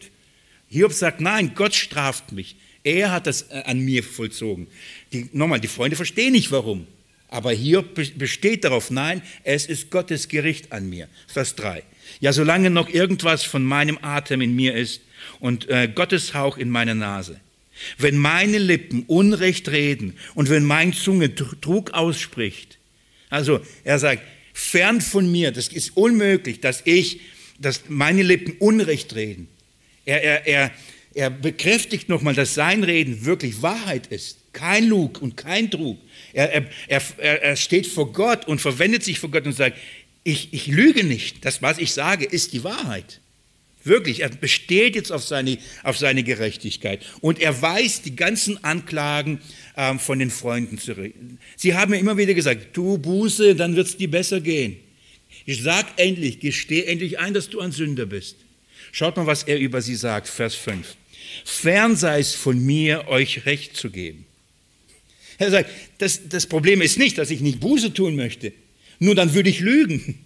Hiob 0.68 0.92
sagt, 0.92 1.22
nein, 1.22 1.52
Gott 1.54 1.74
straft 1.74 2.30
mich. 2.32 2.56
Er 2.84 3.10
hat 3.10 3.26
das 3.26 3.46
äh, 3.48 3.62
an 3.64 3.80
mir 3.80 4.02
vollzogen. 4.02 4.66
Die, 5.14 5.30
nochmal, 5.32 5.60
die 5.60 5.66
Freunde 5.66 5.96
verstehen 5.96 6.32
nicht 6.32 6.52
warum. 6.52 6.86
Aber 7.28 7.52
hier 7.52 7.80
besteht 7.80 8.64
darauf, 8.64 8.90
nein, 8.90 9.22
es 9.44 9.64
ist 9.64 9.90
Gottes 9.90 10.28
Gericht 10.28 10.72
an 10.72 10.90
mir. 10.90 11.08
Vers 11.26 11.54
3. 11.54 11.82
Ja, 12.20 12.34
solange 12.34 12.68
noch 12.68 12.90
irgendwas 12.90 13.44
von 13.44 13.64
meinem 13.64 13.98
Atem 14.02 14.42
in 14.42 14.54
mir 14.54 14.74
ist 14.74 15.00
und 15.40 15.70
äh, 15.70 15.88
Gottes 15.88 16.34
Hauch 16.34 16.58
in 16.58 16.68
meiner 16.68 16.94
Nase. 16.94 17.40
Wenn 17.96 18.18
meine 18.18 18.58
Lippen 18.58 19.04
Unrecht 19.06 19.70
reden 19.70 20.18
und 20.34 20.50
wenn 20.50 20.64
meine 20.64 20.92
Zunge 20.92 21.34
Trug 21.34 21.92
ausspricht. 21.92 22.77
Also 23.30 23.60
er 23.84 23.98
sagt, 23.98 24.22
fern 24.52 25.00
von 25.00 25.30
mir, 25.30 25.52
das 25.52 25.68
ist 25.68 25.96
unmöglich, 25.96 26.60
dass 26.60 26.82
ich, 26.84 27.20
dass 27.58 27.82
meine 27.88 28.22
Lippen 28.22 28.56
Unrecht 28.58 29.14
reden. 29.14 29.48
Er, 30.04 30.22
er, 30.22 30.46
er, 30.46 30.70
er 31.14 31.30
bekräftigt 31.30 32.08
nochmal, 32.08 32.34
dass 32.34 32.54
sein 32.54 32.84
Reden 32.84 33.24
wirklich 33.24 33.62
Wahrheit 33.62 34.06
ist. 34.08 34.38
Kein 34.52 34.88
Lug 34.88 35.20
und 35.20 35.36
kein 35.36 35.70
Trug. 35.70 35.98
Er, 36.32 36.52
er, 36.52 37.02
er, 37.18 37.42
er 37.42 37.56
steht 37.56 37.86
vor 37.86 38.12
Gott 38.12 38.48
und 38.48 38.60
verwendet 38.60 39.04
sich 39.04 39.20
vor 39.20 39.30
Gott 39.30 39.46
und 39.46 39.52
sagt, 39.52 39.76
ich, 40.24 40.52
ich 40.52 40.66
lüge 40.66 41.04
nicht. 41.04 41.44
Das, 41.44 41.62
was 41.62 41.78
ich 41.78 41.92
sage, 41.92 42.24
ist 42.24 42.52
die 42.52 42.64
Wahrheit. 42.64 43.20
Wirklich, 43.88 44.20
er 44.20 44.28
besteht 44.28 44.94
jetzt 44.94 45.10
auf 45.10 45.24
seine, 45.24 45.58
auf 45.82 45.98
seine 45.98 46.22
Gerechtigkeit. 46.22 47.04
Und 47.20 47.40
er 47.40 47.60
weist 47.60 48.06
die 48.06 48.14
ganzen 48.14 48.62
Anklagen 48.62 49.40
ähm, 49.76 49.98
von 49.98 50.18
den 50.18 50.30
Freunden 50.30 50.78
zurück. 50.78 51.12
Sie 51.56 51.74
haben 51.74 51.90
mir 51.90 51.98
immer 51.98 52.16
wieder 52.16 52.34
gesagt, 52.34 52.74
tu 52.74 52.98
Buße, 52.98 53.56
dann 53.56 53.74
wird 53.74 53.88
es 53.88 53.96
dir 53.96 54.10
besser 54.10 54.40
gehen. 54.40 54.76
Ich 55.46 55.62
sag 55.62 55.86
endlich, 55.96 56.40
gesteh 56.40 56.84
endlich 56.84 57.18
ein, 57.18 57.34
dass 57.34 57.48
du 57.48 57.60
ein 57.60 57.72
Sünder 57.72 58.06
bist. 58.06 58.36
Schaut 58.92 59.16
mal, 59.16 59.26
was 59.26 59.42
er 59.42 59.58
über 59.58 59.82
sie 59.82 59.96
sagt, 59.96 60.28
Vers 60.28 60.54
5. 60.54 60.96
Fern 61.44 61.96
sei 61.96 62.20
es 62.20 62.34
von 62.34 62.58
mir, 62.64 63.08
euch 63.08 63.46
Recht 63.46 63.76
zu 63.76 63.90
geben. 63.90 64.26
Er 65.38 65.50
sagt, 65.50 65.70
das, 65.98 66.28
das 66.28 66.46
Problem 66.46 66.82
ist 66.82 66.98
nicht, 66.98 67.16
dass 67.16 67.30
ich 67.30 67.40
nicht 67.40 67.60
Buße 67.60 67.94
tun 67.94 68.16
möchte. 68.16 68.52
Nur 68.98 69.14
dann 69.14 69.34
würde 69.34 69.50
ich 69.50 69.60
lügen. 69.60 70.18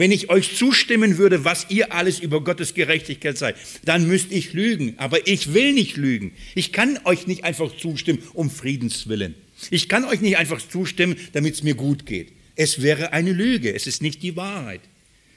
Wenn 0.00 0.12
ich 0.12 0.30
euch 0.30 0.56
zustimmen 0.56 1.18
würde, 1.18 1.44
was 1.44 1.66
ihr 1.68 1.92
alles 1.92 2.20
über 2.20 2.42
Gottes 2.42 2.72
Gerechtigkeit 2.72 3.36
seid, 3.36 3.56
dann 3.84 4.08
müsste 4.08 4.32
ich 4.32 4.54
lügen. 4.54 4.94
Aber 4.96 5.26
ich 5.26 5.52
will 5.52 5.74
nicht 5.74 5.98
lügen. 5.98 6.32
Ich 6.54 6.72
kann 6.72 6.98
euch 7.04 7.26
nicht 7.26 7.44
einfach 7.44 7.76
zustimmen 7.76 8.22
um 8.32 8.48
Friedens 8.48 9.08
willen. 9.08 9.34
Ich 9.70 9.90
kann 9.90 10.06
euch 10.06 10.22
nicht 10.22 10.38
einfach 10.38 10.66
zustimmen, 10.66 11.16
damit 11.34 11.52
es 11.52 11.62
mir 11.62 11.74
gut 11.74 12.06
geht. 12.06 12.32
Es 12.56 12.80
wäre 12.80 13.12
eine 13.12 13.34
Lüge. 13.34 13.74
Es 13.74 13.86
ist 13.86 14.00
nicht 14.00 14.22
die 14.22 14.36
Wahrheit. 14.36 14.80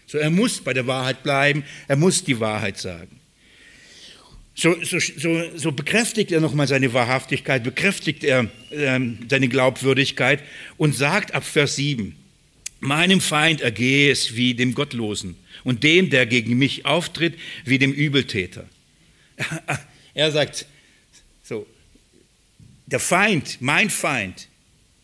So, 0.07 0.17
er 0.17 0.29
muss 0.29 0.61
bei 0.61 0.73
der 0.73 0.87
Wahrheit 0.87 1.23
bleiben. 1.23 1.65
Er 1.89 1.97
muss 1.97 2.23
die 2.23 2.39
Wahrheit 2.39 2.77
sagen. 2.77 3.19
So, 4.55 4.81
so, 4.81 4.97
so, 4.97 5.57
so 5.57 5.73
bekräftigt 5.73 6.31
er 6.31 6.39
nochmal 6.39 6.69
seine 6.69 6.93
Wahrhaftigkeit, 6.93 7.65
bekräftigt 7.65 8.23
er 8.23 8.49
ähm, 8.71 9.17
seine 9.29 9.49
Glaubwürdigkeit 9.49 10.41
und 10.77 10.95
sagt 10.95 11.33
ab 11.33 11.43
Vers 11.43 11.75
7, 11.75 12.15
meinem 12.83 13.21
Feind 13.21 13.61
ergehe 13.61 14.11
es 14.11 14.35
wie 14.35 14.53
dem 14.53 14.75
Gottlosen 14.75 15.35
und 15.63 15.83
dem, 15.83 16.09
der 16.09 16.25
gegen 16.25 16.57
mich 16.57 16.85
auftritt, 16.85 17.35
wie 17.65 17.79
dem 17.79 17.91
Übeltäter. 17.91 18.67
Er 20.15 20.31
sagt 20.31 20.67
so, 21.41 21.65
der 22.85 22.99
Feind, 22.99 23.57
mein 23.61 23.89
Feind, 23.89 24.47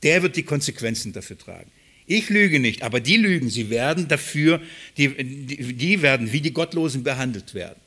der 0.04 0.22
wird 0.22 0.36
die 0.36 0.44
Konsequenzen 0.44 1.14
dafür 1.14 1.36
tragen. 1.36 1.72
Ich 2.06 2.30
lüge 2.30 2.60
nicht, 2.60 2.84
aber 2.84 3.00
die 3.00 3.18
lügen, 3.18 3.50
sie 3.50 3.72
werden 3.72 4.08
dafür, 4.08 4.62
die, 4.98 5.10
die, 5.10 6.02
werden 6.04 6.32
wie 6.32 6.42
die 6.42 6.54
Gottlosen 6.54 7.04
behandelt 7.04 7.54
werden. 7.54 7.80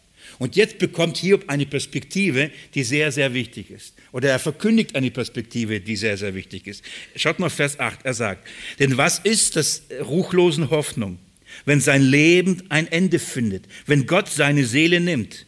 Und 0.42 0.56
jetzt 0.56 0.78
bekommt 0.78 1.18
Hiob 1.18 1.44
eine 1.46 1.66
Perspektive, 1.66 2.50
die 2.74 2.82
sehr, 2.82 3.12
sehr 3.12 3.32
wichtig 3.32 3.70
ist. 3.70 3.94
Oder 4.10 4.30
er 4.30 4.40
verkündigt 4.40 4.96
eine 4.96 5.12
Perspektive, 5.12 5.78
die 5.78 5.94
sehr, 5.94 6.16
sehr 6.16 6.34
wichtig 6.34 6.66
ist. 6.66 6.82
Schaut 7.14 7.38
mal 7.38 7.48
Vers 7.48 7.78
8, 7.78 8.00
er 8.02 8.12
sagt, 8.12 8.48
denn 8.80 8.96
was 8.96 9.20
ist 9.20 9.54
das 9.54 9.84
ruchlosen 10.00 10.70
Hoffnung, 10.70 11.20
wenn 11.64 11.80
sein 11.80 12.02
Leben 12.02 12.60
ein 12.70 12.90
Ende 12.90 13.20
findet, 13.20 13.66
wenn 13.86 14.08
Gott 14.08 14.28
seine 14.28 14.64
Seele 14.64 14.98
nimmt? 14.98 15.46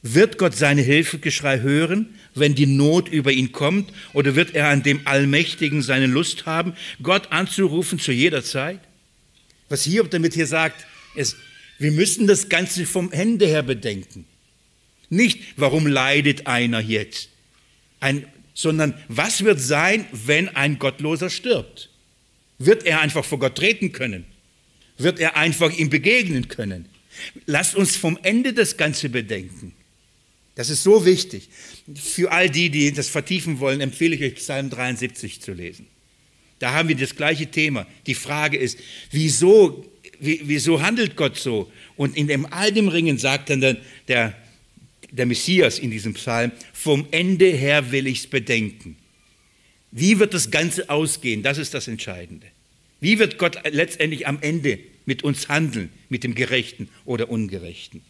Wird 0.00 0.38
Gott 0.38 0.56
seine 0.56 0.80
Hilfegeschrei 0.80 1.60
hören, 1.60 2.14
wenn 2.34 2.54
die 2.54 2.64
Not 2.64 3.06
über 3.10 3.32
ihn 3.32 3.52
kommt? 3.52 3.92
Oder 4.14 4.34
wird 4.34 4.54
er 4.54 4.68
an 4.68 4.82
dem 4.82 5.06
Allmächtigen 5.06 5.82
seine 5.82 6.06
Lust 6.06 6.46
haben, 6.46 6.72
Gott 7.02 7.32
anzurufen 7.32 7.98
zu 7.98 8.12
jeder 8.12 8.42
Zeit? 8.42 8.80
Was 9.68 9.84
Hiob 9.84 10.10
damit 10.10 10.32
hier 10.32 10.46
sagt, 10.46 10.86
ist, 11.14 11.36
wir 11.80 11.92
müssen 11.92 12.26
das 12.26 12.50
Ganze 12.50 12.84
vom 12.84 13.10
Ende 13.10 13.46
her 13.46 13.62
bedenken. 13.62 14.26
Nicht, 15.08 15.40
warum 15.56 15.86
leidet 15.86 16.46
einer 16.46 16.78
jetzt, 16.78 17.30
ein, 18.00 18.26
sondern 18.54 18.94
was 19.08 19.44
wird 19.44 19.60
sein, 19.60 20.04
wenn 20.12 20.50
ein 20.50 20.78
Gottloser 20.78 21.30
stirbt? 21.30 21.88
Wird 22.58 22.84
er 22.84 23.00
einfach 23.00 23.24
vor 23.24 23.38
Gott 23.38 23.56
treten 23.56 23.92
können? 23.92 24.26
Wird 24.98 25.18
er 25.18 25.38
einfach 25.38 25.72
ihm 25.72 25.88
begegnen 25.88 26.48
können? 26.48 26.84
Lasst 27.46 27.74
uns 27.74 27.96
vom 27.96 28.18
Ende 28.22 28.52
das 28.52 28.76
Ganze 28.76 29.08
bedenken. 29.08 29.72
Das 30.56 30.68
ist 30.68 30.82
so 30.82 31.06
wichtig. 31.06 31.48
Für 31.94 32.30
all 32.30 32.50
die, 32.50 32.68
die 32.68 32.92
das 32.92 33.08
vertiefen 33.08 33.58
wollen, 33.58 33.80
empfehle 33.80 34.16
ich 34.16 34.22
euch 34.22 34.34
Psalm 34.34 34.68
73 34.68 35.40
zu 35.40 35.52
lesen. 35.52 35.86
Da 36.58 36.74
haben 36.74 36.90
wir 36.90 36.96
das 36.96 37.16
gleiche 37.16 37.50
Thema. 37.50 37.86
Die 38.06 38.14
Frage 38.14 38.58
ist, 38.58 38.78
wieso 39.10 39.90
wieso 40.20 40.82
handelt 40.82 41.16
Gott 41.16 41.36
so? 41.36 41.70
Und 41.96 42.16
in 42.16 42.28
dem, 42.28 42.46
all 42.52 42.72
dem 42.72 42.88
Ringen 42.88 43.18
sagt 43.18 43.50
dann 43.50 43.60
der, 43.60 43.76
der, 44.08 44.34
der 45.10 45.26
Messias 45.26 45.78
in 45.78 45.90
diesem 45.90 46.14
Psalm, 46.14 46.52
vom 46.72 47.06
Ende 47.10 47.46
her 47.46 47.90
will 47.90 48.06
ich 48.06 48.20
es 48.20 48.26
bedenken. 48.26 48.96
Wie 49.90 50.18
wird 50.18 50.34
das 50.34 50.50
Ganze 50.50 50.88
ausgehen? 50.88 51.42
Das 51.42 51.58
ist 51.58 51.74
das 51.74 51.88
Entscheidende. 51.88 52.46
Wie 53.00 53.18
wird 53.18 53.38
Gott 53.38 53.58
letztendlich 53.70 54.26
am 54.26 54.38
Ende 54.40 54.78
mit 55.06 55.24
uns 55.24 55.48
handeln, 55.48 55.90
mit 56.08 56.22
dem 56.22 56.34
Gerechten 56.34 56.88
oder 57.04 57.30
Ungerechten? 57.30 58.02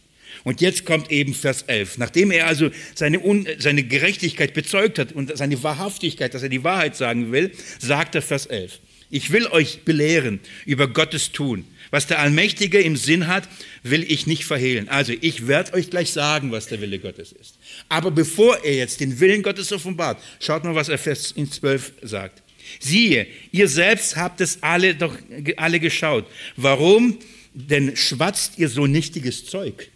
Und 0.43 0.61
jetzt 0.61 0.85
kommt 0.85 1.11
eben 1.11 1.33
Vers 1.33 1.63
11. 1.63 1.97
Nachdem 1.97 2.31
er 2.31 2.47
also 2.47 2.71
seine, 2.95 3.19
Un 3.19 3.47
seine 3.57 3.83
Gerechtigkeit 3.83 4.53
bezeugt 4.53 4.99
hat 4.99 5.11
und 5.11 5.35
seine 5.37 5.61
Wahrhaftigkeit, 5.61 6.33
dass 6.33 6.43
er 6.43 6.49
die 6.49 6.63
Wahrheit 6.63 6.95
sagen 6.95 7.31
will, 7.31 7.51
sagt 7.79 8.15
er 8.15 8.21
Vers 8.21 8.45
11. 8.45 8.79
Ich 9.11 9.31
will 9.31 9.47
euch 9.47 9.81
belehren 9.83 10.39
über 10.65 10.87
Gottes 10.87 11.31
Tun. 11.31 11.65
Was 11.91 12.07
der 12.07 12.19
Allmächtige 12.19 12.79
im 12.79 12.95
Sinn 12.95 13.27
hat, 13.27 13.47
will 13.83 14.09
ich 14.09 14.25
nicht 14.25 14.45
verhehlen. 14.45 14.87
Also 14.87 15.13
ich 15.19 15.47
werde 15.47 15.73
euch 15.73 15.89
gleich 15.89 16.11
sagen, 16.11 16.51
was 16.53 16.67
der 16.67 16.79
Wille 16.79 16.99
Gottes 16.99 17.33
ist. 17.33 17.57
Aber 17.89 18.09
bevor 18.09 18.63
er 18.63 18.75
jetzt 18.75 19.01
den 19.01 19.19
Willen 19.19 19.43
Gottes 19.43 19.73
offenbart, 19.73 20.21
schaut 20.39 20.63
mal, 20.63 20.73
was 20.73 20.87
er 20.87 20.97
Vers 20.97 21.35
12 21.35 21.93
sagt. 22.01 22.41
Siehe, 22.79 23.27
ihr 23.51 23.67
selbst 23.67 24.15
habt 24.15 24.39
es 24.39 24.63
alle 24.63 24.95
doch 24.95 25.17
alle 25.57 25.81
geschaut. 25.81 26.25
Warum 26.55 27.17
denn 27.53 27.97
schwatzt 27.97 28.53
ihr 28.57 28.69
so 28.69 28.87
nichtiges 28.87 29.45
Zeug? 29.45 29.89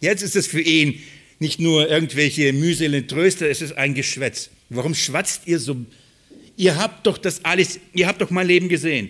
Jetzt 0.00 0.22
ist 0.22 0.36
es 0.36 0.46
für 0.46 0.60
ihn 0.60 1.00
nicht 1.40 1.58
nur 1.58 1.88
irgendwelche 1.88 2.52
mühseligen 2.52 3.08
Tröster, 3.08 3.50
es 3.50 3.62
ist 3.62 3.72
ein 3.72 3.94
Geschwätz. 3.94 4.50
Warum 4.68 4.94
schwatzt 4.94 5.42
ihr 5.46 5.58
so? 5.58 5.84
Ihr 6.60 6.76
habt 6.76 7.06
doch 7.06 7.16
das 7.16 7.42
alles, 7.42 7.80
ihr 7.94 8.06
habt 8.06 8.20
doch 8.20 8.28
mein 8.28 8.46
Leben 8.46 8.68
gesehen. 8.68 9.08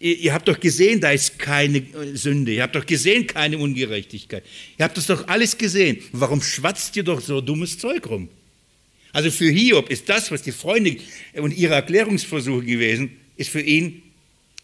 Ihr, 0.00 0.16
ihr, 0.16 0.32
habt 0.32 0.48
doch 0.48 0.58
gesehen, 0.58 0.98
da 0.98 1.10
ist 1.10 1.38
keine 1.38 1.82
Sünde. 2.14 2.54
Ihr 2.54 2.62
habt 2.62 2.74
doch 2.74 2.86
gesehen, 2.86 3.26
keine 3.26 3.58
Ungerechtigkeit. 3.58 4.42
Ihr 4.78 4.84
habt 4.86 4.96
das 4.96 5.04
doch 5.04 5.28
alles 5.28 5.58
gesehen. 5.58 5.98
Warum 6.12 6.40
schwatzt 6.40 6.96
ihr 6.96 7.02
doch 7.02 7.20
so 7.20 7.42
dummes 7.42 7.78
Zeug 7.78 8.06
rum? 8.06 8.30
Also 9.12 9.30
für 9.30 9.50
Hiob 9.50 9.90
ist 9.90 10.08
das, 10.08 10.30
was 10.30 10.40
die 10.40 10.52
Freunde 10.52 10.96
und 11.34 11.54
ihre 11.54 11.74
Erklärungsversuche 11.74 12.64
gewesen, 12.64 13.10
ist 13.36 13.50
für 13.50 13.60
ihn 13.60 14.02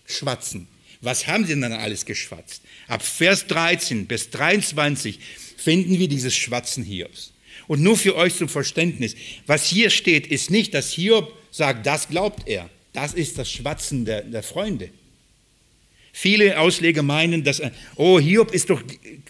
Schwatzen. 0.06 0.68
Was 1.02 1.26
haben 1.26 1.44
sie 1.44 1.50
denn 1.50 1.60
dann 1.60 1.72
alles 1.74 2.06
geschwatzt? 2.06 2.62
Ab 2.88 3.02
Vers 3.02 3.46
13 3.46 4.06
bis 4.06 4.30
23 4.30 5.18
finden 5.58 5.98
wir 5.98 6.08
dieses 6.08 6.34
Schwatzen 6.34 6.82
Hiobs. 6.82 7.34
Und 7.68 7.82
nur 7.82 7.98
für 7.98 8.16
euch 8.16 8.34
zum 8.36 8.48
Verständnis, 8.48 9.16
was 9.46 9.66
hier 9.68 9.90
steht, 9.90 10.26
ist 10.26 10.50
nicht, 10.50 10.72
dass 10.72 10.92
Hiob 10.92 11.41
sagt, 11.52 11.86
das 11.86 12.08
glaubt 12.08 12.48
er. 12.48 12.68
Das 12.92 13.14
ist 13.14 13.38
das 13.38 13.50
Schwatzen 13.50 14.04
der, 14.04 14.22
der 14.22 14.42
Freunde. 14.42 14.90
Viele 16.12 16.58
Ausleger 16.58 17.02
meinen, 17.02 17.44
dass, 17.44 17.62
oh, 17.96 18.20
Hiob 18.20 18.52
ist 18.52 18.68
doch 18.68 18.82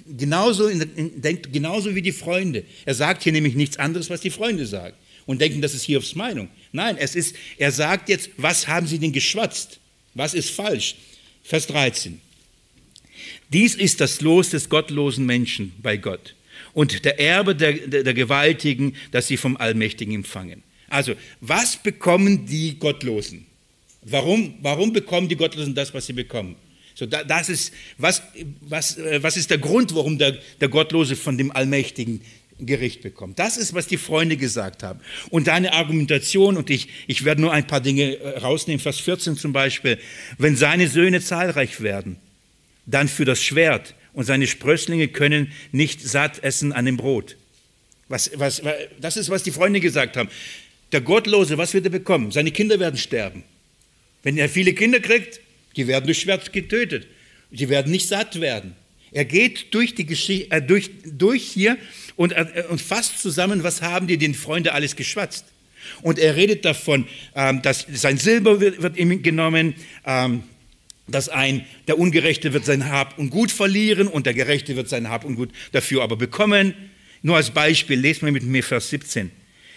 genauso, 0.07 0.69
denkt 0.69 1.53
genauso 1.53 1.95
wie 1.95 2.03
die 2.03 2.13
Freunde. 2.13 2.65
Er 2.85 2.95
sagt 2.95 3.23
hier 3.23 3.33
nämlich 3.33 3.55
nichts 3.55 3.77
anderes, 3.77 4.11
was 4.11 4.21
die 4.21 4.31
Freunde 4.31 4.67
sagen 4.67 4.97
und 5.27 5.41
denken, 5.41 5.63
das 5.63 5.75
ist 5.75 5.85
Hiobs 5.85 6.17
Meinung. 6.17 6.49
Nein, 6.73 6.97
es 6.99 7.15
ist, 7.15 7.37
er 7.57 7.71
sagt 7.71 8.09
jetzt, 8.09 8.31
was 8.37 8.67
haben 8.67 8.87
sie 8.87 8.99
denn 8.99 9.13
geschwatzt? 9.13 9.79
Was 10.15 10.35
ist 10.35 10.51
falsch? 10.51 10.97
Vers 11.45 11.69
13. 11.69 12.21
Dies 13.53 13.75
ist 13.77 14.01
das 14.01 14.21
Los 14.21 14.51
des 14.51 14.69
gottlosen 14.69 15.25
Menschen 15.27 15.73
bei 15.81 15.97
Gott 15.97 16.35
und 16.73 17.05
der 17.05 17.21
Erbe 17.21 17.55
der, 17.55 17.73
der, 17.75 18.03
der 18.03 18.15
Gewaltigen, 18.15 18.97
das 19.11 19.29
sie 19.29 19.37
vom 19.37 19.57
Allmächtigen 19.57 20.15
empfangen. 20.15 20.65
Also, 20.93 21.15
was 21.41 21.77
bekommen 21.77 22.45
die 22.47 22.79
Gottlosen? 22.79 23.47
Warum, 24.03 24.55
warum 24.61 24.93
bekommen 24.93 25.29
die 25.29 25.37
Gottlosen 25.37 25.75
das, 25.75 25.95
was 25.95 26.07
sie 26.07 26.13
bekommen? 26.13 26.57
So, 26.95 27.07
das 27.07 27.49
ist, 27.49 27.73
was, 27.97 28.23
was, 28.61 28.99
äh, 28.99 29.23
was 29.23 29.39
ist 29.39 29.51
der 29.51 29.59
Grund, 29.59 29.95
warum 29.95 30.19
der, 30.19 30.39
der 30.61 30.69
Gottlose 30.69 31.17
von 31.17 31.39
dem 31.39 31.51
Allmächtigen 31.51 32.21
Gericht 32.59 33.01
bekommt? 33.01 33.39
Das 33.39 33.57
ist, 33.57 33.73
was 33.73 33.87
die 33.87 33.97
Freunde 33.97 34.37
gesagt 34.37 34.83
haben. 34.83 35.01
Und 35.31 35.47
deine 35.47 35.73
Argumentation, 35.73 36.59
und 36.59 36.69
ich, 36.69 36.89
ich 37.07 37.25
werde 37.25 37.41
nur 37.41 37.53
ein 37.53 37.67
paar 37.67 37.81
Dinge 37.81 38.17
äh, 38.19 38.39
rausnehmen, 38.39 38.81
Vers 38.81 39.01
14 39.01 39.37
zum 39.37 39.55
Beispiel, 39.55 39.99
wenn 40.37 40.57
seine 40.57 40.89
Söhne 40.89 41.23
zahlreich 41.23 41.81
werden, 41.81 42.17
dann 42.85 43.09
für 43.09 43.25
das 43.25 43.43
Schwert 43.43 43.95
und 44.13 44.27
seine 44.27 44.47
Sprösslinge 44.47 45.09
können 45.09 45.53
nicht 45.71 46.03
satt 46.03 46.45
essen 46.45 46.73
an 46.73 46.85
dem 46.85 46.99
Brot. 46.99 47.37
Was, 48.09 48.31
was, 48.35 48.61
das 49.01 49.17
ist, 49.17 49.31
was 49.31 49.43
die 49.43 49.53
Freunde 49.53 49.81
gesagt 49.81 50.19
haben. 50.19 50.29
Der 50.93 51.01
Gottlose, 51.01 51.57
was 51.57 51.73
wird 51.73 51.87
er 51.87 51.91
bekommen? 51.91 52.31
Seine 52.31 52.53
Kinder 52.53 52.79
werden 52.79 52.99
sterben. 52.99 53.43
Wenn 54.23 54.37
er 54.37 54.49
viele 54.49 54.75
Kinder 54.75 55.01
kriegt, 55.01 55.41
die 55.77 55.87
werden 55.87 56.05
durch 56.05 56.21
Schwert 56.21 56.53
getötet. 56.53 57.07
Die 57.51 57.69
werden 57.69 57.91
nicht 57.91 58.09
satt 58.09 58.41
werden. 58.41 58.75
Er 59.11 59.25
geht 59.25 59.75
durch, 59.75 59.95
die 59.95 60.07
Geschichte, 60.07 60.51
äh, 60.51 60.63
durch, 60.63 60.91
durch 61.05 61.43
hier 61.43 61.77
und, 62.17 62.33
äh, 62.33 62.65
und 62.69 62.81
fasst 62.81 63.21
zusammen, 63.21 63.63
was 63.63 63.83
haben 63.83 64.07
die 64.07 64.17
den 64.17 64.35
Freunde 64.35 64.73
alles 64.73 64.97
geschwatzt. 64.97 65.47
Und 66.03 66.19
er 66.19 66.37
redet 66.37 66.65
davon, 66.65 67.07
ähm, 67.35 67.61
dass 67.63 67.87
sein 67.93 68.17
Silber 68.17 68.61
wird, 68.61 68.83
wird 68.83 68.97
ihm 68.97 69.23
genommen, 69.23 69.75
ähm, 70.07 70.45
dass 71.09 71.29
ein, 71.29 71.67
der 71.89 71.99
Ungerechte 71.99 72.53
wird 72.53 72.65
sein 72.65 72.89
Hab 72.89 73.19
und 73.19 73.31
Gut 73.31 73.51
verlieren 73.51 74.09
und 74.09 74.25
der 74.25 74.35
Gerechte 74.35 74.77
wird 74.77 74.89
sein 74.89 75.09
Hab 75.09 75.25
und 75.25 75.35
Gut 75.35 75.51
dafür 75.73 76.03
aber 76.03 76.17
bekommen. 76.17 76.75
Nur 77.23 77.37
als 77.37 77.51
Beispiel, 77.51 77.99
lesen 77.99 78.27
wir 78.27 78.33
mit 78.33 78.45
mir 78.45 78.63
Vers 78.63 78.91
17. 78.91 79.31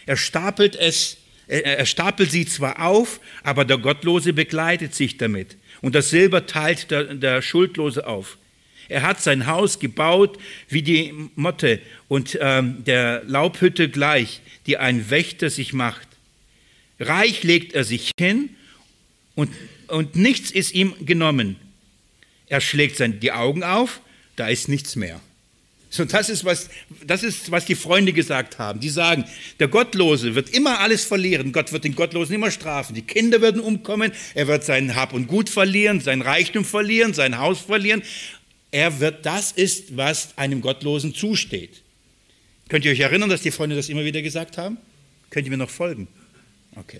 Er 0.05 0.17
stapelt 0.17 0.75
es, 0.75 1.17
er 1.47 1.85
stapelt 1.85 2.31
sie 2.31 2.45
zwar 2.45 2.85
auf, 2.85 3.19
aber 3.43 3.65
der 3.65 3.77
Gottlose 3.77 4.33
begleitet 4.33 4.95
sich 4.95 5.17
damit. 5.17 5.57
Und 5.81 5.95
das 5.95 6.09
Silber 6.09 6.45
teilt 6.45 6.91
der, 6.91 7.15
der 7.15 7.41
Schuldlose 7.41 8.07
auf. 8.07 8.37
Er 8.87 9.01
hat 9.01 9.21
sein 9.21 9.47
Haus 9.47 9.79
gebaut 9.79 10.37
wie 10.69 10.83
die 10.83 11.13
Motte 11.35 11.79
und 12.07 12.37
ähm, 12.39 12.83
der 12.83 13.23
Laubhütte 13.25 13.89
gleich, 13.89 14.41
die 14.67 14.77
ein 14.77 15.09
Wächter 15.09 15.49
sich 15.49 15.73
macht. 15.73 16.07
Reich 16.99 17.43
legt 17.43 17.73
er 17.73 17.83
sich 17.83 18.11
hin 18.19 18.49
und, 19.33 19.51
und 19.87 20.15
nichts 20.15 20.51
ist 20.51 20.73
ihm 20.73 20.93
genommen. 21.05 21.57
Er 22.47 22.61
schlägt 22.61 22.97
sein, 22.97 23.19
die 23.19 23.31
Augen 23.31 23.63
auf, 23.63 24.01
da 24.35 24.47
ist 24.47 24.69
nichts 24.69 24.95
mehr. 24.95 25.19
So, 25.95 26.03
das 26.03 26.29
ist, 26.29 26.43
was, 26.43 26.69
das 27.07 27.23
ist, 27.23 27.51
was 27.51 27.63
die 27.63 27.75
Freunde 27.75 28.11
gesagt 28.11 28.59
haben. 28.59 28.81
Die 28.81 28.89
sagen, 28.89 29.23
der 29.59 29.69
Gottlose 29.69 30.35
wird 30.35 30.49
immer 30.49 30.79
alles 30.81 31.05
verlieren. 31.05 31.53
Gott 31.53 31.71
wird 31.71 31.85
den 31.85 31.95
Gottlosen 31.95 32.35
immer 32.35 32.51
strafen. 32.51 32.95
Die 32.95 33.01
Kinder 33.01 33.39
werden 33.39 33.61
umkommen. 33.61 34.11
Er 34.33 34.47
wird 34.47 34.65
sein 34.65 34.95
Hab 34.95 35.13
und 35.13 35.27
Gut 35.27 35.49
verlieren, 35.49 36.01
sein 36.01 36.21
Reichtum 36.21 36.65
verlieren, 36.65 37.13
sein 37.13 37.37
Haus 37.37 37.61
verlieren. 37.61 38.03
Er 38.71 38.99
wird, 38.99 39.25
das 39.25 39.53
ist, 39.53 39.95
was 39.95 40.37
einem 40.37 40.59
Gottlosen 40.59 41.15
zusteht. 41.15 41.81
Könnt 42.67 42.83
ihr 42.83 42.91
euch 42.91 42.99
erinnern, 42.99 43.29
dass 43.29 43.41
die 43.41 43.51
Freunde 43.51 43.77
das 43.77 43.87
immer 43.87 44.03
wieder 44.03 44.21
gesagt 44.21 44.57
haben? 44.57 44.77
Könnt 45.29 45.47
ihr 45.47 45.51
mir 45.51 45.57
noch 45.57 45.69
folgen? 45.69 46.09
Okay. 46.75 46.99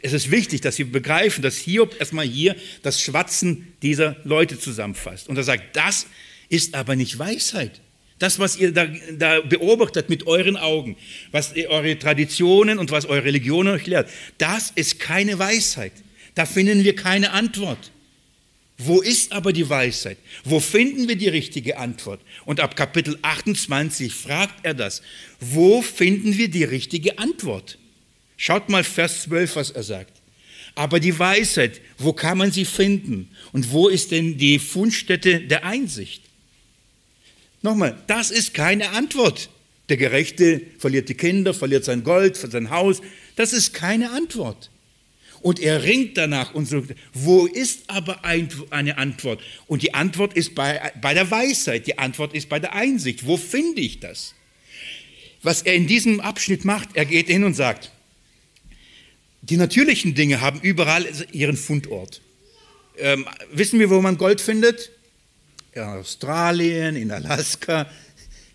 Es 0.00 0.14
ist 0.14 0.30
wichtig, 0.30 0.62
dass 0.62 0.76
Sie 0.76 0.84
begreifen, 0.84 1.42
dass 1.42 1.58
Hiob 1.58 2.00
erstmal 2.00 2.26
hier 2.26 2.56
das 2.82 3.02
Schwatzen 3.02 3.74
dieser 3.82 4.16
Leute 4.24 4.58
zusammenfasst. 4.58 5.28
Und 5.28 5.36
er 5.36 5.44
sagt, 5.44 5.76
das 5.76 6.06
ist 6.48 6.74
aber 6.74 6.96
nicht 6.96 7.18
Weisheit. 7.18 7.80
Das, 8.18 8.38
was 8.38 8.56
ihr 8.56 8.72
da, 8.72 8.86
da, 9.18 9.40
beobachtet 9.40 10.08
mit 10.08 10.26
euren 10.26 10.56
Augen, 10.56 10.96
was 11.32 11.54
eure 11.56 11.98
Traditionen 11.98 12.78
und 12.78 12.90
was 12.90 13.06
eure 13.06 13.24
Religion 13.24 13.66
euch 13.68 13.86
lehrt, 13.86 14.08
das 14.38 14.70
ist 14.74 15.00
keine 15.00 15.38
Weisheit. 15.38 15.92
Da 16.34 16.46
finden 16.46 16.84
wir 16.84 16.94
keine 16.94 17.32
Antwort. 17.32 17.90
Wo 18.78 19.00
ist 19.00 19.32
aber 19.32 19.52
die 19.52 19.68
Weisheit? 19.68 20.18
Wo 20.42 20.58
finden 20.58 21.08
wir 21.08 21.16
die 21.16 21.28
richtige 21.28 21.78
Antwort? 21.78 22.20
Und 22.44 22.60
ab 22.60 22.74
Kapitel 22.74 23.18
28 23.22 24.12
fragt 24.12 24.64
er 24.64 24.74
das. 24.74 25.02
Wo 25.38 25.80
finden 25.80 26.36
wir 26.36 26.48
die 26.48 26.64
richtige 26.64 27.18
Antwort? 27.18 27.78
Schaut 28.36 28.68
mal 28.68 28.82
Vers 28.82 29.22
12, 29.22 29.56
was 29.56 29.70
er 29.70 29.84
sagt. 29.84 30.20
Aber 30.74 30.98
die 30.98 31.16
Weisheit, 31.16 31.80
wo 31.98 32.12
kann 32.12 32.38
man 32.38 32.50
sie 32.50 32.64
finden? 32.64 33.30
Und 33.52 33.70
wo 33.70 33.88
ist 33.88 34.10
denn 34.10 34.38
die 34.38 34.58
Fundstätte 34.58 35.40
der 35.40 35.64
Einsicht? 35.64 36.22
Nochmal, 37.64 37.96
das 38.08 38.30
ist 38.30 38.52
keine 38.52 38.90
Antwort. 38.90 39.48
Der 39.88 39.96
Gerechte 39.96 40.60
verliert 40.78 41.08
die 41.08 41.14
Kinder, 41.14 41.54
verliert 41.54 41.82
sein 41.82 42.04
Gold, 42.04 42.36
sein 42.36 42.68
Haus. 42.68 43.00
Das 43.36 43.54
ist 43.54 43.72
keine 43.72 44.10
Antwort. 44.10 44.70
Und 45.40 45.60
er 45.60 45.82
ringt 45.82 46.18
danach 46.18 46.52
und 46.52 46.66
sagt, 46.66 46.94
wo 47.14 47.46
ist 47.46 47.84
aber 47.86 48.22
eine 48.22 48.98
Antwort? 48.98 49.40
Und 49.66 49.82
die 49.82 49.94
Antwort 49.94 50.34
ist 50.34 50.54
bei, 50.54 50.92
bei 51.00 51.14
der 51.14 51.30
Weisheit, 51.30 51.86
die 51.86 51.96
Antwort 51.96 52.34
ist 52.34 52.50
bei 52.50 52.60
der 52.60 52.74
Einsicht. 52.74 53.26
Wo 53.26 53.38
finde 53.38 53.80
ich 53.80 53.98
das? 53.98 54.34
Was 55.42 55.62
er 55.62 55.74
in 55.74 55.86
diesem 55.86 56.20
Abschnitt 56.20 56.66
macht, 56.66 56.90
er 56.92 57.06
geht 57.06 57.28
hin 57.28 57.44
und 57.44 57.54
sagt, 57.54 57.92
die 59.40 59.56
natürlichen 59.56 60.14
Dinge 60.14 60.42
haben 60.42 60.60
überall 60.60 61.06
ihren 61.32 61.56
Fundort. 61.56 62.20
Ähm, 62.98 63.26
wissen 63.50 63.80
wir, 63.80 63.88
wo 63.88 64.02
man 64.02 64.18
Gold 64.18 64.42
findet? 64.42 64.90
In 65.74 65.82
Australien, 65.82 66.96
in 66.96 67.10
Alaska, 67.10 67.90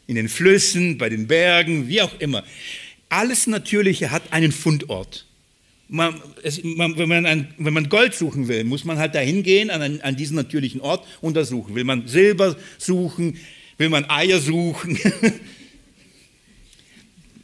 in 0.08 0.16
den 0.16 0.30
Flüssen, 0.30 0.98
bei 0.98 1.10
den 1.10 1.28
Bergen, 1.28 1.88
wie 1.88 2.02
auch 2.02 2.18
immer. 2.20 2.44
Alles 3.10 3.48
Natürliche 3.48 4.12
hat 4.12 4.32
einen 4.32 4.52
Fundort. 4.52 5.26
Man, 5.88 6.22
es, 6.44 6.64
man, 6.64 6.98
wenn, 6.98 7.10
man 7.10 7.26
ein, 7.26 7.54
wenn, 7.58 7.74
man 7.74 7.90
Gold 7.90 8.14
suchen 8.14 8.48
will, 8.48 8.64
muss 8.64 8.86
man 8.86 9.00
halt 9.00 9.16
dahin 9.16 9.44
gehen, 9.44 9.70
an, 9.72 10.02
an 10.02 10.16
diesen 10.16 10.36
natürlichen 10.36 10.82
Ort 10.82 11.06
untersuchen. 11.20 11.76
Will 11.76 11.84
man 11.84 12.08
Silber 12.08 12.56
suchen, 12.78 13.38
will 13.78 13.90
man 13.90 14.10
Eier 14.10 14.40
suchen. 14.40 14.98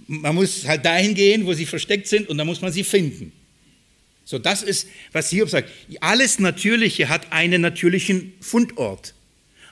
Man 0.07 0.36
muss 0.36 0.67
halt 0.67 0.86
dahin 0.86 1.15
gehen, 1.15 1.47
wo 1.47 1.53
sie 1.53 1.65
versteckt 1.65 2.05
sind 2.05 2.30
und 2.30 2.38
dann 2.38 2.45
muss 2.45 2.61
man 2.61 2.71
sie 2.71 2.84
finden. 2.84 3.32
So, 4.23 4.38
das 4.38 4.61
ist, 4.61 4.88
was 5.11 5.32
Hiob 5.32 5.49
sagt. 5.49 5.71
Alles 5.99 6.38
Natürliche 6.38 7.09
hat 7.09 7.32
einen 7.32 7.61
natürlichen 7.61 8.34
Fundort. 8.39 9.14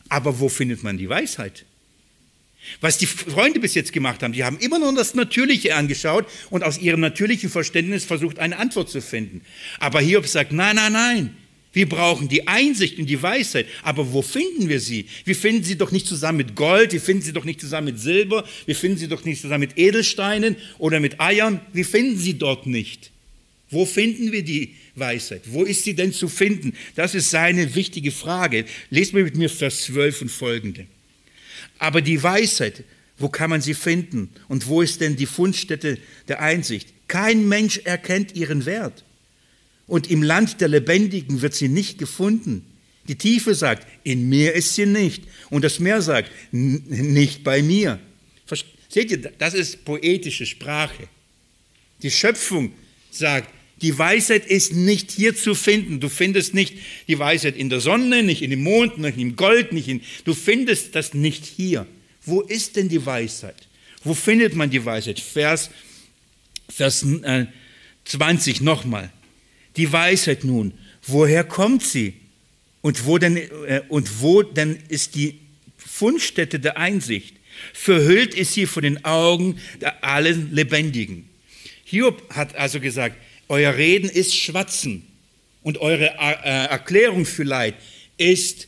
Aber 0.09 0.39
wo 0.39 0.49
findet 0.49 0.83
man 0.83 0.97
die 0.97 1.09
Weisheit? 1.09 1.65
Was 2.81 2.97
die 2.97 3.05
Freunde 3.05 3.59
bis 3.59 3.75
jetzt 3.75 3.91
gemacht 3.91 4.23
haben, 4.23 4.33
die 4.33 4.43
haben 4.43 4.57
immer 4.59 4.79
nur 4.79 4.93
das 4.95 5.15
Natürliche 5.15 5.75
angeschaut 5.75 6.25
und 6.49 6.63
aus 6.63 6.77
ihrem 6.77 7.01
natürlichen 7.01 7.49
Verständnis 7.49 8.05
versucht, 8.05 8.39
eine 8.39 8.57
Antwort 8.57 8.89
zu 8.89 9.01
finden. 9.01 9.41
Aber 9.79 9.99
Hiob 9.99 10.27
sagt, 10.27 10.53
nein, 10.53 10.77
nein, 10.77 10.93
nein. 10.93 11.37
Wir 11.73 11.89
brauchen 11.89 12.29
die 12.29 12.47
Einsicht 12.47 12.99
und 12.99 13.07
die 13.07 13.21
Weisheit. 13.21 13.65
Aber 13.81 14.13
wo 14.13 14.21
finden 14.21 14.69
wir 14.69 14.79
sie? 14.79 15.07
Wir 15.25 15.35
finden 15.35 15.63
sie 15.63 15.75
doch 15.75 15.91
nicht 15.91 16.05
zusammen 16.05 16.37
mit 16.37 16.55
Gold, 16.55 16.93
wir 16.93 17.01
finden 17.01 17.23
sie 17.23 17.33
doch 17.33 17.45
nicht 17.45 17.59
zusammen 17.59 17.85
mit 17.85 17.99
Silber, 17.99 18.45
wir 18.65 18.75
finden 18.75 18.97
sie 18.97 19.07
doch 19.07 19.25
nicht 19.25 19.41
zusammen 19.41 19.61
mit 19.61 19.77
Edelsteinen 19.77 20.55
oder 20.77 20.99
mit 20.99 21.19
Eiern. 21.19 21.61
Wir 21.73 21.85
finden 21.85 22.17
sie 22.17 22.37
dort 22.37 22.67
nicht. 22.67 23.11
Wo 23.73 23.85
finden 23.85 24.31
wir 24.31 24.43
die 24.43 24.75
Weisheit? 24.95 25.41
Wo 25.47 25.63
ist 25.63 25.83
sie 25.83 25.95
denn 25.95 26.13
zu 26.13 26.29
finden? 26.29 26.73
Das 26.95 27.15
ist 27.15 27.29
seine 27.29 27.75
wichtige 27.75 28.11
Frage. 28.11 28.65
Lest 28.89 29.13
mal 29.13 29.23
mit 29.23 29.35
mir 29.35 29.49
Vers 29.49 29.83
12 29.83 30.21
und 30.23 30.29
folgende. 30.29 30.85
Aber 31.79 32.01
die 32.01 32.21
Weisheit, 32.21 32.83
wo 33.17 33.29
kann 33.29 33.49
man 33.49 33.61
sie 33.61 33.73
finden? 33.73 34.29
Und 34.47 34.67
wo 34.67 34.81
ist 34.81 35.01
denn 35.01 35.15
die 35.15 35.25
Fundstätte 35.25 35.97
der 36.27 36.41
Einsicht? 36.41 36.93
Kein 37.07 37.47
Mensch 37.47 37.79
erkennt 37.83 38.35
ihren 38.35 38.65
Wert. 38.65 39.03
Und 39.87 40.09
im 40.09 40.23
Land 40.23 40.61
der 40.61 40.69
Lebendigen 40.69 41.41
wird 41.41 41.53
sie 41.53 41.67
nicht 41.67 41.97
gefunden. 41.97 42.65
Die 43.07 43.15
Tiefe 43.15 43.53
sagt, 43.53 43.85
in 44.03 44.29
mir 44.29 44.53
ist 44.53 44.75
sie 44.75 44.85
nicht. 44.85 45.23
Und 45.49 45.63
das 45.63 45.79
Meer 45.79 46.01
sagt, 46.01 46.31
nicht 46.51 47.43
bei 47.43 47.61
mir. 47.61 47.99
Seht 48.87 49.11
ihr, 49.11 49.17
das 49.17 49.55
ist 49.55 49.85
poetische 49.85 50.45
Sprache. 50.45 51.07
Die 52.01 52.11
Schöpfung 52.11 52.71
sagt, 53.09 53.49
die 53.83 53.97
Weisheit 53.99 54.45
ist 54.45 54.73
nicht 54.73 55.11
hier 55.11 55.35
zu 55.35 55.53
finden. 55.53 55.99
Du 55.99 56.07
findest 56.07 56.53
nicht 56.53 56.77
die 57.09 57.19
Weisheit 57.19 57.57
in 57.57 57.69
der 57.69 57.81
Sonne, 57.81 58.23
nicht 58.23 58.41
in 58.41 58.49
dem 58.49 58.63
Mond, 58.63 58.97
nicht 58.97 59.17
im 59.17 59.35
Gold, 59.35 59.73
nicht 59.73 59.89
in. 59.89 60.01
Du 60.23 60.33
findest 60.33 60.95
das 60.95 61.13
nicht 61.13 61.45
hier. 61.45 61.85
Wo 62.25 62.41
ist 62.41 62.77
denn 62.77 62.87
die 62.87 63.05
Weisheit? 63.05 63.67
Wo 64.05 64.13
findet 64.13 64.55
man 64.55 64.69
die 64.69 64.83
Weisheit? 64.83 65.19
Vers, 65.19 65.69
Vers 66.69 67.03
äh, 67.03 67.45
20 68.05 68.61
nochmal. 68.61 69.11
Die 69.75 69.91
Weisheit 69.91 70.45
nun, 70.45 70.73
woher 71.05 71.43
kommt 71.43 71.83
sie? 71.83 72.13
Und 72.81 73.05
wo 73.05 73.17
denn, 73.17 73.35
äh, 73.37 73.81
und 73.89 74.21
wo 74.21 74.43
denn 74.43 74.77
ist 74.87 75.15
die 75.15 75.39
Fundstätte 75.77 76.57
der 76.57 76.77
Einsicht? 76.77 77.35
Verhüllt 77.73 78.33
ist 78.33 78.53
sie 78.53 78.65
vor 78.65 78.81
den 78.81 79.03
Augen 79.03 79.59
der 79.81 80.05
allen 80.05 80.53
Lebendigen. 80.53 81.29
Hiob 81.83 82.33
hat 82.33 82.55
also 82.55 82.79
gesagt, 82.79 83.17
euer 83.49 83.75
Reden 83.75 84.09
ist 84.09 84.35
Schwatzen 84.35 85.05
und 85.61 85.79
eure 85.79 86.15
äh, 86.19 86.67
Erklärung 86.67 87.25
für 87.25 87.43
Leid 87.43 87.75
ist 88.17 88.67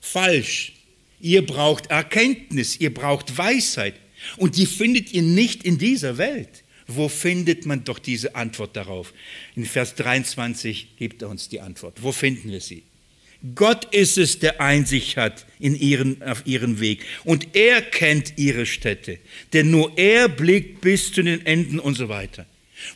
falsch. 0.00 0.72
Ihr 1.20 1.44
braucht 1.44 1.90
Erkenntnis, 1.90 2.80
ihr 2.80 2.92
braucht 2.92 3.36
Weisheit 3.36 3.94
und 4.36 4.56
die 4.56 4.66
findet 4.66 5.12
ihr 5.12 5.22
nicht 5.22 5.64
in 5.64 5.78
dieser 5.78 6.18
Welt. 6.18 6.64
Wo 6.86 7.08
findet 7.08 7.66
man 7.66 7.84
doch 7.84 7.98
diese 7.98 8.34
Antwort 8.34 8.76
darauf? 8.76 9.12
In 9.54 9.64
Vers 9.64 9.94
23 9.94 10.96
gibt 10.96 11.22
er 11.22 11.28
uns 11.28 11.48
die 11.48 11.60
Antwort. 11.60 12.02
Wo 12.02 12.10
finden 12.10 12.50
wir 12.50 12.60
sie? 12.60 12.82
Gott 13.54 13.94
ist 13.94 14.18
es, 14.18 14.38
der 14.38 14.60
Einsicht 14.60 15.16
hat 15.16 15.46
in 15.58 15.74
ihren, 15.74 16.22
auf 16.22 16.42
ihren 16.46 16.80
Weg. 16.80 17.04
Und 17.24 17.54
er 17.54 17.80
kennt 17.80 18.34
ihre 18.36 18.66
Städte. 18.66 19.18
Denn 19.52 19.70
nur 19.70 19.96
er 19.96 20.28
blickt 20.28 20.80
bis 20.80 21.12
zu 21.12 21.22
den 21.22 21.46
Enden 21.46 21.78
und 21.78 21.94
so 21.94 22.08
weiter. 22.08 22.44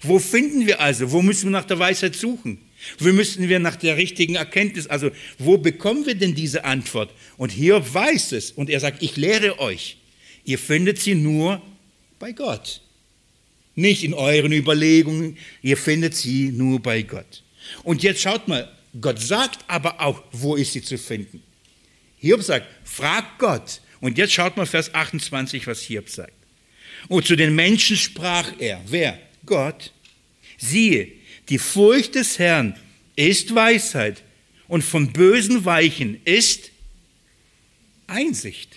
Wo 0.02 0.18
finden 0.18 0.66
wir 0.66 0.80
also? 0.80 1.12
Wo 1.12 1.22
müssen 1.22 1.46
wir 1.46 1.58
nach 1.58 1.64
der 1.64 1.78
Weisheit 1.78 2.14
suchen? 2.14 2.58
Wo 2.98 3.12
müssen 3.12 3.48
wir 3.48 3.58
nach 3.58 3.76
der 3.76 3.96
richtigen 3.96 4.34
Erkenntnis? 4.34 4.86
Also, 4.86 5.10
wo 5.38 5.58
bekommen 5.58 6.06
wir 6.06 6.14
denn 6.14 6.34
diese 6.34 6.64
Antwort? 6.64 7.10
Und 7.36 7.50
hier 7.50 7.82
weiß 7.94 8.32
es. 8.32 8.50
Und 8.52 8.70
er 8.70 8.80
sagt, 8.80 9.02
ich 9.02 9.16
lehre 9.16 9.58
euch. 9.58 9.96
Ihr 10.44 10.58
findet 10.58 10.98
sie 11.00 11.14
nur 11.14 11.62
bei 12.18 12.32
Gott. 12.32 12.82
Nicht 13.74 14.04
in 14.04 14.14
euren 14.14 14.52
Überlegungen. 14.52 15.38
Ihr 15.62 15.76
findet 15.76 16.14
sie 16.14 16.50
nur 16.50 16.80
bei 16.80 17.02
Gott. 17.02 17.42
Und 17.82 18.02
jetzt 18.02 18.20
schaut 18.20 18.46
mal, 18.48 18.70
Gott 19.00 19.20
sagt 19.20 19.64
aber 19.66 20.00
auch, 20.00 20.22
wo 20.32 20.54
ist 20.54 20.72
sie 20.72 20.82
zu 20.82 20.98
finden. 20.98 21.42
Hiob 22.18 22.42
sagt, 22.42 22.66
frag 22.84 23.38
Gott. 23.38 23.80
Und 24.00 24.18
jetzt 24.18 24.32
schaut 24.32 24.56
mal 24.56 24.66
Vers 24.66 24.94
28, 24.94 25.66
was 25.66 25.80
Hiob 25.80 26.08
sagt. 26.08 26.32
Und 27.08 27.26
zu 27.26 27.36
den 27.36 27.54
Menschen 27.54 27.96
sprach 27.96 28.52
er. 28.58 28.80
Wer? 28.86 29.18
Gott. 29.46 29.92
Siehe, 30.58 31.12
die 31.48 31.58
Furcht 31.58 32.14
des 32.14 32.38
Herrn 32.38 32.78
ist 33.16 33.54
Weisheit 33.54 34.22
und 34.68 34.82
von 34.82 35.12
bösen 35.12 35.64
Weichen 35.64 36.20
ist 36.24 36.70
Einsicht. 38.06 38.70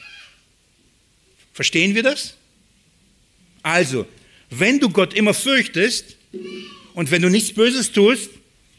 Verstehen 1.53 1.95
wir 1.95 2.03
das? 2.03 2.36
Also, 3.63 4.05
wenn 4.49 4.80
du 4.80 4.89
Gott 4.89 5.13
immer 5.13 5.34
fürchtest 5.34 6.15
und 6.93 7.11
wenn 7.11 7.22
du 7.22 7.30
nichts 7.30 7.53
Böses 7.53 7.91
tust, 7.91 8.30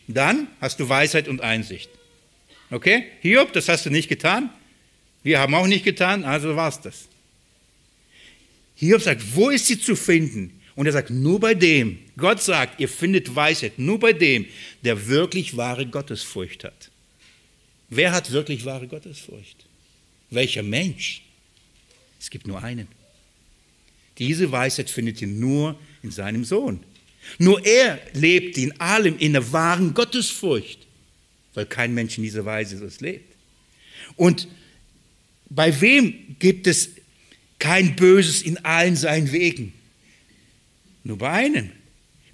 dann 0.06 0.48
hast 0.60 0.80
du 0.80 0.88
Weisheit 0.88 1.28
und 1.28 1.40
Einsicht. 1.40 1.90
Okay? 2.70 3.06
Hiob, 3.20 3.52
das 3.52 3.68
hast 3.68 3.86
du 3.86 3.90
nicht 3.90 4.08
getan. 4.08 4.50
Wir 5.22 5.40
haben 5.40 5.54
auch 5.54 5.66
nicht 5.66 5.84
getan, 5.84 6.24
also 6.24 6.56
war 6.56 6.68
es 6.68 6.80
das. 6.80 7.08
Hiob 8.76 9.02
sagt, 9.02 9.22
wo 9.34 9.50
ist 9.50 9.66
sie 9.66 9.78
zu 9.78 9.96
finden? 9.96 10.57
Und 10.78 10.86
er 10.86 10.92
sagt, 10.92 11.10
nur 11.10 11.40
bei 11.40 11.54
dem, 11.54 11.98
Gott 12.16 12.40
sagt, 12.40 12.78
ihr 12.78 12.88
findet 12.88 13.34
Weisheit, 13.34 13.80
nur 13.80 13.98
bei 13.98 14.12
dem, 14.12 14.46
der 14.84 15.08
wirklich 15.08 15.56
wahre 15.56 15.84
Gottesfurcht 15.84 16.62
hat. 16.62 16.92
Wer 17.90 18.12
hat 18.12 18.30
wirklich 18.30 18.64
wahre 18.64 18.86
Gottesfurcht? 18.86 19.66
Welcher 20.30 20.62
Mensch? 20.62 21.22
Es 22.20 22.30
gibt 22.30 22.46
nur 22.46 22.62
einen. 22.62 22.86
Diese 24.18 24.52
Weisheit 24.52 24.88
findet 24.88 25.20
ihr 25.20 25.26
nur 25.26 25.76
in 26.04 26.12
seinem 26.12 26.44
Sohn. 26.44 26.78
Nur 27.38 27.66
er 27.66 27.98
lebt 28.12 28.56
in 28.56 28.80
allem 28.80 29.18
in 29.18 29.32
der 29.32 29.52
wahren 29.52 29.94
Gottesfurcht, 29.94 30.86
weil 31.54 31.66
kein 31.66 31.92
Mensch 31.92 32.18
in 32.18 32.22
dieser 32.22 32.44
Weise 32.44 32.78
das 32.78 33.00
lebt. 33.00 33.34
Und 34.14 34.46
bei 35.50 35.80
wem 35.80 36.36
gibt 36.38 36.68
es 36.68 36.90
kein 37.58 37.96
Böses 37.96 38.42
in 38.42 38.58
allen 38.58 38.94
seinen 38.94 39.32
Wegen? 39.32 39.72
Nur 41.08 41.16
bei 41.16 41.30
einem. 41.30 41.70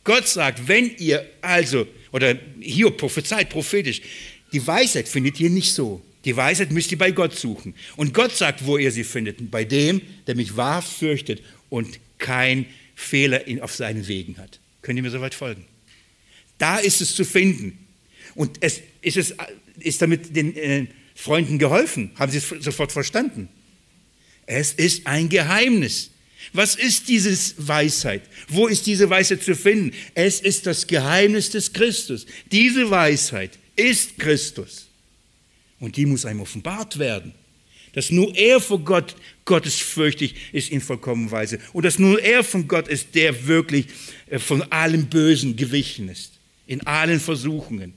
Gott 0.02 0.26
sagt, 0.26 0.66
wenn 0.66 0.96
ihr 0.98 1.24
also, 1.40 1.86
oder 2.10 2.36
hier 2.60 2.90
prophezeit 2.90 3.48
prophetisch, 3.48 4.02
die 4.52 4.66
Weisheit 4.66 5.06
findet 5.06 5.38
ihr 5.38 5.48
nicht 5.48 5.72
so. 5.72 6.02
Die 6.24 6.36
Weisheit 6.36 6.72
müsst 6.72 6.90
ihr 6.90 6.98
bei 6.98 7.12
Gott 7.12 7.36
suchen. 7.36 7.76
Und 7.94 8.12
Gott 8.12 8.36
sagt, 8.36 8.66
wo 8.66 8.76
ihr 8.76 8.90
sie 8.90 9.04
findet. 9.04 9.48
Bei 9.52 9.64
dem, 9.64 10.02
der 10.26 10.34
mich 10.34 10.56
wahr 10.56 10.82
fürchtet 10.82 11.40
und 11.70 12.00
kein 12.18 12.66
Fehler 12.96 13.42
auf 13.60 13.72
seinen 13.72 14.08
Wegen 14.08 14.38
hat. 14.38 14.58
Könnt 14.82 14.96
ihr 14.96 15.04
mir 15.04 15.10
soweit 15.10 15.34
folgen? 15.34 15.64
Da 16.58 16.78
ist 16.78 17.00
es 17.00 17.14
zu 17.14 17.24
finden. 17.24 17.78
Und 18.34 18.56
es, 18.60 18.80
ist, 19.02 19.16
es, 19.16 19.34
ist 19.78 20.02
damit 20.02 20.34
den 20.34 20.56
äh, 20.56 20.86
Freunden 21.14 21.60
geholfen? 21.60 22.10
Haben 22.16 22.32
sie 22.32 22.38
es 22.38 22.48
sofort 22.48 22.90
verstanden? 22.90 23.48
Es 24.46 24.72
ist 24.72 25.06
ein 25.06 25.28
Geheimnis. 25.28 26.10
Was 26.52 26.74
ist 26.74 27.08
diese 27.08 27.36
Weisheit? 27.66 28.22
Wo 28.48 28.66
ist 28.66 28.86
diese 28.86 29.08
Weisheit 29.10 29.42
zu 29.42 29.54
finden? 29.54 29.92
Es 30.14 30.40
ist 30.40 30.66
das 30.66 30.86
Geheimnis 30.86 31.50
des 31.50 31.72
Christus. 31.72 32.26
Diese 32.50 32.90
Weisheit 32.90 33.58
ist 33.76 34.18
Christus. 34.18 34.86
Und 35.80 35.96
die 35.96 36.06
muss 36.06 36.24
einem 36.24 36.40
offenbart 36.40 36.98
werden. 36.98 37.32
Dass 37.92 38.10
nur 38.10 38.34
er 38.36 38.60
vor 38.60 38.80
Gott 38.80 39.14
gottesfürchtig 39.44 40.34
ist 40.52 40.70
in 40.70 40.80
vollkommener 40.80 41.30
Weise. 41.30 41.60
Und 41.72 41.84
dass 41.84 41.98
nur 41.98 42.20
er 42.20 42.42
von 42.42 42.66
Gott 42.66 42.88
ist, 42.88 43.14
der 43.14 43.46
wirklich 43.46 43.86
äh, 44.28 44.38
von 44.38 44.62
allem 44.72 45.06
Bösen 45.06 45.56
gewichen 45.56 46.08
ist. 46.08 46.32
In 46.66 46.86
allen 46.86 47.20
Versuchungen. 47.20 47.94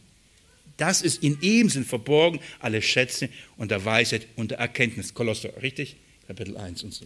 Das 0.78 1.02
ist 1.02 1.24
in 1.24 1.42
ihm 1.42 1.70
sind 1.70 1.88
verborgen 1.88 2.40
alle 2.60 2.82
Schätze 2.82 3.30
und 3.58 3.72
der 3.72 3.84
Weisheit 3.84 4.28
und 4.36 4.52
der 4.52 4.60
Erkenntnis. 4.60 5.14
Kolosser, 5.14 5.50
richtig? 5.62 5.96
Kapitel 6.28 6.56
1 6.58 6.84
und 6.84 6.94
so. 6.94 7.06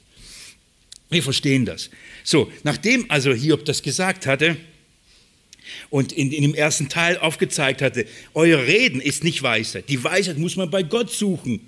Wir 1.12 1.22
verstehen 1.22 1.66
das. 1.66 1.90
So, 2.24 2.52
nachdem 2.64 3.06
also 3.12 3.34
Hiob 3.34 3.66
das 3.66 3.84
gesagt 3.84 4.26
hatte 4.26 4.56
und 5.90 6.14
in, 6.14 6.32
in 6.32 6.42
dem 6.42 6.56
ersten 6.56 6.88
Teil 6.88 7.18
aufgezeigt 7.18 7.82
hatte, 7.82 8.08
euer 8.34 8.66
Reden 8.66 9.02
ist 9.02 9.24
nicht 9.24 9.44
Weisheit. 9.44 9.90
Die 9.90 10.02
Weisheit 10.02 10.38
muss 10.38 10.56
man 10.56 10.72
bei 10.72 10.84
Gott 10.84 11.12
suchen. 11.12 11.60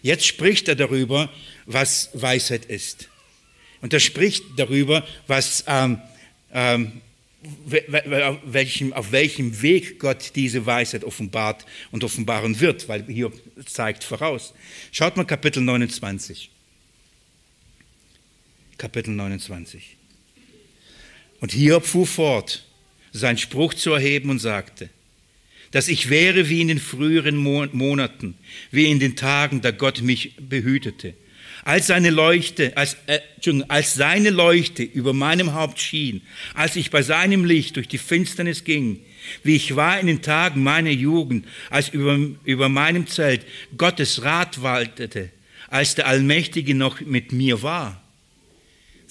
Jetzt 0.00 0.26
spricht 0.26 0.68
er 0.68 0.76
darüber, 0.76 1.28
was 1.66 2.10
Weisheit 2.14 2.64
ist. 2.66 3.08
Und 3.80 3.92
er 3.92 4.00
spricht 4.00 4.44
darüber, 4.56 5.04
was, 5.26 5.64
ähm, 5.66 6.00
ähm, 6.52 7.00
welchem, 8.44 8.92
auf 8.92 9.10
welchem 9.10 9.60
Weg 9.60 9.98
Gott 9.98 10.36
diese 10.36 10.64
Weisheit 10.64 11.02
offenbart 11.02 11.66
und 11.90 12.04
offenbaren 12.04 12.60
wird, 12.60 12.88
weil 12.88 13.04
Hiob 13.06 13.34
zeigt 13.66 14.04
voraus. 14.04 14.54
Schaut 14.92 15.16
mal 15.16 15.24
Kapitel 15.24 15.60
29. 15.60 16.52
Kapitel 18.82 19.12
29. 19.12 19.96
Und 21.38 21.52
Hiob 21.52 21.86
fuhr 21.86 22.04
fort, 22.04 22.64
seinen 23.12 23.38
Spruch 23.38 23.74
zu 23.74 23.92
erheben 23.92 24.28
und 24.28 24.40
sagte, 24.40 24.90
dass 25.70 25.86
ich 25.86 26.10
wäre 26.10 26.48
wie 26.48 26.62
in 26.62 26.66
den 26.66 26.80
früheren 26.80 27.36
Monaten, 27.36 28.34
wie 28.72 28.90
in 28.90 28.98
den 28.98 29.14
Tagen, 29.14 29.60
da 29.60 29.70
Gott 29.70 30.02
mich 30.02 30.34
behütete. 30.36 31.14
Als 31.62 31.86
seine 31.86 32.10
Leuchte, 32.10 32.76
als, 32.76 32.96
äh, 33.06 33.20
als 33.68 33.94
seine 33.94 34.30
Leuchte 34.30 34.82
über 34.82 35.12
meinem 35.12 35.54
Haupt 35.54 35.78
schien, 35.78 36.20
als 36.54 36.74
ich 36.74 36.90
bei 36.90 37.02
seinem 37.02 37.44
Licht 37.44 37.76
durch 37.76 37.86
die 37.86 37.98
Finsternis 37.98 38.64
ging, 38.64 38.98
wie 39.44 39.54
ich 39.54 39.76
war 39.76 40.00
in 40.00 40.08
den 40.08 40.22
Tagen 40.22 40.64
meiner 40.64 40.90
Jugend, 40.90 41.46
als 41.70 41.88
über, 41.90 42.18
über 42.42 42.68
meinem 42.68 43.06
Zelt 43.06 43.46
Gottes 43.78 44.24
Rat 44.24 44.60
waltete, 44.60 45.30
als 45.68 45.94
der 45.94 46.08
Allmächtige 46.08 46.74
noch 46.74 47.00
mit 47.00 47.30
mir 47.30 47.62
war. 47.62 48.01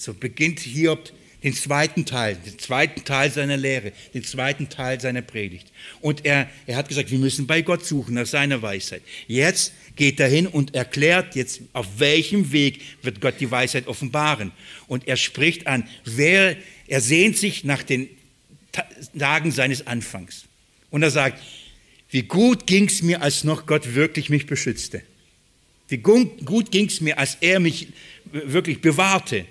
So 0.02 0.14
beginnt 0.14 0.58
Hiob 0.58 1.12
den 1.44 1.54
zweiten 1.54 2.04
Teil, 2.04 2.34
den 2.34 2.58
zweiten 2.58 3.04
Teil 3.04 3.30
seiner 3.30 3.56
Lehre, 3.56 3.92
den 4.12 4.24
zweiten 4.24 4.68
Teil 4.68 5.00
seiner 5.00 5.22
Predigt. 5.22 5.68
Und 6.00 6.24
er, 6.24 6.50
er 6.66 6.74
hat 6.74 6.88
gesagt, 6.88 7.12
wir 7.12 7.20
müssen 7.20 7.46
bei 7.46 7.62
Gott 7.62 7.86
suchen 7.86 8.14
nach 8.14 8.26
seiner 8.26 8.60
Weisheit. 8.62 9.02
Jetzt 9.28 9.72
geht 9.94 10.18
er 10.18 10.26
hin 10.26 10.48
und 10.48 10.74
erklärt 10.74 11.36
jetzt, 11.36 11.60
auf 11.72 11.86
welchem 11.98 12.50
Weg 12.50 12.80
wird 13.02 13.20
Gott 13.20 13.34
die 13.38 13.48
Weisheit 13.48 13.86
offenbaren. 13.86 14.50
Und 14.88 15.06
er 15.06 15.16
spricht 15.16 15.68
an, 15.68 15.88
wer, 16.04 16.56
er 16.88 17.00
sehnt 17.00 17.36
sich 17.36 17.62
nach 17.62 17.84
den 17.84 18.08
Tagen 19.16 19.52
seines 19.52 19.86
Anfangs. 19.86 20.46
Und 20.90 21.04
er 21.04 21.12
sagt, 21.12 21.40
wie 22.10 22.22
gut 22.22 22.66
ging 22.66 22.88
es 22.88 23.02
mir, 23.02 23.22
als 23.22 23.44
noch 23.44 23.66
Gott 23.66 23.94
wirklich 23.94 24.30
mich 24.30 24.46
beschützte. 24.46 25.02
Wie 25.86 25.98
gut 25.98 26.72
ging 26.72 26.86
es 26.86 27.00
mir, 27.00 27.20
als 27.20 27.36
er 27.40 27.60
mich 27.60 27.86
wirklich 28.32 28.80
bewahrte, 28.80 29.46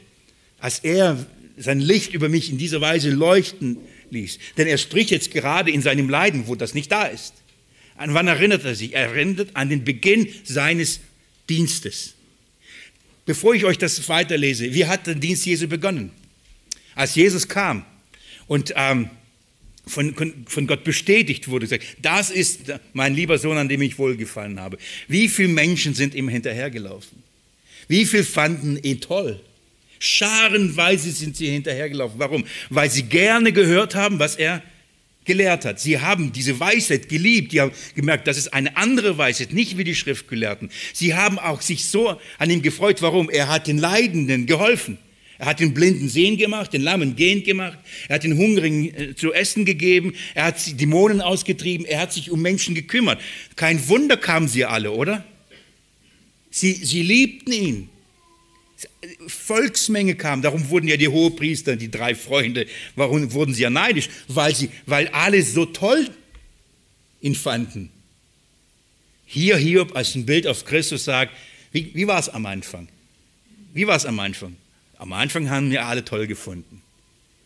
als 0.61 0.79
er 0.79 1.25
sein 1.57 1.79
Licht 1.79 2.13
über 2.13 2.29
mich 2.29 2.49
in 2.49 2.57
dieser 2.57 2.79
Weise 2.79 3.09
leuchten 3.09 3.77
ließ. 4.11 4.39
Denn 4.57 4.67
er 4.67 4.77
spricht 4.77 5.11
jetzt 5.11 5.31
gerade 5.31 5.71
in 5.71 5.81
seinem 5.81 6.09
Leiden, 6.09 6.47
wo 6.47 6.55
das 6.55 6.73
nicht 6.73 6.91
da 6.91 7.05
ist. 7.05 7.33
An 7.97 8.13
wann 8.13 8.27
erinnert 8.27 8.63
er 8.63 8.75
sich? 8.75 8.93
Er 8.93 9.09
erinnert 9.09 9.55
an 9.55 9.69
den 9.69 9.83
Beginn 9.83 10.27
seines 10.43 11.01
Dienstes. 11.49 12.15
Bevor 13.25 13.53
ich 13.53 13.65
euch 13.65 13.77
das 13.77 14.07
weiterlese, 14.09 14.73
wie 14.73 14.85
hat 14.85 15.07
der 15.07 15.15
Dienst 15.15 15.45
Jesu 15.45 15.67
begonnen? 15.67 16.11
Als 16.95 17.15
Jesus 17.15 17.47
kam 17.47 17.85
und 18.47 18.73
ähm, 18.75 19.09
von, 19.87 20.15
von 20.47 20.67
Gott 20.67 20.83
bestätigt 20.83 21.47
wurde, 21.47 21.65
gesagt, 21.65 21.85
das 22.01 22.29
ist 22.31 22.73
mein 22.93 23.15
lieber 23.15 23.37
Sohn, 23.37 23.57
an 23.57 23.69
dem 23.69 23.81
ich 23.81 23.97
wohlgefallen 23.97 24.59
habe. 24.59 24.77
Wie 25.07 25.29
viele 25.29 25.49
Menschen 25.49 25.93
sind 25.93 26.15
ihm 26.15 26.27
hinterhergelaufen? 26.27 27.23
Wie 27.87 28.05
viele 28.05 28.23
fanden 28.23 28.77
ihn 28.81 29.01
toll? 29.01 29.39
Scharenweise 30.03 31.11
sind 31.11 31.37
sie 31.37 31.47
hinterhergelaufen. 31.47 32.19
Warum? 32.19 32.43
Weil 32.71 32.89
sie 32.89 33.03
gerne 33.03 33.53
gehört 33.53 33.93
haben, 33.93 34.17
was 34.17 34.35
er 34.35 34.63
gelehrt 35.25 35.63
hat. 35.63 35.79
Sie 35.79 35.99
haben 35.99 36.33
diese 36.33 36.59
Weisheit 36.59 37.07
geliebt. 37.07 37.51
Die 37.51 37.61
haben 37.61 37.71
gemerkt, 37.95 38.25
das 38.25 38.39
ist 38.39 38.51
eine 38.51 38.75
andere 38.77 39.19
Weisheit, 39.19 39.53
nicht 39.53 39.77
wie 39.77 39.83
die 39.83 39.93
Schriftgelehrten. 39.93 40.71
Sie 40.91 41.13
haben 41.13 41.37
auch 41.37 41.61
sich 41.61 41.85
so 41.85 42.19
an 42.39 42.49
ihm 42.49 42.63
gefreut. 42.63 43.03
Warum? 43.03 43.29
Er 43.29 43.47
hat 43.47 43.67
den 43.67 43.77
Leidenden 43.77 44.47
geholfen. 44.47 44.97
Er 45.37 45.45
hat 45.45 45.59
den 45.59 45.75
Blinden 45.75 46.09
sehen 46.09 46.37
gemacht, 46.37 46.73
den 46.73 46.81
Lammen 46.81 47.15
gehend 47.15 47.45
gemacht. 47.45 47.77
Er 48.07 48.15
hat 48.15 48.23
den 48.23 48.37
Hungrigen 48.37 48.93
äh, 48.95 49.15
zu 49.15 49.33
essen 49.33 49.65
gegeben. 49.65 50.13
Er 50.33 50.45
hat 50.45 50.79
Dämonen 50.79 51.21
ausgetrieben. 51.21 51.85
Er 51.85 51.99
hat 51.99 52.11
sich 52.11 52.31
um 52.31 52.41
Menschen 52.41 52.73
gekümmert. 52.73 53.21
Kein 53.55 53.87
Wunder 53.87 54.17
kamen 54.17 54.47
sie 54.47 54.65
alle, 54.65 54.91
oder? 54.91 55.23
Sie, 56.49 56.73
sie 56.73 57.03
liebten 57.03 57.51
ihn. 57.51 57.89
Volksmenge 59.27 60.15
kam, 60.15 60.41
darum 60.41 60.69
wurden 60.69 60.87
ja 60.87 60.97
die 60.97 61.07
Hohepriester, 61.07 61.75
die 61.75 61.91
drei 61.91 62.15
Freunde, 62.15 62.65
warum 62.95 63.31
wurden 63.33 63.53
sie 63.53 63.63
ja 63.63 63.69
neidisch? 63.69 64.09
Weil, 64.27 64.55
sie, 64.55 64.69
weil 64.85 65.07
alle 65.09 65.43
so 65.43 65.65
toll 65.65 66.09
ihn 67.21 67.35
fanden. 67.35 67.91
Hier 69.25 69.57
Hiob 69.57 69.95
als 69.95 70.15
ein 70.15 70.25
Bild 70.25 70.47
auf 70.47 70.65
Christus 70.65 71.05
sagt, 71.05 71.33
wie, 71.71 71.93
wie 71.93 72.07
war 72.07 72.19
es 72.19 72.29
am 72.29 72.45
Anfang? 72.45 72.89
Wie 73.73 73.87
war 73.87 73.95
es 73.95 74.05
am 74.05 74.19
Anfang? 74.19 74.57
Am 74.97 75.13
Anfang 75.13 75.49
haben 75.49 75.71
wir 75.71 75.85
alle 75.85 76.03
toll 76.03 76.27
gefunden. 76.27 76.81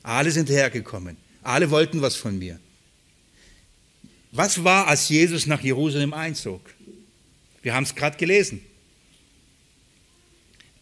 Alle 0.03 0.31
sind 0.31 0.49
hergekommen. 0.49 1.17
Alle 1.43 1.69
wollten 1.69 2.01
was 2.01 2.15
von 2.15 2.37
mir. 2.39 2.59
Was 4.31 4.63
war, 4.63 4.87
als 4.87 5.09
Jesus 5.09 5.45
nach 5.45 5.61
Jerusalem 5.61 6.13
einzog? 6.13 6.61
Wir 7.61 7.73
haben 7.73 7.83
es 7.83 7.95
gerade 7.95 8.17
gelesen. 8.17 8.61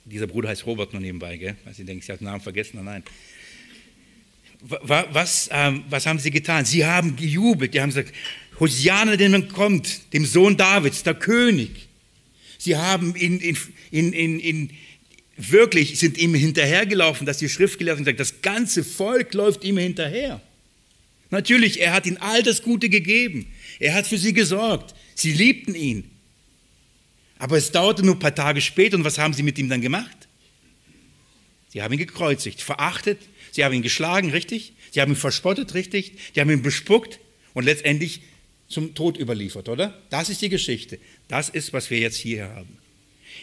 Dieser 0.06 0.28
Bruder 0.28 0.50
heißt 0.50 0.66
Robert 0.66 0.92
nur 0.94 1.02
nebenbei, 1.02 1.38
gell? 1.38 1.56
Weil 1.64 1.74
Sie 1.74 1.86
denken, 1.86 2.04
Sie 2.04 2.12
haben 2.12 2.20
den 2.20 2.26
Namen 2.26 2.42
vergessen. 2.42 2.84
Nein. 2.84 3.04
Was, 4.62 5.50
ähm, 5.52 5.84
was 5.90 6.06
haben 6.06 6.20
Sie 6.20 6.32
getan? 6.32 6.66
Sie 6.66 6.86
haben 6.86 7.16
gejubelt. 7.16 7.74
Die 7.74 7.82
haben 7.82 7.90
gesagt, 7.90 8.14
Hosiana, 8.60 9.16
der 9.16 9.30
man 9.30 9.48
kommt, 9.48 10.14
dem 10.14 10.26
Sohn 10.26 10.58
Davids, 10.58 11.04
der 11.04 11.16
König. 11.16 11.88
Sie 12.58 12.76
haben 12.76 13.16
in, 13.16 13.40
in, 13.40 13.58
in, 13.92 14.14
in, 14.14 14.40
in 14.40 14.70
wirklich, 15.36 16.00
sind 16.00 16.18
ihm 16.18 16.34
hinterhergelaufen, 16.34 17.26
dass 17.26 17.38
die 17.38 17.50
Schriftgelehrten 17.50 18.06
sagen, 18.06 18.18
das 18.18 18.42
ganze 18.42 18.84
Volk 18.84 19.34
läuft 19.34 19.64
ihm 19.64 19.78
hinterher. 19.78 20.42
Natürlich, 21.30 21.82
er 21.82 21.94
hat 21.94 22.06
ihnen 22.06 22.18
all 22.18 22.44
das 22.44 22.62
Gute 22.62 22.90
gegeben. 22.90 23.48
Er 23.80 23.96
hat 23.96 24.06
für 24.06 24.18
sie 24.18 24.34
gesorgt. 24.34 24.94
Sie 25.16 25.34
liebten 25.34 25.76
ihn. 25.76 26.13
Aber 27.44 27.58
es 27.58 27.74
dauerte 27.74 28.06
nur 28.06 28.16
ein 28.16 28.20
paar 28.20 28.34
Tage 28.34 28.62
später 28.62 28.96
und 28.96 29.04
was 29.04 29.18
haben 29.18 29.34
sie 29.34 29.44
mit 29.44 29.60
ihm 29.60 29.68
dann 29.68 29.82
gemacht? 29.82 30.30
Sie 31.68 31.82
haben 31.82 31.92
ihn 31.92 32.00
gekreuzigt, 32.00 32.62
verachtet, 32.62 33.20
sie 33.52 33.66
haben 33.66 33.74
ihn 33.74 33.82
geschlagen, 33.82 34.30
richtig? 34.30 34.72
Sie 34.92 35.02
haben 35.02 35.12
ihn 35.12 35.18
verspottet, 35.18 35.74
richtig? 35.74 36.14
Sie 36.34 36.40
haben 36.40 36.50
ihn 36.50 36.62
bespuckt 36.62 37.20
und 37.54 37.66
letztendlich 37.66 38.22
zum 38.70 38.96
Tod 38.96 39.20
überliefert, 39.20 39.68
oder? 39.68 40.02
Das 40.10 40.30
ist 40.30 40.42
die 40.42 40.48
Geschichte. 40.48 41.00
Das 41.28 41.50
ist, 41.50 41.74
was 41.74 41.90
wir 41.90 42.00
jetzt 42.00 42.16
hier 42.16 42.48
haben. 42.48 42.78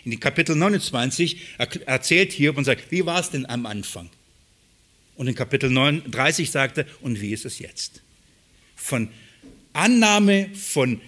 In 0.07 0.19
Kapitel 0.19 0.57
29 0.57 1.59
erzählt 1.85 2.33
Hiob 2.33 2.57
und 2.57 2.65
sagt, 2.65 2.91
wie 2.91 3.05
war 3.05 3.21
es 3.21 3.29
denn 3.29 3.45
am 3.45 3.67
Anfang? 3.67 4.09
Und 5.15 5.27
in 5.27 5.35
Kapitel 5.35 5.69
39 5.69 6.51
sagt 6.51 6.79
er, 6.79 6.87
und 7.03 7.21
wie 7.21 7.35
ist 7.35 7.45
es 7.45 7.59
jetzt? 7.59 8.01
Von 8.77 9.11
Annahme, 9.75 10.49
von 10.55 11.03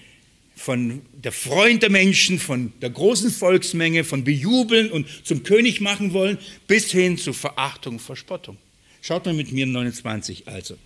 von 0.63 1.03
der 1.13 1.33
Freund 1.33 1.83
der 1.83 1.91
Menschen, 1.91 2.39
von 2.39 2.73
der 2.81 2.91
großen 2.91 3.33
Volksmenge, 3.33 4.05
von 4.05 4.23
Bejubeln 4.23 4.93
und 4.93 5.09
zum 5.25 5.43
König 5.43 5.81
machen 5.81 6.13
wollen, 6.13 6.39
bis 6.69 6.93
hin 6.93 7.19
zu 7.19 7.33
Verachtung, 7.33 7.99
Verspottung. 7.99 8.57
Schaut 9.01 9.27
mal 9.27 9.35
mit 9.35 9.51
mir 9.51 9.67
29 9.67 10.47
also. 10.47 10.79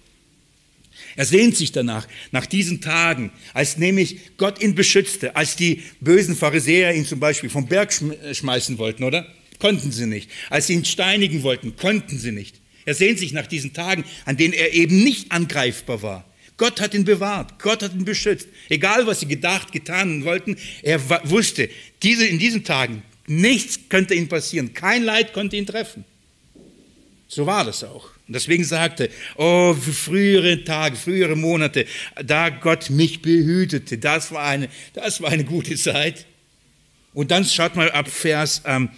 Er 1.14 1.26
sehnt 1.26 1.56
sich 1.56 1.72
danach, 1.72 2.08
nach 2.30 2.46
diesen 2.46 2.80
Tagen, 2.80 3.30
als 3.52 3.76
nämlich 3.76 4.38
Gott 4.38 4.62
ihn 4.62 4.74
beschützte, 4.74 5.36
als 5.36 5.56
die 5.56 5.82
bösen 6.00 6.36
Pharisäer 6.36 6.94
ihn 6.94 7.04
zum 7.04 7.20
Beispiel 7.20 7.50
vom 7.50 7.66
Berg 7.66 7.92
schmeißen 8.32 8.78
wollten, 8.78 9.04
oder? 9.04 9.26
Konnten 9.58 9.92
sie 9.92 10.06
nicht. 10.06 10.30
Als 10.48 10.68
sie 10.68 10.72
ihn 10.72 10.86
steinigen 10.86 11.42
wollten, 11.42 11.76
konnten 11.76 12.18
sie 12.18 12.32
nicht. 12.32 12.62
Er 12.86 12.94
sehnt 12.94 13.18
sich 13.18 13.32
nach 13.32 13.46
diesen 13.46 13.74
Tagen, 13.74 14.04
an 14.24 14.38
denen 14.38 14.54
er 14.54 14.72
eben 14.72 15.04
nicht 15.04 15.32
angreifbar 15.32 16.00
war. 16.00 16.24
Gott 16.56 16.80
hat 16.80 16.94
ihn 16.94 17.04
bewahrt, 17.04 17.58
Gott 17.58 17.82
hat 17.82 17.92
ihn 17.92 18.04
beschützt. 18.04 18.48
Egal, 18.68 19.06
was 19.06 19.20
sie 19.20 19.26
gedacht, 19.26 19.72
getan 19.72 20.24
wollten, 20.24 20.56
er 20.82 21.00
wusste, 21.28 21.68
diese, 22.02 22.26
in 22.26 22.38
diesen 22.38 22.64
Tagen, 22.64 23.02
nichts 23.26 23.78
könnte 23.88 24.14
ihm 24.14 24.28
passieren, 24.28 24.72
kein 24.72 25.04
Leid 25.04 25.32
konnte 25.32 25.56
ihn 25.56 25.66
treffen. 25.66 26.04
So 27.28 27.44
war 27.44 27.64
das 27.64 27.84
auch. 27.84 28.10
Und 28.26 28.34
deswegen 28.34 28.64
sagte, 28.64 29.10
oh, 29.36 29.74
frühere 29.74 30.64
Tage, 30.64 30.96
frühere 30.96 31.36
Monate, 31.36 31.86
da 32.24 32.48
Gott 32.48 32.88
mich 32.88 33.20
behütete, 33.20 33.98
das 33.98 34.32
war 34.32 34.44
eine, 34.44 34.68
das 34.94 35.20
war 35.20 35.30
eine 35.30 35.44
gute 35.44 35.76
Zeit. 35.76 36.24
Und 37.12 37.30
dann 37.30 37.44
schaut 37.44 37.76
mal 37.76 37.90
ab 37.90 38.08
Vers, 38.08 38.62
ähm, 38.64 38.90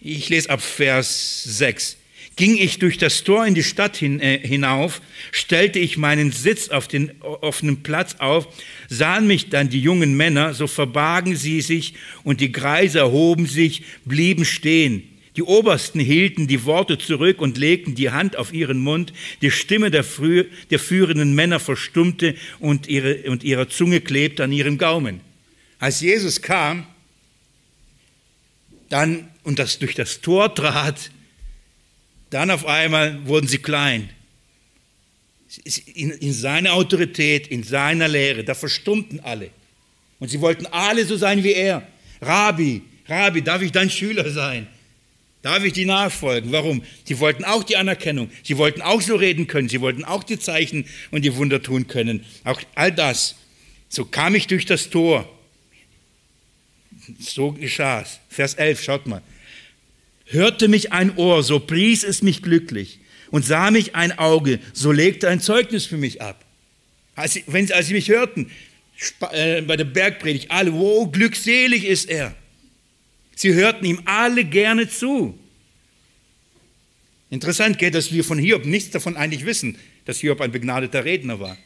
ich 0.00 0.28
lese 0.28 0.50
ab 0.50 0.60
Vers 0.60 1.44
6 1.44 1.96
ging 2.36 2.56
ich 2.56 2.78
durch 2.78 2.98
das 2.98 3.24
Tor 3.24 3.46
in 3.46 3.54
die 3.54 3.62
Stadt 3.62 3.96
hin, 3.96 4.20
äh, 4.20 4.38
hinauf, 4.38 5.00
stellte 5.30 5.78
ich 5.78 5.96
meinen 5.96 6.32
Sitz 6.32 6.68
auf 6.68 6.88
den 6.88 7.12
offenen 7.20 7.82
Platz 7.82 8.16
auf, 8.18 8.48
sahen 8.88 9.26
mich 9.26 9.50
dann 9.50 9.68
die 9.68 9.80
jungen 9.80 10.16
Männer, 10.16 10.54
so 10.54 10.66
verbargen 10.66 11.36
sie 11.36 11.60
sich 11.60 11.94
und 12.24 12.40
die 12.40 12.52
Greise 12.52 12.98
erhoben 12.98 13.46
sich, 13.46 13.82
blieben 14.04 14.44
stehen. 14.44 15.08
Die 15.36 15.42
Obersten 15.42 15.98
hielten 15.98 16.46
die 16.46 16.64
Worte 16.64 16.96
zurück 16.96 17.40
und 17.40 17.58
legten 17.58 17.96
die 17.96 18.10
Hand 18.10 18.36
auf 18.36 18.52
ihren 18.52 18.78
Mund. 18.78 19.12
Die 19.42 19.50
Stimme 19.50 19.90
der, 19.90 20.04
früh, 20.04 20.44
der 20.70 20.78
führenden 20.78 21.34
Männer 21.34 21.58
verstummte 21.58 22.36
und 22.60 22.86
ihre, 22.86 23.28
und 23.28 23.42
ihre 23.42 23.68
Zunge 23.68 24.00
klebte 24.00 24.44
an 24.44 24.52
ihrem 24.52 24.78
Gaumen. 24.78 25.20
Als 25.80 26.00
Jesus 26.00 26.40
kam, 26.40 26.86
dann 28.90 29.28
und 29.42 29.58
das 29.58 29.80
durch 29.80 29.96
das 29.96 30.20
Tor 30.20 30.54
trat, 30.54 31.10
dann 32.34 32.50
auf 32.50 32.66
einmal 32.66 33.24
wurden 33.28 33.46
sie 33.46 33.58
klein. 33.58 34.10
In, 35.94 36.10
in 36.10 36.32
seiner 36.32 36.72
Autorität, 36.72 37.46
in 37.46 37.62
seiner 37.62 38.08
Lehre, 38.08 38.42
da 38.42 38.56
verstummten 38.56 39.20
alle. 39.20 39.50
Und 40.18 40.30
sie 40.30 40.40
wollten 40.40 40.66
alle 40.66 41.04
so 41.06 41.16
sein 41.16 41.44
wie 41.44 41.52
er. 41.52 41.86
Rabbi, 42.20 42.82
Rabbi, 43.06 43.40
darf 43.40 43.62
ich 43.62 43.70
dein 43.70 43.88
Schüler 43.88 44.28
sein? 44.30 44.66
Darf 45.42 45.62
ich 45.62 45.74
die 45.74 45.84
nachfolgen? 45.84 46.50
Warum? 46.50 46.82
Sie 47.04 47.20
wollten 47.20 47.44
auch 47.44 47.62
die 47.62 47.76
Anerkennung. 47.76 48.28
Sie 48.42 48.58
wollten 48.58 48.82
auch 48.82 49.00
so 49.00 49.14
reden 49.14 49.46
können. 49.46 49.68
Sie 49.68 49.80
wollten 49.80 50.04
auch 50.04 50.24
die 50.24 50.38
Zeichen 50.40 50.86
und 51.12 51.22
die 51.22 51.36
Wunder 51.36 51.62
tun 51.62 51.86
können. 51.86 52.24
Auch 52.42 52.60
all 52.74 52.90
das. 52.90 53.36
So 53.88 54.06
kam 54.06 54.34
ich 54.34 54.48
durch 54.48 54.66
das 54.66 54.90
Tor. 54.90 55.28
So 57.20 57.52
geschah 57.52 58.00
es. 58.00 58.18
Vers 58.28 58.54
11, 58.54 58.82
schaut 58.82 59.06
mal. 59.06 59.22
Hörte 60.34 60.66
mich 60.66 60.90
ein 60.90 61.16
Ohr, 61.16 61.44
so 61.44 61.60
pries 61.60 62.02
es 62.02 62.20
mich 62.20 62.42
glücklich. 62.42 62.98
Und 63.30 63.44
sah 63.44 63.70
mich 63.70 63.94
ein 63.94 64.18
Auge, 64.18 64.58
so 64.72 64.90
legte 64.90 65.28
ein 65.28 65.40
Zeugnis 65.40 65.86
für 65.86 65.96
mich 65.96 66.20
ab. 66.20 66.44
Als 67.14 67.34
sie, 67.34 67.44
wenn, 67.46 67.70
als 67.70 67.86
sie 67.86 67.94
mich 67.94 68.08
hörten, 68.08 68.50
äh, 69.30 69.62
bei 69.62 69.76
der 69.76 69.84
Bergpredigt, 69.84 70.50
alle, 70.50 70.72
wow, 70.72 71.10
glückselig 71.10 71.84
ist 71.84 72.10
er. 72.10 72.34
Sie 73.36 73.54
hörten 73.54 73.84
ihm 73.84 74.02
alle 74.06 74.44
gerne 74.44 74.88
zu. 74.88 75.38
Interessant, 77.30 77.78
geht, 77.78 77.94
dass 77.94 78.12
wir 78.12 78.24
von 78.24 78.38
Hiob 78.38 78.64
nichts 78.64 78.90
davon 78.90 79.16
eigentlich 79.16 79.46
wissen, 79.46 79.78
dass 80.04 80.18
Hiob 80.18 80.40
ein 80.40 80.50
begnadeter 80.50 81.04
Redner 81.04 81.38
war. 81.38 81.56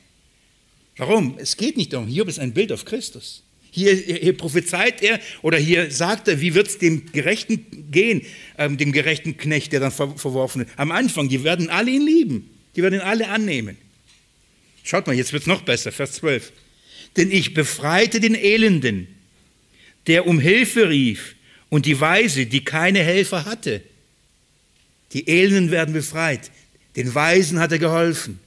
Warum? 0.98 1.38
Es 1.38 1.56
geht 1.56 1.78
nicht 1.78 1.94
darum. 1.94 2.06
Hiob 2.06 2.28
ist 2.28 2.38
ein 2.38 2.52
Bild 2.52 2.70
auf 2.72 2.84
Christus. 2.84 3.42
Hier, 3.70 3.94
hier 3.94 4.36
prophezeit 4.36 5.02
er 5.02 5.20
oder 5.42 5.58
hier 5.58 5.90
sagt 5.90 6.28
er, 6.28 6.40
wie 6.40 6.54
wird 6.54 6.68
es 6.68 6.78
dem 6.78 7.12
Gerechten 7.12 7.90
gehen, 7.90 8.22
ähm, 8.56 8.76
dem 8.78 8.92
gerechten 8.92 9.36
Knecht, 9.36 9.72
der 9.72 9.80
dann 9.80 9.92
ver 9.92 10.16
verworfen 10.16 10.60
wird. 10.60 10.70
Am 10.76 10.90
Anfang, 10.90 11.28
die 11.28 11.44
werden 11.44 11.68
alle 11.68 11.90
ihn 11.90 12.04
lieben. 12.04 12.50
Die 12.76 12.82
werden 12.82 12.94
ihn 12.94 13.00
alle 13.00 13.28
annehmen. 13.28 13.76
Schaut 14.82 15.06
mal, 15.06 15.14
jetzt 15.14 15.32
wird 15.32 15.42
es 15.42 15.46
noch 15.46 15.62
besser, 15.62 15.92
Vers 15.92 16.12
12. 16.12 16.52
Denn 17.16 17.30
ich 17.30 17.52
befreite 17.52 18.20
den 18.20 18.34
Elenden, 18.34 19.08
der 20.06 20.26
um 20.26 20.40
Hilfe 20.40 20.88
rief 20.88 21.34
und 21.68 21.86
die 21.86 22.00
Weise, 22.00 22.46
die 22.46 22.64
keine 22.64 23.00
Helfer 23.00 23.44
hatte. 23.44 23.82
Die 25.12 25.28
Elenden 25.28 25.70
werden 25.70 25.92
befreit. 25.92 26.50
Den 26.96 27.14
Weisen 27.14 27.58
hat 27.58 27.72
er 27.72 27.78
geholfen. 27.78 28.38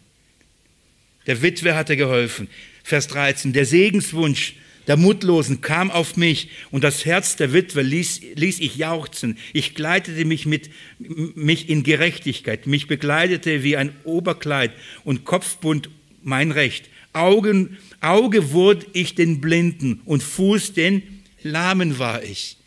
Der 1.28 1.42
Witwe 1.42 1.76
hat 1.76 1.90
er 1.90 1.96
geholfen. 1.96 2.48
Vers 2.84 3.08
13. 3.08 3.54
Der 3.54 3.66
Segenswunsch 3.66 4.56
der 4.88 4.98
Mutlosen 4.98 5.62
kam 5.62 5.92
auf 5.92 6.18
mich 6.18 6.50
und 6.72 6.84
das 6.84 7.06
Herz 7.06 7.36
der 7.36 7.54
Witwe 7.54 7.82
ließ, 7.82 8.22
ließ 8.36 8.60
ich 8.60 8.78
jauchzen. 8.78 9.38
Ich 9.54 9.76
kleidete 9.76 10.26
mich, 10.26 10.46
mit, 10.46 10.70
mich 11.00 11.70
in 11.70 11.84
Gerechtigkeit. 11.84 12.66
Mich 12.68 12.88
bekleidete 12.88 13.64
wie 13.64 13.78
ein 13.78 13.96
Oberkleid 14.04 14.72
und 15.04 15.24
Kopfbund 15.24 15.90
mein 16.24 16.52
Recht. 16.52 16.90
Augen, 17.14 17.78
Auge 18.00 18.52
wurde 18.52 18.86
ich 18.94 19.16
den 19.16 19.42
Blinden 19.42 20.02
und 20.06 20.24
Fuß 20.24 20.74
den 20.74 21.22
Lahmen 21.44 22.00
war 22.00 22.24
ich. 22.24 22.58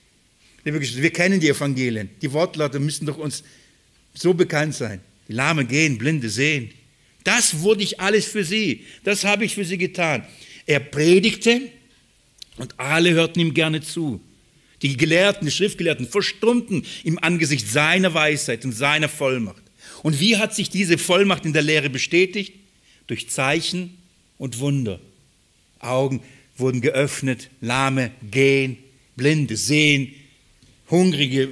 Wir 0.65 1.11
kennen 1.11 1.41
die 1.41 1.49
Evangelien. 1.49 2.11
Die 2.23 2.33
Wortlaute 2.33 2.81
müssen 2.81 3.07
doch 3.07 3.19
uns 3.19 3.45
so 4.15 4.35
bekannt 4.35 4.75
sein. 4.75 5.01
Die 5.29 5.33
Lahme 5.33 5.65
gehen, 5.65 5.99
Blinde 5.99 6.31
sehen. 6.31 6.71
Das 7.23 7.61
wurde 7.61 7.83
ich 7.83 8.01
alles 8.01 8.27
für 8.27 8.45
sie. 8.45 8.85
Das 9.03 9.25
habe 9.25 9.45
ich 9.45 9.55
für 9.55 9.65
sie 9.65 9.79
getan. 9.79 10.25
Er 10.67 10.81
predigte 10.81 11.61
und 12.57 12.79
alle 12.79 13.13
hörten 13.13 13.41
ihm 13.41 13.55
gerne 13.55 13.81
zu. 13.81 14.21
Die 14.83 14.97
Gelehrten, 14.97 15.47
die 15.47 15.53
Schriftgelehrten 15.53 16.07
verstummten 16.07 16.85
im 17.05 17.19
Angesicht 17.19 17.69
seiner 17.69 18.13
Weisheit 18.15 18.65
und 18.65 18.73
seiner 18.73 19.09
Vollmacht. 19.09 19.63
Und 20.03 20.21
wie 20.21 20.37
hat 20.37 20.55
sich 20.55 20.69
diese 20.69 20.99
Vollmacht 20.99 21.47
in 21.47 21.53
der 21.53 21.63
Lehre 21.63 21.89
bestätigt? 21.89 22.53
Durch 23.07 23.31
Zeichen 23.31 23.97
und 24.39 24.59
Wunder. 24.59 25.01
Augen 25.81 26.23
wurden 26.57 26.81
geöffnet, 26.81 27.51
Lahme 27.61 28.11
gehen, 28.31 28.77
Blinde 29.17 29.57
sehen, 29.57 30.15
Hungrige 30.91 31.49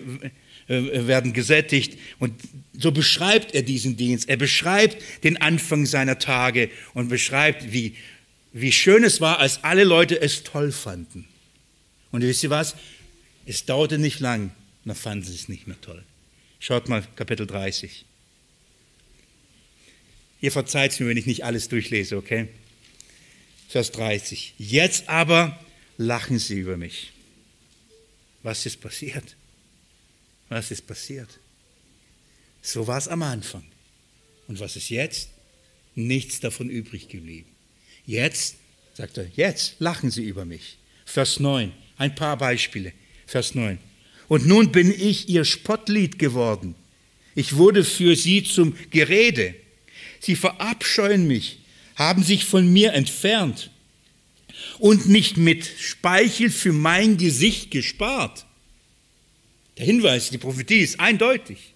äh, 0.68 1.06
werden 1.06 1.32
gesättigt. 1.32 1.98
Und 2.18 2.34
so 2.72 2.92
beschreibt 2.92 3.54
er 3.54 3.62
diesen 3.62 3.96
Dienst. 3.96 4.28
Er 4.28 4.36
beschreibt 4.36 4.96
den 5.24 5.40
Anfang 5.40 5.86
seiner 5.86 6.18
Tage 6.18 6.70
und 6.94 7.08
beschreibt, 7.08 7.72
wie, 7.72 7.94
wie 8.52 8.72
schön 8.72 9.04
es 9.04 9.20
war, 9.20 9.38
als 9.38 9.64
alle 9.64 9.84
Leute 9.84 10.20
es 10.20 10.44
toll 10.44 10.72
fanden. 10.72 11.26
Und 12.10 12.22
wisst 12.22 12.42
ihr 12.42 12.50
was? 12.50 12.76
Es 13.46 13.64
dauerte 13.64 13.98
nicht 13.98 14.20
lang, 14.20 14.52
dann 14.84 14.96
fanden 14.96 15.24
sie 15.24 15.34
es 15.34 15.48
nicht 15.48 15.66
mehr 15.66 15.80
toll. 15.80 16.04
Schaut 16.60 16.88
mal 16.88 17.06
Kapitel 17.16 17.46
30. 17.46 18.04
Ihr 20.40 20.52
verzeiht 20.52 20.98
mir, 21.00 21.08
wenn 21.08 21.16
ich 21.16 21.26
nicht 21.26 21.44
alles 21.44 21.68
durchlese, 21.68 22.16
okay? 22.16 22.48
Vers 23.68 23.90
30. 23.92 24.54
Jetzt 24.58 25.08
aber 25.08 25.58
lachen 25.96 26.38
sie 26.38 26.58
über 26.58 26.76
mich. 26.76 27.12
Was 28.42 28.66
ist 28.66 28.80
passiert? 28.80 29.36
Was 30.48 30.70
ist 30.70 30.86
passiert? 30.86 31.38
So 32.60 32.86
war 32.86 32.98
es 32.98 33.08
am 33.08 33.22
Anfang. 33.22 33.64
Und 34.46 34.60
was 34.60 34.76
ist 34.76 34.90
jetzt? 34.90 35.30
Nichts 35.94 36.40
davon 36.40 36.68
übrig 36.68 37.08
geblieben. 37.08 37.51
Jetzt, 38.06 38.56
sagt 38.94 39.18
er, 39.18 39.26
jetzt 39.34 39.76
lachen 39.78 40.10
sie 40.10 40.24
über 40.24 40.44
mich. 40.44 40.78
Vers 41.04 41.40
9, 41.40 41.72
ein 41.98 42.14
paar 42.14 42.36
Beispiele. 42.36 42.92
Vers 43.26 43.54
9. 43.54 43.78
Und 44.28 44.46
nun 44.46 44.72
bin 44.72 44.90
ich 44.90 45.28
ihr 45.28 45.44
Spottlied 45.44 46.18
geworden. 46.18 46.74
Ich 47.34 47.56
wurde 47.56 47.84
für 47.84 48.16
sie 48.16 48.44
zum 48.44 48.76
Gerede. 48.90 49.54
Sie 50.20 50.36
verabscheuen 50.36 51.26
mich, 51.26 51.58
haben 51.96 52.22
sich 52.22 52.44
von 52.44 52.72
mir 52.72 52.92
entfernt 52.92 53.70
und 54.78 55.08
nicht 55.08 55.36
mit 55.36 55.68
Speichel 55.78 56.50
für 56.50 56.72
mein 56.72 57.16
Gesicht 57.16 57.70
gespart. 57.70 58.46
Der 59.78 59.86
Hinweis, 59.86 60.30
die 60.30 60.38
Prophetie 60.38 60.80
ist 60.80 61.00
eindeutig. 61.00 61.71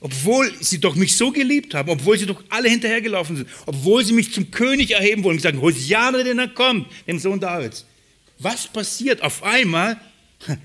Obwohl 0.00 0.52
sie 0.60 0.78
doch 0.78 0.94
mich 0.94 1.16
so 1.16 1.32
geliebt 1.32 1.74
haben, 1.74 1.90
obwohl 1.90 2.18
sie 2.18 2.26
doch 2.26 2.42
alle 2.50 2.68
hinterhergelaufen 2.68 3.36
sind, 3.36 3.48
obwohl 3.66 4.04
sie 4.04 4.12
mich 4.12 4.32
zum 4.32 4.50
König 4.50 4.92
erheben 4.92 5.24
wollen 5.24 5.36
und 5.36 5.42
sagen, 5.42 5.60
Hosiane, 5.60 6.22
denn 6.22 6.38
er 6.38 6.48
kommt, 6.48 6.86
dem 7.06 7.18
Sohn 7.18 7.40
Davids. 7.40 7.84
Was 8.38 8.68
passiert 8.68 9.22
auf 9.22 9.42
einmal? 9.42 10.00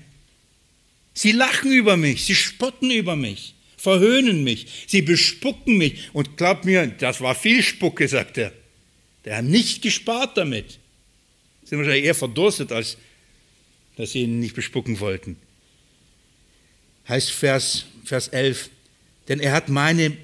Sie 1.16 1.30
lachen 1.30 1.72
über 1.72 1.96
mich, 1.96 2.24
sie 2.24 2.34
spotten 2.34 2.90
über 2.90 3.14
mich, 3.14 3.54
verhöhnen 3.76 4.42
mich, 4.42 4.66
sie 4.88 5.00
bespucken 5.00 5.78
mich. 5.78 6.10
Und 6.12 6.36
glaubt 6.36 6.64
mir, 6.64 6.88
das 6.88 7.20
war 7.20 7.36
viel 7.36 7.62
Spucke, 7.62 8.08
sagt 8.08 8.36
er. 8.36 8.52
Der 9.24 9.36
hat 9.36 9.44
nicht 9.44 9.80
gespart 9.80 10.36
damit. 10.36 10.80
Sie 11.62 11.68
sind 11.68 11.78
wahrscheinlich 11.78 12.04
eher 12.04 12.16
verdurstet, 12.16 12.72
als 12.72 12.98
dass 13.96 14.10
sie 14.10 14.22
ihn 14.22 14.40
nicht 14.40 14.56
bespucken 14.56 14.98
wollten. 14.98 15.36
Heißt 17.08 17.30
Vers, 17.30 17.86
Vers 18.04 18.26
11, 18.28 18.70
denn 19.28 19.40
er 19.40 19.52
hat 19.52 19.68
meine 19.68 20.16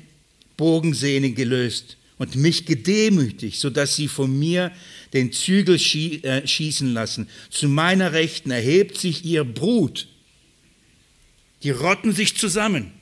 Bogensehne 0.57 1.31
gelöst 1.33 1.97
und 2.19 2.37
mich 2.37 2.67
gedemütigt, 2.67 3.59
sodass 3.59 3.97
sie 3.97 4.09
von 4.09 4.39
mir 4.39 4.73
den 5.15 5.33
Zügel 5.33 5.77
äh, 5.77 6.47
schießen 6.47 6.93
lassen. 6.93 7.29
Zu 7.49 7.69
meiner 7.69 8.13
Rechten 8.13 8.51
erhebt 8.51 8.99
sich 8.99 9.25
ihr 9.25 9.45
Brut. 9.45 10.07
Die 11.63 11.71
rotten 11.71 12.13
sich 12.13 12.37
zusammen. 12.37 12.93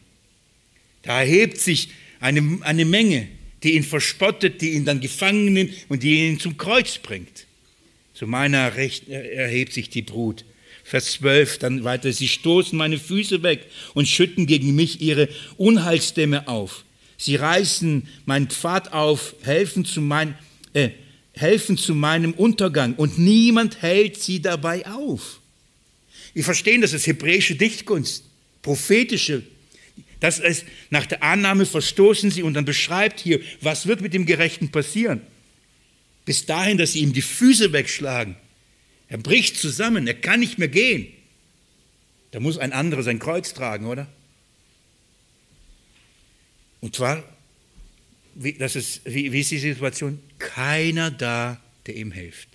Da 1.03 1.21
erhebt 1.21 1.59
sich 1.59 1.91
eine, 2.21 2.59
eine 2.63 2.85
Menge, 2.85 3.29
die 3.63 3.75
ihn 3.75 3.85
verspottet, 3.85 4.61
die 4.61 4.75
ihn 4.75 4.85
dann 4.85 5.01
gefangen 5.01 5.53
nimmt 5.53 5.73
und 5.89 6.03
die 6.03 6.29
ihn 6.29 6.39
zum 6.39 6.57
Kreuz 6.57 6.99
bringt. 6.99 7.47
Zu 8.15 8.27
meiner 8.27 8.77
Rechten 8.77 9.11
erhebt 9.11 9.73
sich 9.73 9.91
die 9.91 10.03
Brut. 10.03 10.45
Vers 10.89 11.13
12, 11.13 11.59
dann 11.59 11.85
weiter, 11.85 12.11
sie 12.15 12.29
stoßen 12.29 12.79
meine 12.79 12.99
Füße 12.99 13.43
weg 13.43 13.67
und 13.93 14.09
schütten 14.09 14.47
gegen 14.47 14.75
mich 14.75 15.03
ihre 15.03 15.29
Unheilsstämme 15.59 16.49
auf. 16.49 16.87
Sie 17.19 17.37
reißen 17.37 18.09
meinen 18.25 18.49
Pfad 18.49 18.95
auf, 18.95 19.35
helfen 19.43 19.85
zu, 19.85 20.01
mein, 20.01 20.35
äh, 20.73 20.89
helfen 21.35 21.77
zu 21.77 21.95
meinem 21.95 22.33
Untergang 22.33 22.95
und 22.95 23.19
niemand 23.19 23.83
hält 23.83 24.19
sie 24.19 24.41
dabei 24.41 24.87
auf. 24.87 25.41
Wir 26.33 26.43
verstehen, 26.43 26.81
das 26.81 26.95
ist 26.95 27.07
hebräische 27.07 27.55
Dichtkunst, 27.55 28.25
prophetische. 28.63 29.43
Das 30.21 30.39
ist, 30.39 30.65
nach 30.89 31.05
der 31.05 31.23
Annahme 31.23 31.67
verstoßen 31.67 32.31
sie 32.31 32.43
und 32.43 32.55
dann 32.55 32.65
beschreibt 32.65 33.21
hier, 33.21 33.41
was 33.61 33.87
wird 33.87 34.01
mit 34.01 34.15
dem 34.15 34.25
Gerechten 34.25 34.71
passieren. 34.71 35.21
Bis 36.25 36.47
dahin, 36.47 36.79
dass 36.79 36.95
sie 36.95 37.01
ihm 37.01 37.13
die 37.13 37.21
Füße 37.21 37.75
wegschlagen 37.75 38.37
er 39.09 39.19
bricht 39.19 39.57
zusammen, 39.57 40.07
er 40.07 40.15
kann 40.15 40.41
nicht 40.41 40.59
mehr 40.59 40.69
gehen. 40.69 41.09
Da 42.31 42.41
muss 42.41 42.59
ein 42.59 42.73
anderer 42.73 43.03
sein 43.03 43.19
Kreuz 43.19 43.55
tragen, 43.55 43.87
oder? 43.87 44.07
Und 46.81 46.95
zwar, 46.95 47.25
wie, 48.35 48.53
das 48.53 48.77
ist, 48.77 49.01
wie, 49.05 49.33
wie 49.33 49.41
ist 49.41 49.51
die 49.51 49.59
Situation? 49.59 50.21
Keiner 50.39 51.11
da, 51.11 51.61
der 51.87 51.97
ihm 51.97 52.13
hilft. 52.13 52.49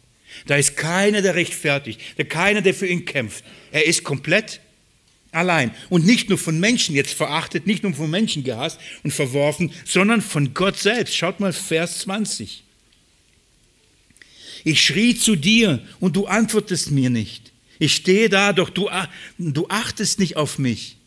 Da 0.47 0.55
ist 0.55 0.77
keiner, 0.77 1.21
der 1.21 1.35
rechtfertigt, 1.35 2.01
da 2.17 2.23
keiner, 2.23 2.61
der 2.61 2.73
für 2.73 2.87
ihn 2.87 3.05
kämpft. 3.05 3.43
Er 3.71 3.85
ist 3.85 4.03
komplett 4.03 4.61
allein. 5.31 5.71
Und 5.89 6.05
nicht 6.05 6.29
nur 6.29 6.37
von 6.37 6.59
Menschen 6.59 6.95
jetzt 6.95 7.13
verachtet, 7.13 7.67
nicht 7.67 7.83
nur 7.83 7.93
von 7.93 8.09
Menschen 8.09 8.43
gehasst 8.43 8.79
und 9.03 9.11
verworfen, 9.11 9.71
sondern 9.85 10.21
von 10.21 10.53
Gott 10.53 10.77
selbst. 10.77 11.15
Schaut 11.15 11.39
mal 11.39 11.53
Vers 11.53 11.99
20. 11.99 12.63
Ich 14.63 14.83
schrie 14.85 15.15
zu 15.15 15.35
dir 15.35 15.85
und 15.99 16.15
du 16.15 16.25
antwortest 16.25 16.91
mir 16.91 17.09
nicht. 17.09 17.51
Ich 17.79 17.95
stehe 17.95 18.29
da, 18.29 18.53
doch 18.53 18.69
du, 18.69 18.89
du 19.37 19.67
achtest 19.67 20.19
nicht 20.19 20.37
auf 20.37 20.57
mich. 20.57 20.97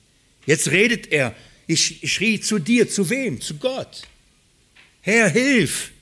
Jetzt 0.45 0.71
redet 0.71 1.13
er. 1.13 1.35
Ich, 1.67 2.01
schrie 2.13 2.41
zu 2.41 2.59
dir, 2.59 2.89
zu 2.89 3.09
wem? 3.11 3.41
Zu 3.41 3.57
Gott. 3.57 4.03
Herr, 5.01 5.29
hilf! 5.29 5.93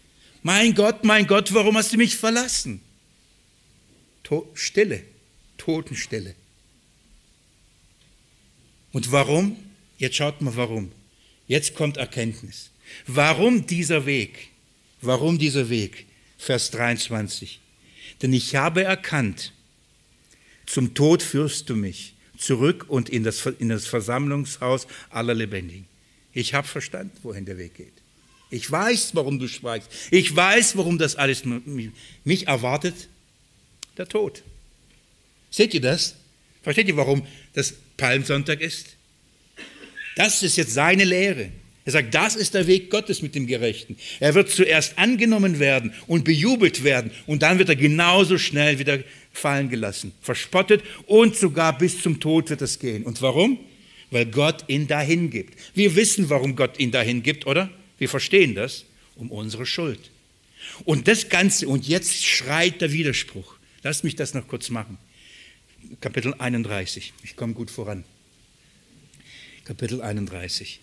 Mein 0.42 0.74
Gott, 0.74 1.04
mein 1.04 1.26
Gott, 1.26 1.54
warum 1.54 1.76
hast 1.76 1.92
du 1.92 1.96
mich 1.96 2.16
verlassen? 2.16 2.80
To 4.24 4.50
Stille, 4.54 5.02
Totenstille. 5.56 6.34
Und 8.92 9.10
warum? 9.10 9.56
Jetzt 9.98 10.16
schaut 10.16 10.42
mal 10.42 10.54
warum. 10.56 10.92
Jetzt 11.46 11.74
kommt 11.74 11.96
Erkenntnis. 11.96 12.70
Warum 13.06 13.66
dieser 13.66 14.06
Weg? 14.06 14.50
Warum 15.00 15.38
dieser 15.38 15.68
Weg? 15.70 16.06
Vers 16.44 16.70
23. 16.72 17.58
Denn 18.20 18.34
ich 18.34 18.54
habe 18.54 18.84
erkannt, 18.84 19.52
zum 20.66 20.92
Tod 20.92 21.22
führst 21.22 21.70
du 21.70 21.76
mich 21.76 22.14
zurück 22.36 22.84
und 22.88 23.08
in 23.08 23.24
das, 23.24 23.46
in 23.58 23.70
das 23.70 23.86
Versammlungshaus 23.86 24.86
aller 25.08 25.32
Lebendigen. 25.32 25.86
Ich 26.34 26.52
habe 26.52 26.66
verstanden, 26.66 27.16
wohin 27.22 27.46
der 27.46 27.56
Weg 27.56 27.74
geht. 27.74 27.92
Ich 28.50 28.70
weiß, 28.70 29.14
warum 29.14 29.38
du 29.38 29.48
schweigst. 29.48 29.88
Ich 30.10 30.36
weiß, 30.36 30.76
warum 30.76 30.98
das 30.98 31.16
alles 31.16 31.44
mich 31.44 32.46
erwartet. 32.46 33.08
Der 33.96 34.06
Tod. 34.06 34.42
Seht 35.50 35.72
ihr 35.72 35.80
das? 35.80 36.14
Versteht 36.62 36.88
ihr, 36.88 36.96
warum 36.96 37.26
das 37.54 37.72
Palmsonntag 37.96 38.60
ist? 38.60 38.96
Das 40.16 40.42
ist 40.42 40.56
jetzt 40.56 40.74
seine 40.74 41.04
Lehre. 41.04 41.50
Er 41.86 41.92
sagt, 41.92 42.14
das 42.14 42.34
ist 42.34 42.54
der 42.54 42.66
Weg 42.66 42.88
Gottes 42.88 43.20
mit 43.20 43.34
dem 43.34 43.46
Gerechten. 43.46 43.96
Er 44.18 44.34
wird 44.34 44.48
zuerst 44.48 44.98
angenommen 44.98 45.58
werden 45.58 45.92
und 46.06 46.24
bejubelt 46.24 46.82
werden 46.82 47.10
und 47.26 47.42
dann 47.42 47.58
wird 47.58 47.68
er 47.68 47.76
genauso 47.76 48.38
schnell 48.38 48.78
wieder 48.78 49.00
fallen 49.32 49.68
gelassen, 49.68 50.12
verspottet 50.22 50.82
und 51.06 51.36
sogar 51.36 51.76
bis 51.76 52.00
zum 52.00 52.20
Tod 52.20 52.48
wird 52.48 52.62
es 52.62 52.78
gehen. 52.78 53.04
Und 53.04 53.20
warum? 53.20 53.58
Weil 54.10 54.26
Gott 54.26 54.64
ihn 54.68 54.86
dahin 54.86 55.28
gibt. 55.28 55.58
Wir 55.74 55.94
wissen, 55.94 56.30
warum 56.30 56.56
Gott 56.56 56.78
ihn 56.78 56.90
dahin 56.90 57.22
gibt, 57.22 57.46
oder? 57.46 57.70
Wir 57.98 58.08
verstehen 58.08 58.54
das, 58.54 58.86
um 59.16 59.30
unsere 59.30 59.66
Schuld. 59.66 60.10
Und 60.84 61.06
das 61.06 61.28
Ganze, 61.28 61.68
und 61.68 61.86
jetzt 61.86 62.24
schreit 62.24 62.80
der 62.80 62.92
Widerspruch. 62.92 63.56
Lass 63.82 64.02
mich 64.02 64.16
das 64.16 64.32
noch 64.32 64.48
kurz 64.48 64.70
machen. 64.70 64.96
Kapitel 66.00 66.32
31. 66.38 67.12
Ich 67.22 67.36
komme 67.36 67.52
gut 67.52 67.70
voran. 67.70 68.04
Kapitel 69.64 70.00
31. 70.00 70.80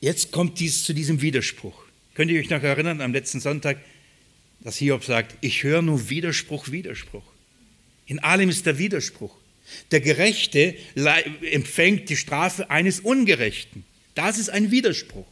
Jetzt 0.00 0.30
kommt 0.30 0.60
dies 0.60 0.84
zu 0.84 0.92
diesem 0.92 1.20
Widerspruch. 1.22 1.82
Könnt 2.14 2.30
ihr 2.30 2.40
euch 2.40 2.50
noch 2.50 2.62
erinnern, 2.62 3.00
am 3.00 3.12
letzten 3.12 3.40
Sonntag, 3.40 3.78
dass 4.60 4.76
Hiob 4.76 5.04
sagt, 5.04 5.36
ich 5.40 5.62
höre 5.62 5.82
nur 5.82 6.08
Widerspruch, 6.10 6.70
Widerspruch. 6.70 7.24
In 8.06 8.18
allem 8.20 8.48
ist 8.48 8.66
der 8.66 8.78
Widerspruch. 8.78 9.36
Der 9.90 10.00
Gerechte 10.00 10.74
empfängt 11.42 12.08
die 12.08 12.16
Strafe 12.16 12.70
eines 12.70 13.00
Ungerechten. 13.00 13.84
Das 14.14 14.38
ist 14.38 14.50
ein 14.50 14.70
Widerspruch. 14.70 15.26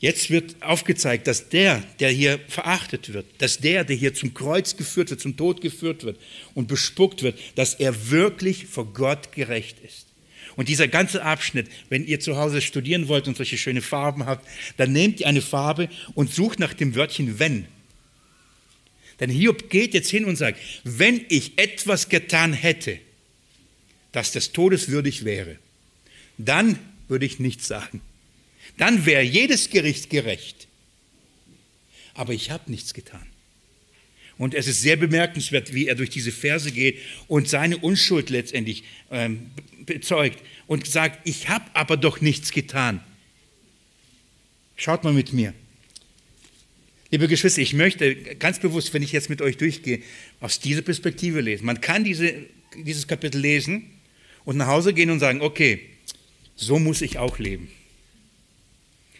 Jetzt 0.00 0.30
wird 0.30 0.60
aufgezeigt, 0.62 1.28
dass 1.28 1.48
der, 1.48 1.84
der 2.00 2.10
hier 2.10 2.40
verachtet 2.48 3.12
wird, 3.12 3.26
dass 3.38 3.58
der, 3.58 3.84
der 3.84 3.94
hier 3.94 4.14
zum 4.14 4.34
Kreuz 4.34 4.76
geführt 4.76 5.10
wird, 5.10 5.20
zum 5.20 5.36
Tod 5.36 5.60
geführt 5.60 6.02
wird 6.02 6.18
und 6.54 6.66
bespuckt 6.66 7.22
wird, 7.22 7.38
dass 7.54 7.74
er 7.74 8.10
wirklich 8.10 8.66
vor 8.66 8.92
Gott 8.92 9.30
gerecht 9.30 9.78
ist. 9.84 10.06
Und 10.56 10.68
dieser 10.68 10.88
ganze 10.88 11.22
Abschnitt, 11.22 11.68
wenn 11.88 12.06
ihr 12.06 12.20
zu 12.20 12.36
Hause 12.36 12.60
studieren 12.60 13.08
wollt 13.08 13.28
und 13.28 13.36
solche 13.36 13.58
schöne 13.58 13.82
Farben 13.82 14.26
habt, 14.26 14.46
dann 14.76 14.92
nehmt 14.92 15.20
ihr 15.20 15.26
eine 15.26 15.42
Farbe 15.42 15.88
und 16.14 16.32
sucht 16.32 16.58
nach 16.58 16.74
dem 16.74 16.94
Wörtchen 16.94 17.38
wenn. 17.38 17.66
Denn 19.20 19.30
Hiob 19.30 19.70
geht 19.70 19.94
jetzt 19.94 20.10
hin 20.10 20.24
und 20.24 20.36
sagt, 20.36 20.58
wenn 20.84 21.24
ich 21.28 21.58
etwas 21.58 22.08
getan 22.08 22.52
hätte, 22.52 22.98
das 24.12 24.32
des 24.32 24.52
Todes 24.52 24.88
würdig 24.88 25.24
wäre, 25.24 25.58
dann 26.38 26.78
würde 27.08 27.26
ich 27.26 27.38
nichts 27.38 27.66
sagen. 27.68 28.00
Dann 28.78 29.06
wäre 29.06 29.22
jedes 29.22 29.70
Gericht 29.70 30.10
gerecht. 30.10 30.66
Aber 32.14 32.32
ich 32.32 32.50
habe 32.50 32.70
nichts 32.70 32.94
getan. 32.94 33.31
Und 34.42 34.54
es 34.54 34.66
ist 34.66 34.82
sehr 34.82 34.96
bemerkenswert, 34.96 35.72
wie 35.72 35.86
er 35.86 35.94
durch 35.94 36.10
diese 36.10 36.32
Verse 36.32 36.72
geht 36.72 36.98
und 37.28 37.48
seine 37.48 37.78
Unschuld 37.78 38.28
letztendlich 38.28 38.82
ähm, 39.12 39.52
bezeugt 39.86 40.42
und 40.66 40.84
sagt, 40.84 41.20
ich 41.28 41.48
habe 41.48 41.64
aber 41.74 41.96
doch 41.96 42.20
nichts 42.20 42.50
getan. 42.50 43.00
Schaut 44.74 45.04
mal 45.04 45.12
mit 45.12 45.32
mir. 45.32 45.54
Liebe 47.12 47.28
Geschwister, 47.28 47.62
ich 47.62 47.72
möchte 47.72 48.16
ganz 48.34 48.58
bewusst, 48.58 48.92
wenn 48.92 49.04
ich 49.04 49.12
jetzt 49.12 49.30
mit 49.30 49.40
euch 49.42 49.58
durchgehe, 49.58 50.02
aus 50.40 50.58
dieser 50.58 50.82
Perspektive 50.82 51.40
lesen. 51.40 51.64
Man 51.64 51.80
kann 51.80 52.02
diese, 52.02 52.34
dieses 52.84 53.06
Kapitel 53.06 53.40
lesen 53.40 53.92
und 54.44 54.56
nach 54.56 54.66
Hause 54.66 54.92
gehen 54.92 55.10
und 55.10 55.20
sagen, 55.20 55.40
okay, 55.40 55.82
so 56.56 56.80
muss 56.80 57.00
ich 57.00 57.16
auch 57.16 57.38
leben. 57.38 57.70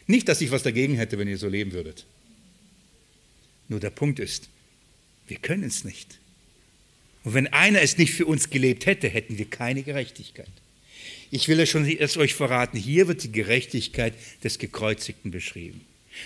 Nicht, 0.08 0.28
dass 0.28 0.40
ich 0.40 0.50
was 0.50 0.64
dagegen 0.64 0.96
hätte, 0.96 1.16
wenn 1.16 1.28
ihr 1.28 1.38
so 1.38 1.48
leben 1.48 1.70
würdet. 1.70 2.06
Nur 3.68 3.78
der 3.78 3.90
Punkt 3.90 4.18
ist, 4.18 4.48
wir 5.32 5.38
können 5.38 5.64
es 5.64 5.82
nicht. 5.82 6.18
Und 7.24 7.32
wenn 7.32 7.46
einer 7.46 7.80
es 7.80 7.96
nicht 7.96 8.12
für 8.12 8.26
uns 8.26 8.50
gelebt 8.50 8.84
hätte, 8.84 9.08
hätten 9.08 9.38
wir 9.38 9.46
keine 9.46 9.82
Gerechtigkeit. 9.82 10.50
Ich 11.30 11.48
will 11.48 11.58
es 11.58 11.70
schon 11.70 11.86
erst 11.86 12.18
euch 12.18 12.34
verraten, 12.34 12.76
hier 12.76 13.08
wird 13.08 13.22
die 13.22 13.32
Gerechtigkeit 13.32 14.12
des 14.44 14.58
Gekreuzigten 14.58 15.30
beschrieben, 15.30 15.80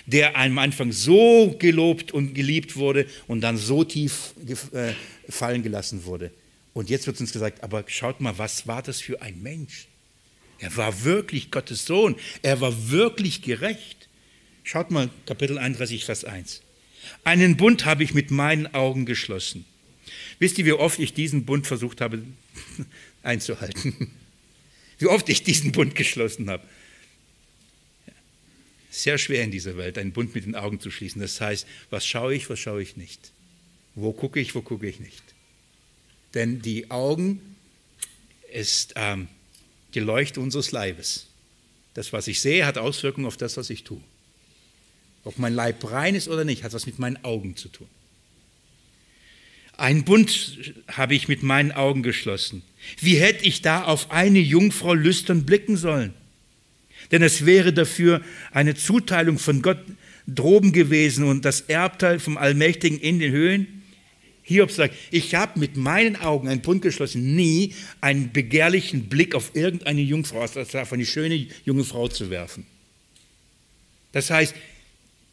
der 0.07 0.35
am 0.35 0.57
Anfang 0.57 0.91
so 0.91 1.55
gelobt 1.57 2.11
und 2.11 2.33
geliebt 2.33 2.75
wurde 2.75 3.05
und 3.27 3.39
dann 3.39 3.55
so 3.55 3.85
tief 3.85 4.33
äh, 4.73 4.91
fallen 5.29 5.63
gelassen 5.63 6.03
wurde. 6.03 6.29
Und 6.73 6.89
jetzt 6.89 7.07
wird 7.07 7.17
uns 7.21 7.31
gesagt, 7.31 7.63
aber 7.63 7.85
schaut 7.87 8.19
mal, 8.19 8.37
was 8.37 8.67
war 8.67 8.83
das 8.83 8.99
für 8.99 9.21
ein 9.21 9.41
Mensch? 9.41 9.87
Er 10.59 10.75
war 10.75 11.05
wirklich 11.05 11.49
Gottes 11.49 11.85
Sohn, 11.85 12.17
er 12.41 12.59
war 12.59 12.91
wirklich 12.91 13.41
gerecht. 13.41 14.09
Schaut 14.65 14.91
mal, 14.91 15.09
Kapitel 15.25 15.57
31, 15.57 16.03
Vers 16.03 16.25
1. 16.25 16.61
Einen 17.23 17.57
Bund 17.57 17.85
habe 17.85 18.03
ich 18.03 18.13
mit 18.13 18.31
meinen 18.31 18.73
Augen 18.73 19.05
geschlossen. 19.05 19.65
Wisst 20.39 20.57
ihr, 20.57 20.65
wie 20.65 20.73
oft 20.73 20.99
ich 20.99 21.13
diesen 21.13 21.45
Bund 21.45 21.67
versucht 21.67 22.01
habe 22.01 22.23
einzuhalten? 23.23 24.11
wie 24.99 25.07
oft 25.07 25.29
ich 25.29 25.43
diesen 25.43 25.71
Bund 25.71 25.95
geschlossen 25.95 26.49
habe. 26.49 26.63
Sehr 28.89 29.17
schwer 29.17 29.43
in 29.43 29.51
dieser 29.51 29.77
Welt, 29.77 29.97
einen 29.97 30.11
Bund 30.11 30.33
mit 30.33 30.45
den 30.45 30.55
Augen 30.55 30.79
zu 30.79 30.89
schließen. 30.89 31.21
Das 31.21 31.39
heißt, 31.39 31.67
was 31.89 32.05
schaue 32.05 32.33
ich, 32.33 32.49
was 32.49 32.59
schaue 32.59 32.81
ich 32.81 32.97
nicht? 32.97 33.31
Wo 33.95 34.11
gucke 34.11 34.39
ich, 34.39 34.55
wo 34.55 34.61
gucke 34.61 34.87
ich 34.87 34.99
nicht? 34.99 35.23
Denn 36.33 36.61
die 36.61 36.89
Augen 36.89 37.55
ist 38.51 38.93
ähm, 38.95 39.27
die 39.93 39.99
Leuchte 39.99 40.39
unseres 40.39 40.71
Leibes. 40.71 41.27
Das, 41.93 42.13
was 42.13 42.27
ich 42.27 42.41
sehe, 42.41 42.65
hat 42.65 42.77
Auswirkungen 42.77 43.27
auf 43.27 43.37
das, 43.37 43.57
was 43.57 43.69
ich 43.69 43.83
tue. 43.83 44.01
Ob 45.27 45.37
mein 45.39 45.53
Leib 45.53 45.91
rein 45.91 46.15
ist 46.15 46.29
oder 46.29 46.45
nicht, 46.45 46.63
hat 46.63 46.71
was 46.71 46.85
mit 46.85 46.99
meinen 46.99 47.21
Augen 47.25 47.57
zu 47.57 47.67
tun. 47.67 47.87
Ein 49.75 50.05
Bund 50.05 50.73
habe 50.87 51.15
ich 51.15 51.27
mit 51.27 51.43
meinen 51.43 51.73
Augen 51.73 52.01
geschlossen. 52.01 52.63
Wie 53.01 53.17
hätte 53.17 53.45
ich 53.45 53.61
da 53.61 53.83
auf 53.83 54.09
eine 54.09 54.39
Jungfrau 54.39 54.93
lüstern 54.93 55.45
blicken 55.45 55.75
sollen? 55.75 56.13
Denn 57.11 57.21
es 57.21 57.45
wäre 57.45 57.73
dafür 57.73 58.21
eine 58.51 58.75
Zuteilung 58.75 59.37
von 59.37 59.61
Gott 59.61 59.79
droben 60.27 60.71
gewesen 60.71 61.25
und 61.25 61.43
das 61.43 61.59
Erbteil 61.59 62.19
vom 62.19 62.37
Allmächtigen 62.37 62.97
in 62.97 63.19
den 63.19 63.33
Höhen. 63.33 63.83
Hiob 64.43 64.71
sagt, 64.71 64.95
ich 65.11 65.35
habe 65.35 65.59
mit 65.59 65.75
meinen 65.75 66.15
Augen 66.15 66.47
einen 66.47 66.61
Bund 66.61 66.81
geschlossen, 66.81 67.35
nie 67.35 67.73
einen 67.99 68.31
begehrlichen 68.31 69.09
Blick 69.09 69.35
auf 69.35 69.51
irgendeine 69.55 70.01
Jungfrau, 70.01 70.39
also 70.39 70.61
auf 70.61 70.93
eine 70.93 71.05
schöne 71.05 71.47
junge 71.65 71.83
Frau 71.83 72.07
zu 72.07 72.29
werfen. 72.29 72.65
Das 74.13 74.29
heißt, 74.29 74.55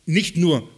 nicht 0.06 0.36
nur 0.36 0.68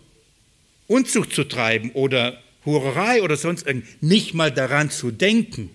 Unzucht 0.87 1.33
zu 1.33 1.45
treiben 1.45 1.91
oder 1.93 2.41
Hurerei 2.65 3.23
oder 3.23 3.37
sonst 3.37 3.67
irgendwas, 3.67 3.91
nicht 4.01 4.35
mal 4.35 4.51
daran 4.51 4.91
zu 4.91 5.11
denken, 5.11 5.71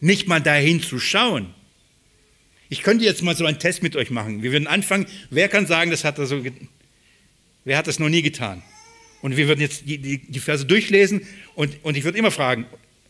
nicht 0.00 0.28
mal 0.28 0.40
dahin 0.40 0.82
zu 0.82 0.98
schauen. 0.98 1.54
Ich 2.68 2.82
könnte 2.82 3.04
jetzt 3.04 3.22
mal 3.22 3.36
so 3.36 3.44
einen 3.44 3.58
Test 3.58 3.82
mit 3.82 3.94
euch 3.94 4.10
machen. 4.10 4.42
Wir 4.42 4.52
würden 4.52 4.66
anfangen, 4.66 5.06
wer 5.30 5.48
kann 5.48 5.66
sagen, 5.66 5.90
das 5.90 6.04
hat 6.04 6.18
er 6.18 6.26
so, 6.26 6.42
wer 7.64 7.76
hat 7.76 7.86
das 7.86 7.98
noch 7.98 8.08
nie 8.08 8.22
getan? 8.22 8.62
Und 9.22 9.36
wir 9.36 9.48
würden 9.48 9.60
jetzt 9.60 9.82
die, 9.86 9.98
die, 9.98 10.18
die 10.18 10.40
Verse 10.40 10.66
durchlesen 10.66 11.22
und, 11.54 11.82
und 11.82 11.96
ich 11.96 12.04
würde 12.04 12.18
immer 12.18 12.30
fragen, 12.30 12.66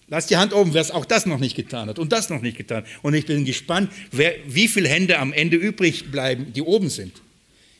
lasst 0.08 0.30
die 0.30 0.36
Hand 0.36 0.52
oben, 0.52 0.74
wer 0.74 0.80
es 0.80 0.90
auch 0.90 1.04
das 1.04 1.26
noch 1.26 1.38
nicht 1.38 1.56
getan 1.56 1.88
hat 1.88 1.98
und 1.98 2.12
das 2.12 2.30
noch 2.30 2.40
nicht 2.40 2.56
getan. 2.56 2.84
Und 3.02 3.14
ich 3.14 3.26
bin 3.26 3.44
gespannt, 3.44 3.90
wer, 4.12 4.34
wie 4.46 4.68
viele 4.68 4.88
Hände 4.88 5.18
am 5.18 5.32
Ende 5.32 5.56
übrig 5.56 6.10
bleiben, 6.10 6.52
die 6.52 6.62
oben 6.62 6.90
sind. 6.90 7.22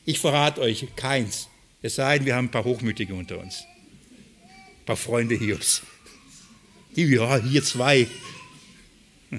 Ich 0.05 0.19
verrate 0.19 0.61
euch, 0.61 0.85
keins. 0.95 1.49
Es 1.85 1.95
sei 1.97 2.17
denn, 2.17 2.25
wir 2.25 2.35
haben 2.35 2.45
ein 2.45 2.51
paar 2.51 2.63
Hochmütige 2.63 3.13
unter 3.13 3.37
uns 3.39 3.63
paar 4.87 4.97
Freunde 4.97 5.35
Hiobs. 5.35 5.83
Ja, 6.95 7.37
hier 7.37 7.63
zwei. 7.63 8.07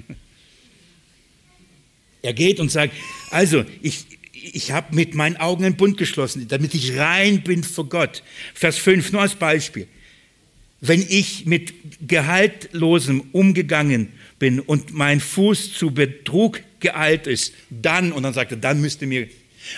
Er 2.21 2.33
geht 2.33 2.61
und 2.61 2.71
sagt, 2.71 2.93
also 3.31 3.65
ich, 3.81 4.05
ich 4.31 4.71
habe 4.71 4.95
mit 4.95 5.13
meinen 5.13 5.35
Augen 5.37 5.65
einen 5.65 5.75
Bund 5.75 5.97
geschlossen, 5.97 6.47
damit 6.47 6.73
ich 6.73 6.97
rein 6.97 7.43
bin 7.43 7.63
vor 7.63 7.87
Gott. 7.87 8.23
Vers 8.53 8.77
5, 8.77 9.11
nur 9.11 9.21
als 9.21 9.35
Beispiel. 9.35 9.87
wenn 10.79 11.01
ich 11.01 11.45
mit 11.45 11.73
Gehaltlosem 12.07 13.25
umgegangen 13.33 14.13
bin 14.39 14.61
und 14.61 14.93
mein 14.93 15.19
Fuß 15.19 15.73
zu 15.73 15.91
Betrug 15.91 16.61
geeilt 16.79 17.27
ist, 17.27 17.53
dann, 17.69 18.13
und 18.13 18.23
dann 18.23 18.33
sagt 18.33 18.51
er, 18.51 18.57
dann 18.57 18.79
müsste 18.79 19.05
mir, 19.05 19.27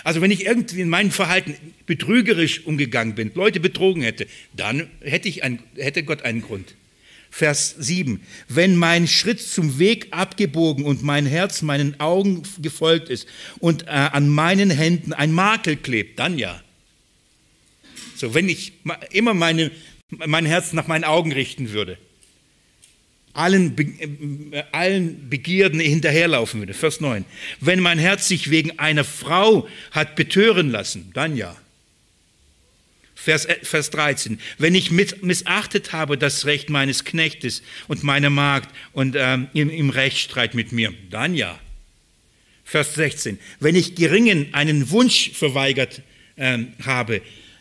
also 0.04 0.20
wenn 0.20 0.30
ich 0.30 0.46
irgendwie 0.46 0.80
in 0.80 0.88
meinem 0.88 1.10
Verhalten 1.10 1.54
betrügerisch 1.86 2.66
umgegangen 2.66 3.14
bin, 3.14 3.32
Leute 3.34 3.60
betrogen 3.60 4.02
hätte, 4.02 4.26
dann 4.54 4.88
hätte, 5.00 5.28
ich 5.28 5.42
ein, 5.42 5.60
hätte 5.76 6.02
Gott 6.02 6.22
einen 6.22 6.42
Grund. 6.42 6.74
Vers 7.30 7.76
7. 7.78 8.20
Wenn 8.48 8.74
mein 8.74 9.06
Schritt 9.06 9.40
zum 9.40 9.78
Weg 9.78 10.08
abgebogen 10.10 10.84
und 10.84 11.02
mein 11.02 11.26
Herz 11.26 11.62
meinen 11.62 11.98
Augen 12.00 12.42
gefolgt 12.60 13.08
ist 13.08 13.28
und 13.60 13.84
äh, 13.84 13.90
an 13.90 14.28
meinen 14.28 14.70
Händen 14.70 15.12
ein 15.12 15.32
Makel 15.32 15.76
klebt, 15.76 16.18
dann 16.18 16.38
ja. 16.38 16.60
So, 18.16 18.34
wenn 18.34 18.48
ich 18.48 18.72
immer 19.12 19.32
meine, 19.32 19.70
mein 20.10 20.44
Herz 20.44 20.72
nach 20.72 20.88
meinen 20.88 21.04
Augen 21.04 21.32
richten 21.32 21.70
würde, 21.70 21.98
allen, 23.32 24.52
äh, 24.52 24.62
allen 24.72 25.28
Begierden 25.28 25.80
hinterherlaufen 25.80 26.60
würde. 26.60 26.74
Vers 26.74 27.00
9. 27.00 27.24
Wenn 27.60 27.80
mein 27.80 27.98
Herz 27.98 28.28
sich 28.28 28.50
wegen 28.50 28.78
einer 28.78 29.04
Frau 29.04 29.68
hat 29.92 30.16
betören 30.16 30.70
lassen, 30.70 31.10
dann 31.14 31.36
ja. 31.36 31.56
Vers, 33.14 33.44
äh, 33.44 33.56
Vers 33.62 33.90
13. 33.90 34.40
Wenn 34.58 34.74
ich 34.74 34.90
missachtet 34.90 35.92
habe 35.92 36.16
das 36.18 36.46
Recht 36.46 36.70
meines 36.70 37.04
Knechtes 37.04 37.62
und 37.86 38.02
meiner 38.02 38.30
Magd 38.30 38.74
und 38.92 39.14
ähm, 39.18 39.48
im, 39.52 39.70
im 39.70 39.90
Rechtsstreit 39.90 40.54
mit 40.54 40.72
mir, 40.72 40.92
dann 41.10 41.34
ja. 41.34 41.58
Vers 42.64 42.94
16. 42.94 43.38
Wenn 43.58 43.74
ich 43.74 43.94
geringen 43.94 44.54
einen 44.54 44.90
Wunsch 44.90 45.32
verweigert 45.32 46.02
ähm, 46.36 46.72
habe, 46.84 47.20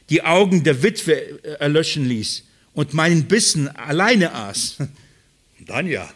die 0.10 0.24
Augen 0.24 0.64
der 0.64 0.82
Witwe 0.82 1.14
äh, 1.16 1.54
erlöschen 1.60 2.08
ließ 2.08 2.44
und 2.74 2.94
meinen 2.94 3.26
Bissen 3.26 3.68
alleine 3.68 4.34
aß, 4.34 4.78
dann 5.70 5.88
ja. 5.88 6.10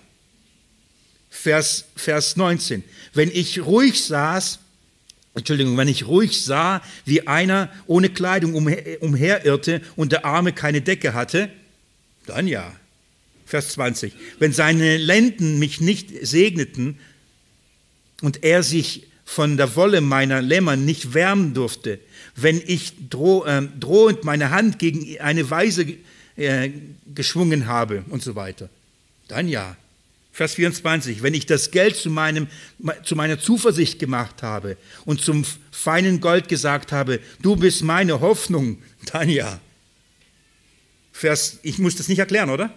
Vers, 1.29 1.85
Vers 1.95 2.35
19. 2.35 2.83
Wenn 3.13 3.31
ich 3.31 3.65
ruhig 3.65 4.03
saß 4.03 4.59
Entschuldigung, 5.35 5.77
wenn 5.77 5.87
ich 5.87 6.05
ruhig 6.05 6.43
sah, 6.43 6.81
wie 7.05 7.27
einer 7.27 7.69
ohne 7.87 8.09
Kleidung 8.09 8.53
umherirrte 8.53 9.81
und 9.95 10.11
der 10.11 10.25
Arme 10.25 10.53
keine 10.53 10.81
Decke 10.81 11.13
hatte, 11.13 11.49
dann 12.25 12.47
ja. 12.47 12.71
Vers 13.45 13.69
20. 13.69 14.13
Wenn 14.39 14.53
seine 14.53 14.97
Lenden 14.97 15.59
mich 15.59 15.81
nicht 15.81 16.09
segneten 16.25 16.97
und 18.21 18.43
er 18.43 18.63
sich 18.63 19.07
von 19.25 19.57
der 19.57 19.75
Wolle 19.75 20.01
meiner 20.01 20.41
Lämmer 20.41 20.75
nicht 20.75 21.13
wärmen 21.13 21.53
durfte, 21.53 21.99
wenn 22.35 22.61
ich 22.65 22.93
droh, 23.09 23.43
äh, 23.45 23.67
drohend 23.79 24.23
meine 24.23 24.49
Hand 24.49 24.79
gegen 24.79 25.19
eine 25.19 25.49
Weise 25.49 25.85
äh, 26.35 26.69
geschwungen 27.13 27.67
habe 27.67 28.05
und 28.09 28.23
so 28.23 28.35
weiter, 28.35 28.69
dann 29.33 29.47
ja. 29.47 29.75
Vers 30.31 30.55
24, 30.55 31.21
wenn 31.21 31.33
ich 31.35 31.45
das 31.45 31.69
Geld 31.69 31.95
zu, 31.95 32.09
meinem, 32.09 32.47
zu 33.03 33.15
meiner 33.15 33.39
Zuversicht 33.39 33.99
gemacht 33.99 34.41
habe 34.41 34.77
und 35.05 35.21
zum 35.21 35.45
feinen 35.71 36.21
Gold 36.21 36.47
gesagt 36.47 36.91
habe, 36.91 37.19
du 37.41 37.55
bist 37.55 37.83
meine 37.83 38.19
Hoffnung, 38.19 38.81
dann 39.11 39.29
ja. 39.29 39.59
Vers, 41.11 41.59
ich 41.61 41.77
muss 41.77 41.95
das 41.95 42.07
nicht 42.07 42.19
erklären, 42.19 42.49
oder? 42.49 42.73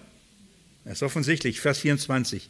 Das 0.84 0.94
ist 0.94 1.02
offensichtlich, 1.02 1.60
Vers 1.60 1.78
24. 1.78 2.48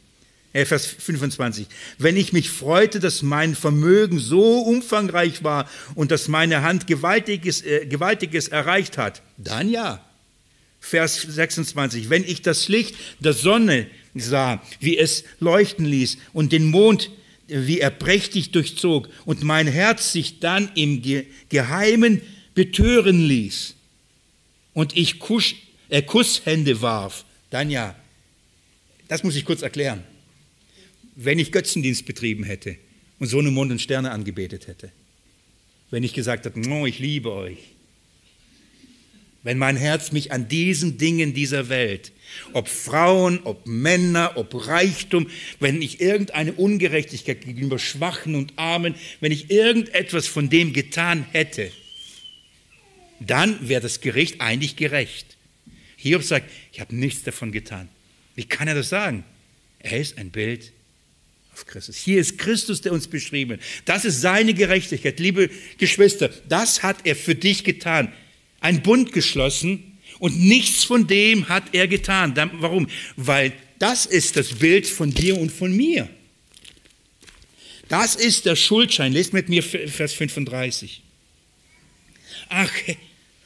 Äh, 0.52 0.64
Vers 0.64 0.86
25. 0.86 1.68
Wenn 1.98 2.16
ich 2.16 2.32
mich 2.32 2.50
freute, 2.50 2.98
dass 3.00 3.22
mein 3.22 3.54
Vermögen 3.54 4.18
so 4.18 4.60
umfangreich 4.60 5.44
war 5.44 5.68
und 5.94 6.10
dass 6.10 6.28
meine 6.28 6.62
Hand 6.62 6.86
Gewaltiges, 6.86 7.62
äh, 7.62 7.86
Gewaltiges 7.86 8.48
erreicht 8.48 8.98
hat, 8.98 9.22
dann 9.36 9.68
ja. 9.68 10.05
Vers 10.88 11.20
26. 11.20 12.10
Wenn 12.10 12.22
ich 12.22 12.42
das 12.42 12.68
Licht 12.68 12.94
der 13.18 13.32
Sonne 13.32 13.88
sah, 14.14 14.62
wie 14.78 14.96
es 14.96 15.24
leuchten 15.40 15.84
ließ 15.84 16.16
und 16.32 16.52
den 16.52 16.66
Mond, 16.66 17.10
wie 17.48 17.80
er 17.80 17.90
prächtig 17.90 18.52
durchzog 18.52 19.08
und 19.24 19.42
mein 19.42 19.66
Herz 19.66 20.12
sich 20.12 20.38
dann 20.38 20.70
im 20.76 21.02
Geheimen 21.48 22.22
betören 22.54 23.26
ließ 23.26 23.74
und 24.74 24.96
ich 24.96 25.18
Kuss, 25.18 25.54
äh, 25.88 26.02
Kusshände 26.02 26.80
warf, 26.82 27.24
dann 27.50 27.68
ja, 27.68 27.96
das 29.08 29.24
muss 29.24 29.34
ich 29.34 29.44
kurz 29.44 29.62
erklären. 29.62 30.04
Wenn 31.16 31.40
ich 31.40 31.50
Götzendienst 31.50 32.06
betrieben 32.06 32.44
hätte 32.44 32.76
und 33.18 33.26
so 33.26 33.40
eine 33.40 33.50
Mond 33.50 33.72
und 33.72 33.80
Sterne 33.80 34.12
angebetet 34.12 34.68
hätte, 34.68 34.92
wenn 35.90 36.04
ich 36.04 36.12
gesagt 36.12 36.44
hätte, 36.44 36.60
oh, 36.68 36.86
ich 36.86 37.00
liebe 37.00 37.32
euch, 37.32 37.58
wenn 39.46 39.58
mein 39.58 39.76
Herz 39.76 40.10
mich 40.10 40.32
an 40.32 40.48
diesen 40.48 40.98
Dingen 40.98 41.32
dieser 41.32 41.68
Welt, 41.68 42.10
ob 42.52 42.66
Frauen, 42.66 43.38
ob 43.44 43.64
Männer, 43.64 44.32
ob 44.34 44.66
Reichtum, 44.66 45.30
wenn 45.60 45.80
ich 45.80 46.00
irgendeine 46.00 46.52
Ungerechtigkeit 46.52 47.42
gegenüber 47.42 47.78
Schwachen 47.78 48.34
und 48.34 48.54
Armen, 48.56 48.96
wenn 49.20 49.30
ich 49.30 49.48
irgendetwas 49.48 50.26
von 50.26 50.50
dem 50.50 50.72
getan 50.72 51.24
hätte, 51.30 51.70
dann 53.20 53.68
wäre 53.68 53.80
das 53.80 54.00
Gericht 54.00 54.40
eigentlich 54.40 54.74
gerecht. 54.74 55.36
Hiob 55.94 56.24
sagt, 56.24 56.50
ich 56.72 56.80
habe 56.80 56.96
nichts 56.96 57.22
davon 57.22 57.52
getan. 57.52 57.88
Wie 58.34 58.46
kann 58.46 58.66
er 58.66 58.74
das 58.74 58.88
sagen? 58.88 59.22
Er 59.78 60.00
ist 60.00 60.18
ein 60.18 60.30
Bild 60.30 60.72
auf 61.52 61.66
Christus. 61.66 61.94
Hier 61.94 62.20
ist 62.20 62.36
Christus, 62.36 62.80
der 62.80 62.92
uns 62.92 63.06
beschrieben. 63.06 63.60
Das 63.84 64.04
ist 64.04 64.20
seine 64.20 64.54
Gerechtigkeit. 64.54 65.20
Liebe 65.20 65.50
Geschwister, 65.78 66.30
das 66.48 66.82
hat 66.82 66.96
er 67.04 67.14
für 67.14 67.36
dich 67.36 67.62
getan 67.62 68.12
einen 68.66 68.82
Bund 68.82 69.12
geschlossen 69.12 69.98
und 70.18 70.38
nichts 70.40 70.82
von 70.82 71.06
dem 71.06 71.48
hat 71.48 71.62
er 71.72 71.86
getan. 71.86 72.34
Warum? 72.54 72.88
Weil 73.16 73.52
das 73.78 74.06
ist 74.06 74.36
das 74.36 74.54
Bild 74.54 74.86
von 74.86 75.12
dir 75.12 75.38
und 75.38 75.52
von 75.52 75.74
mir. 75.74 76.08
Das 77.88 78.16
ist 78.16 78.44
der 78.44 78.56
Schuldschein. 78.56 79.12
Lest 79.12 79.32
mit 79.32 79.48
mir 79.48 79.62
Vers 79.62 80.14
35. 80.14 81.02
Ach, 82.48 82.72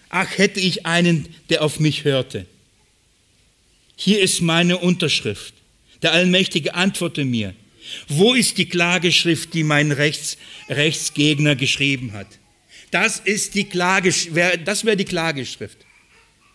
ach, 0.09 0.39
hätte 0.39 0.61
ich 0.61 0.87
einen, 0.87 1.29
der 1.51 1.63
auf 1.63 1.81
mich 1.81 2.05
hörte. 2.05 2.47
Hier 3.97 4.21
ist 4.21 4.41
meine 4.41 4.79
Unterschrift. 4.79 5.53
Der 6.01 6.13
Allmächtige 6.13 6.75
antworte 6.75 7.27
mir. 7.27 7.55
Wo 8.09 8.33
ist 8.33 8.57
die 8.57 8.69
Klageschrift, 8.69 9.53
die 9.53 9.65
mein 9.65 9.93
Rechts, 9.93 10.39
Rechtsgegner 10.71 11.57
geschrieben 11.57 12.13
hat? 12.13 12.40
Das 12.91 13.21
ist 13.21 13.55
die 13.55 13.65
Klage, 13.65 14.13
das 14.65 14.85
wäre 14.85 14.97
die 14.97 15.05
Klageschrift. 15.05 15.79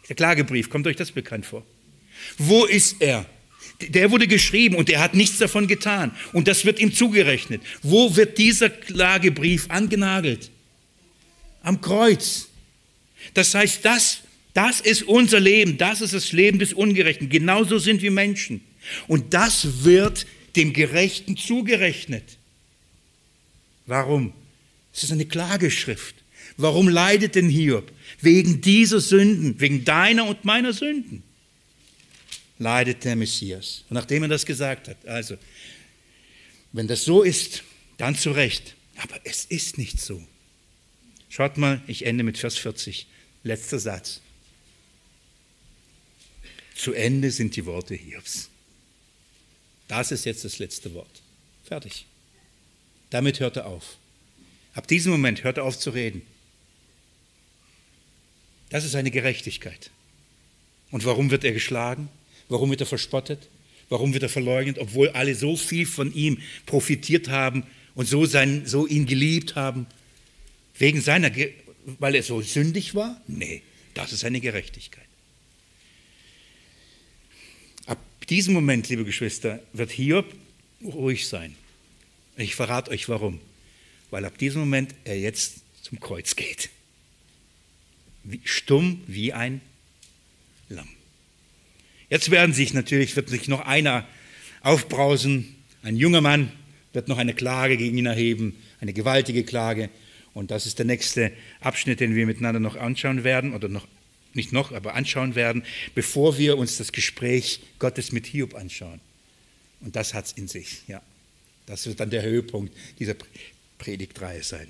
Der 0.09 0.15
Klagebrief, 0.15 0.69
kommt 0.69 0.86
euch 0.88 0.95
das 0.95 1.11
bekannt 1.11 1.45
vor? 1.45 1.65
Wo 2.38 2.65
ist 2.65 2.97
er? 2.99 3.25
Der 3.79 4.11
wurde 4.11 4.27
geschrieben 4.27 4.75
und 4.75 4.89
er 4.89 4.99
hat 4.99 5.15
nichts 5.15 5.38
davon 5.38 5.67
getan. 5.67 6.15
Und 6.33 6.47
das 6.47 6.65
wird 6.65 6.79
ihm 6.79 6.93
zugerechnet. 6.93 7.61
Wo 7.81 8.15
wird 8.15 8.38
dieser 8.38 8.69
Klagebrief 8.69 9.65
angenagelt? 9.69 10.49
Am 11.61 11.81
Kreuz. 11.81 12.47
Das 13.33 13.53
heißt, 13.53 13.83
das, 13.83 14.21
das 14.53 14.79
ist 14.79 15.03
unser 15.03 15.39
Leben. 15.39 15.77
Das 15.77 16.01
ist 16.01 16.13
das 16.13 16.31
Leben 16.31 16.59
des 16.59 16.73
Ungerechten. 16.73 17.27
Genauso 17.27 17.79
sind 17.79 18.01
wir 18.01 18.11
Menschen. 18.11 18.61
Und 19.07 19.33
das 19.33 19.83
wird 19.83 20.25
dem 20.55 20.71
Gerechten 20.71 21.36
zugerechnet. 21.36 22.38
Warum? 23.88 24.33
Es 24.93 25.03
ist 25.03 25.11
eine 25.11 25.25
Klageschrift. 25.25 26.15
Warum 26.58 26.88
leidet 26.88 27.36
denn 27.36 27.49
Hiob? 27.49 27.91
Wegen 28.22 28.62
dieser 28.62 29.01
Sünden, 29.01 29.60
wegen 29.60 29.84
deiner 29.84 30.26
und 30.26 30.45
meiner 30.45 30.74
Sünden 30.74 31.24
leidet 32.60 33.03
der 33.03 33.16
Messias. 33.16 33.84
Und 33.89 33.95
nachdem 33.95 34.24
er 34.24 34.30
das 34.30 34.45
gesagt 34.45 34.88
hat, 34.88 35.06
also, 35.06 35.38
wenn 36.72 36.88
das 36.88 37.03
so 37.03 37.24
ist, 37.24 37.64
dann 37.97 38.16
zu 38.16 38.32
Recht. 38.32 38.76
Aber 38.97 39.20
es 39.26 39.45
ist 39.45 39.78
nicht 39.78 39.99
so. 39.99 40.26
Schaut 41.30 41.58
mal, 41.58 41.82
ich 41.88 42.06
ende 42.06 42.24
mit 42.24 42.38
Vers 42.38 42.58
40. 42.58 43.08
Letzter 43.43 43.80
Satz. 43.80 44.22
Zu 46.76 46.93
Ende 46.93 47.32
sind 47.32 47.56
die 47.56 47.66
Worte 47.66 47.95
Hiobs. 47.95 48.49
Das 49.88 50.12
ist 50.12 50.26
jetzt 50.26 50.45
das 50.45 50.60
letzte 50.60 50.93
Wort. 50.93 51.22
Fertig. 51.64 52.06
Damit 53.10 53.39
hört 53.39 53.58
er 53.58 53.68
auf. 53.68 53.97
Ab 54.74 54.88
diesem 54.88 55.12
Moment 55.12 55.43
hört 55.43 55.58
er 55.58 55.64
auf 55.64 55.78
zu 55.78 55.91
reden. 55.91 56.22
Das 58.70 58.84
ist 58.84 58.91
seine 58.91 59.11
Gerechtigkeit. 59.11 59.91
Und 60.91 61.05
warum 61.05 61.32
wird 61.32 61.43
er 61.43 61.51
geschlagen? 61.51 62.09
Warum 62.49 62.70
wird 62.70 62.82
er 62.82 62.88
verspottet? 62.88 63.49
Warum 63.89 64.13
wird 64.13 64.24
er 64.24 64.30
verleugnet, 64.30 64.80
obwohl 64.80 65.09
alle 65.09 65.36
so 65.36 65.55
viel 65.55 65.86
von 65.86 66.13
ihm 66.13 66.39
profitiert 66.66 67.30
haben 67.30 67.63
und 67.93 68.07
so, 68.07 68.26
sein, 68.26 68.66
so 68.66 68.88
ihn 68.88 69.05
geliebt 69.05 69.55
haben? 69.55 69.86
Wegen 70.78 71.01
seiner, 71.01 71.32
weil 71.99 72.16
er 72.16 72.24
so 72.24 72.41
sündig 72.41 72.95
war? 72.95 73.22
Nee, 73.28 73.61
das 73.93 74.11
ist 74.11 74.22
seine 74.22 74.41
Gerechtigkeit. 74.41 75.05
Ab 77.86 77.99
diesem 78.30 78.53
Moment, 78.53 78.89
liebe 78.89 79.05
Geschwister, 79.05 79.61
wird 79.74 79.91
Hiob 79.91 80.34
ruhig 80.84 81.28
sein. 81.28 81.55
Ich 82.38 82.55
verrate 82.55 82.91
euch 82.91 83.07
warum. 83.07 83.39
Weil 84.09 84.26
ab 84.26 84.38
diesem 84.38 84.61
Moment 84.61 84.93
er 85.03 85.20
jetzt 85.20 85.61
zum 85.84 85.99
Kreuz 85.99 86.36
geht 86.36 86.70
stumm 88.43 89.01
wie 89.07 89.34
ein 89.34 89.61
Lamm. 90.69 90.89
Jetzt 92.09 92.32
werden 92.32 92.53
sich 92.53 92.73
natürlich, 92.73 93.15
wird 93.15 93.30
sich 93.30 93.47
noch 93.47 93.61
einer 93.61 94.07
aufbrausen, 94.61 95.55
ein 95.84 95.95
junger 95.95 96.21
Mann 96.21 96.51
wird 96.93 97.07
noch 97.07 97.17
eine 97.17 97.34
Klage 97.34 97.78
gegen 97.78 97.97
ihn 97.97 98.05
erheben, 98.05 98.55
eine 98.80 98.93
gewaltige 98.93 99.43
Klage. 99.43 99.89
Und 100.34 100.51
das 100.51 100.65
ist 100.65 100.80
der 100.80 100.86
nächste 100.86 101.32
Abschnitt, 101.61 101.99
den 101.99 102.15
wir 102.15 102.26
miteinander 102.26 102.59
noch 102.59 102.76
anschauen 102.76 103.23
werden, 103.23 103.53
oder 103.53 103.67
noch, 103.67 103.88
nicht 104.34 104.51
noch, 104.51 104.71
aber 104.71 104.95
anschauen 104.95 105.36
werden, 105.36 105.63
bevor 105.93 106.38
wir 106.38 106.57
uns 106.57 106.78
das 106.78 106.91
Gespräch 106.91 107.61
Gottes 107.80 108.11
mit 108.11 108.26
Hiob 108.26 108.55
anschauen. 108.55 108.99
Und 109.82 109.95
das 109.95 110.13
hat 110.13 110.26
es 110.26 110.32
in 110.34 110.47
sich, 110.47 110.82
ja. 110.88 111.01
Das 111.65 111.86
wird 111.88 111.99
dann 111.99 112.09
der 112.11 112.21
Höhepunkt 112.21 112.76
dieser 112.99 113.15
Predigtreihe 113.78 114.43
sein. 114.43 114.67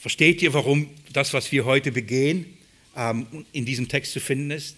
Versteht 0.00 0.40
ihr, 0.40 0.54
warum 0.54 0.88
das, 1.12 1.34
was 1.34 1.52
wir 1.52 1.66
heute 1.66 1.92
begehen, 1.92 2.46
ähm, 2.96 3.26
in 3.52 3.66
diesem 3.66 3.86
Text 3.86 4.12
zu 4.12 4.20
finden 4.20 4.50
ist? 4.50 4.76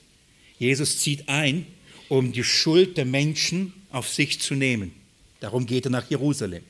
Jesus 0.58 0.98
zieht 0.98 1.28
ein, 1.28 1.64
um 2.08 2.32
die 2.32 2.42
Schuld 2.42 2.96
der 2.96 3.04
Menschen 3.04 3.72
auf 3.90 4.08
sich 4.08 4.40
zu 4.40 4.56
nehmen. 4.56 4.92
Darum 5.38 5.66
geht 5.66 5.86
er 5.86 5.92
nach 5.92 6.10
Jerusalem. 6.10 6.64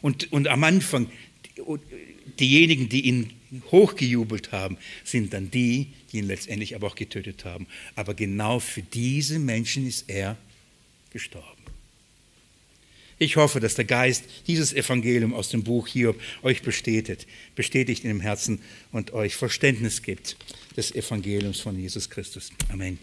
Und, 0.00 0.32
und 0.32 0.48
am 0.48 0.64
Anfang, 0.64 1.10
diejenigen, 2.40 2.88
die 2.88 3.02
ihn 3.02 3.30
hochgejubelt 3.70 4.50
haben, 4.50 4.78
sind 5.04 5.34
dann 5.34 5.50
die, 5.50 5.88
die 6.10 6.18
ihn 6.18 6.26
letztendlich 6.26 6.74
aber 6.74 6.86
auch 6.86 6.96
getötet 6.96 7.44
haben. 7.44 7.66
Aber 7.96 8.14
genau 8.14 8.60
für 8.60 8.82
diese 8.82 9.38
Menschen 9.38 9.86
ist 9.86 10.08
er 10.08 10.38
gestorben. 11.10 11.62
Ich 13.24 13.36
hoffe, 13.36 13.58
dass 13.58 13.74
der 13.74 13.86
Geist 13.86 14.24
dieses 14.46 14.74
Evangelium 14.74 15.32
aus 15.32 15.48
dem 15.48 15.62
Buch 15.62 15.88
Hiob 15.88 16.20
euch 16.42 16.60
bestätigt, 16.60 17.26
bestätigt 17.54 18.04
in 18.04 18.10
dem 18.10 18.20
Herzen 18.20 18.60
und 18.92 19.14
euch 19.14 19.34
Verständnis 19.34 20.02
gibt 20.02 20.36
des 20.76 20.94
Evangeliums 20.94 21.58
von 21.58 21.78
Jesus 21.78 22.10
Christus. 22.10 22.50
Amen. 22.70 22.98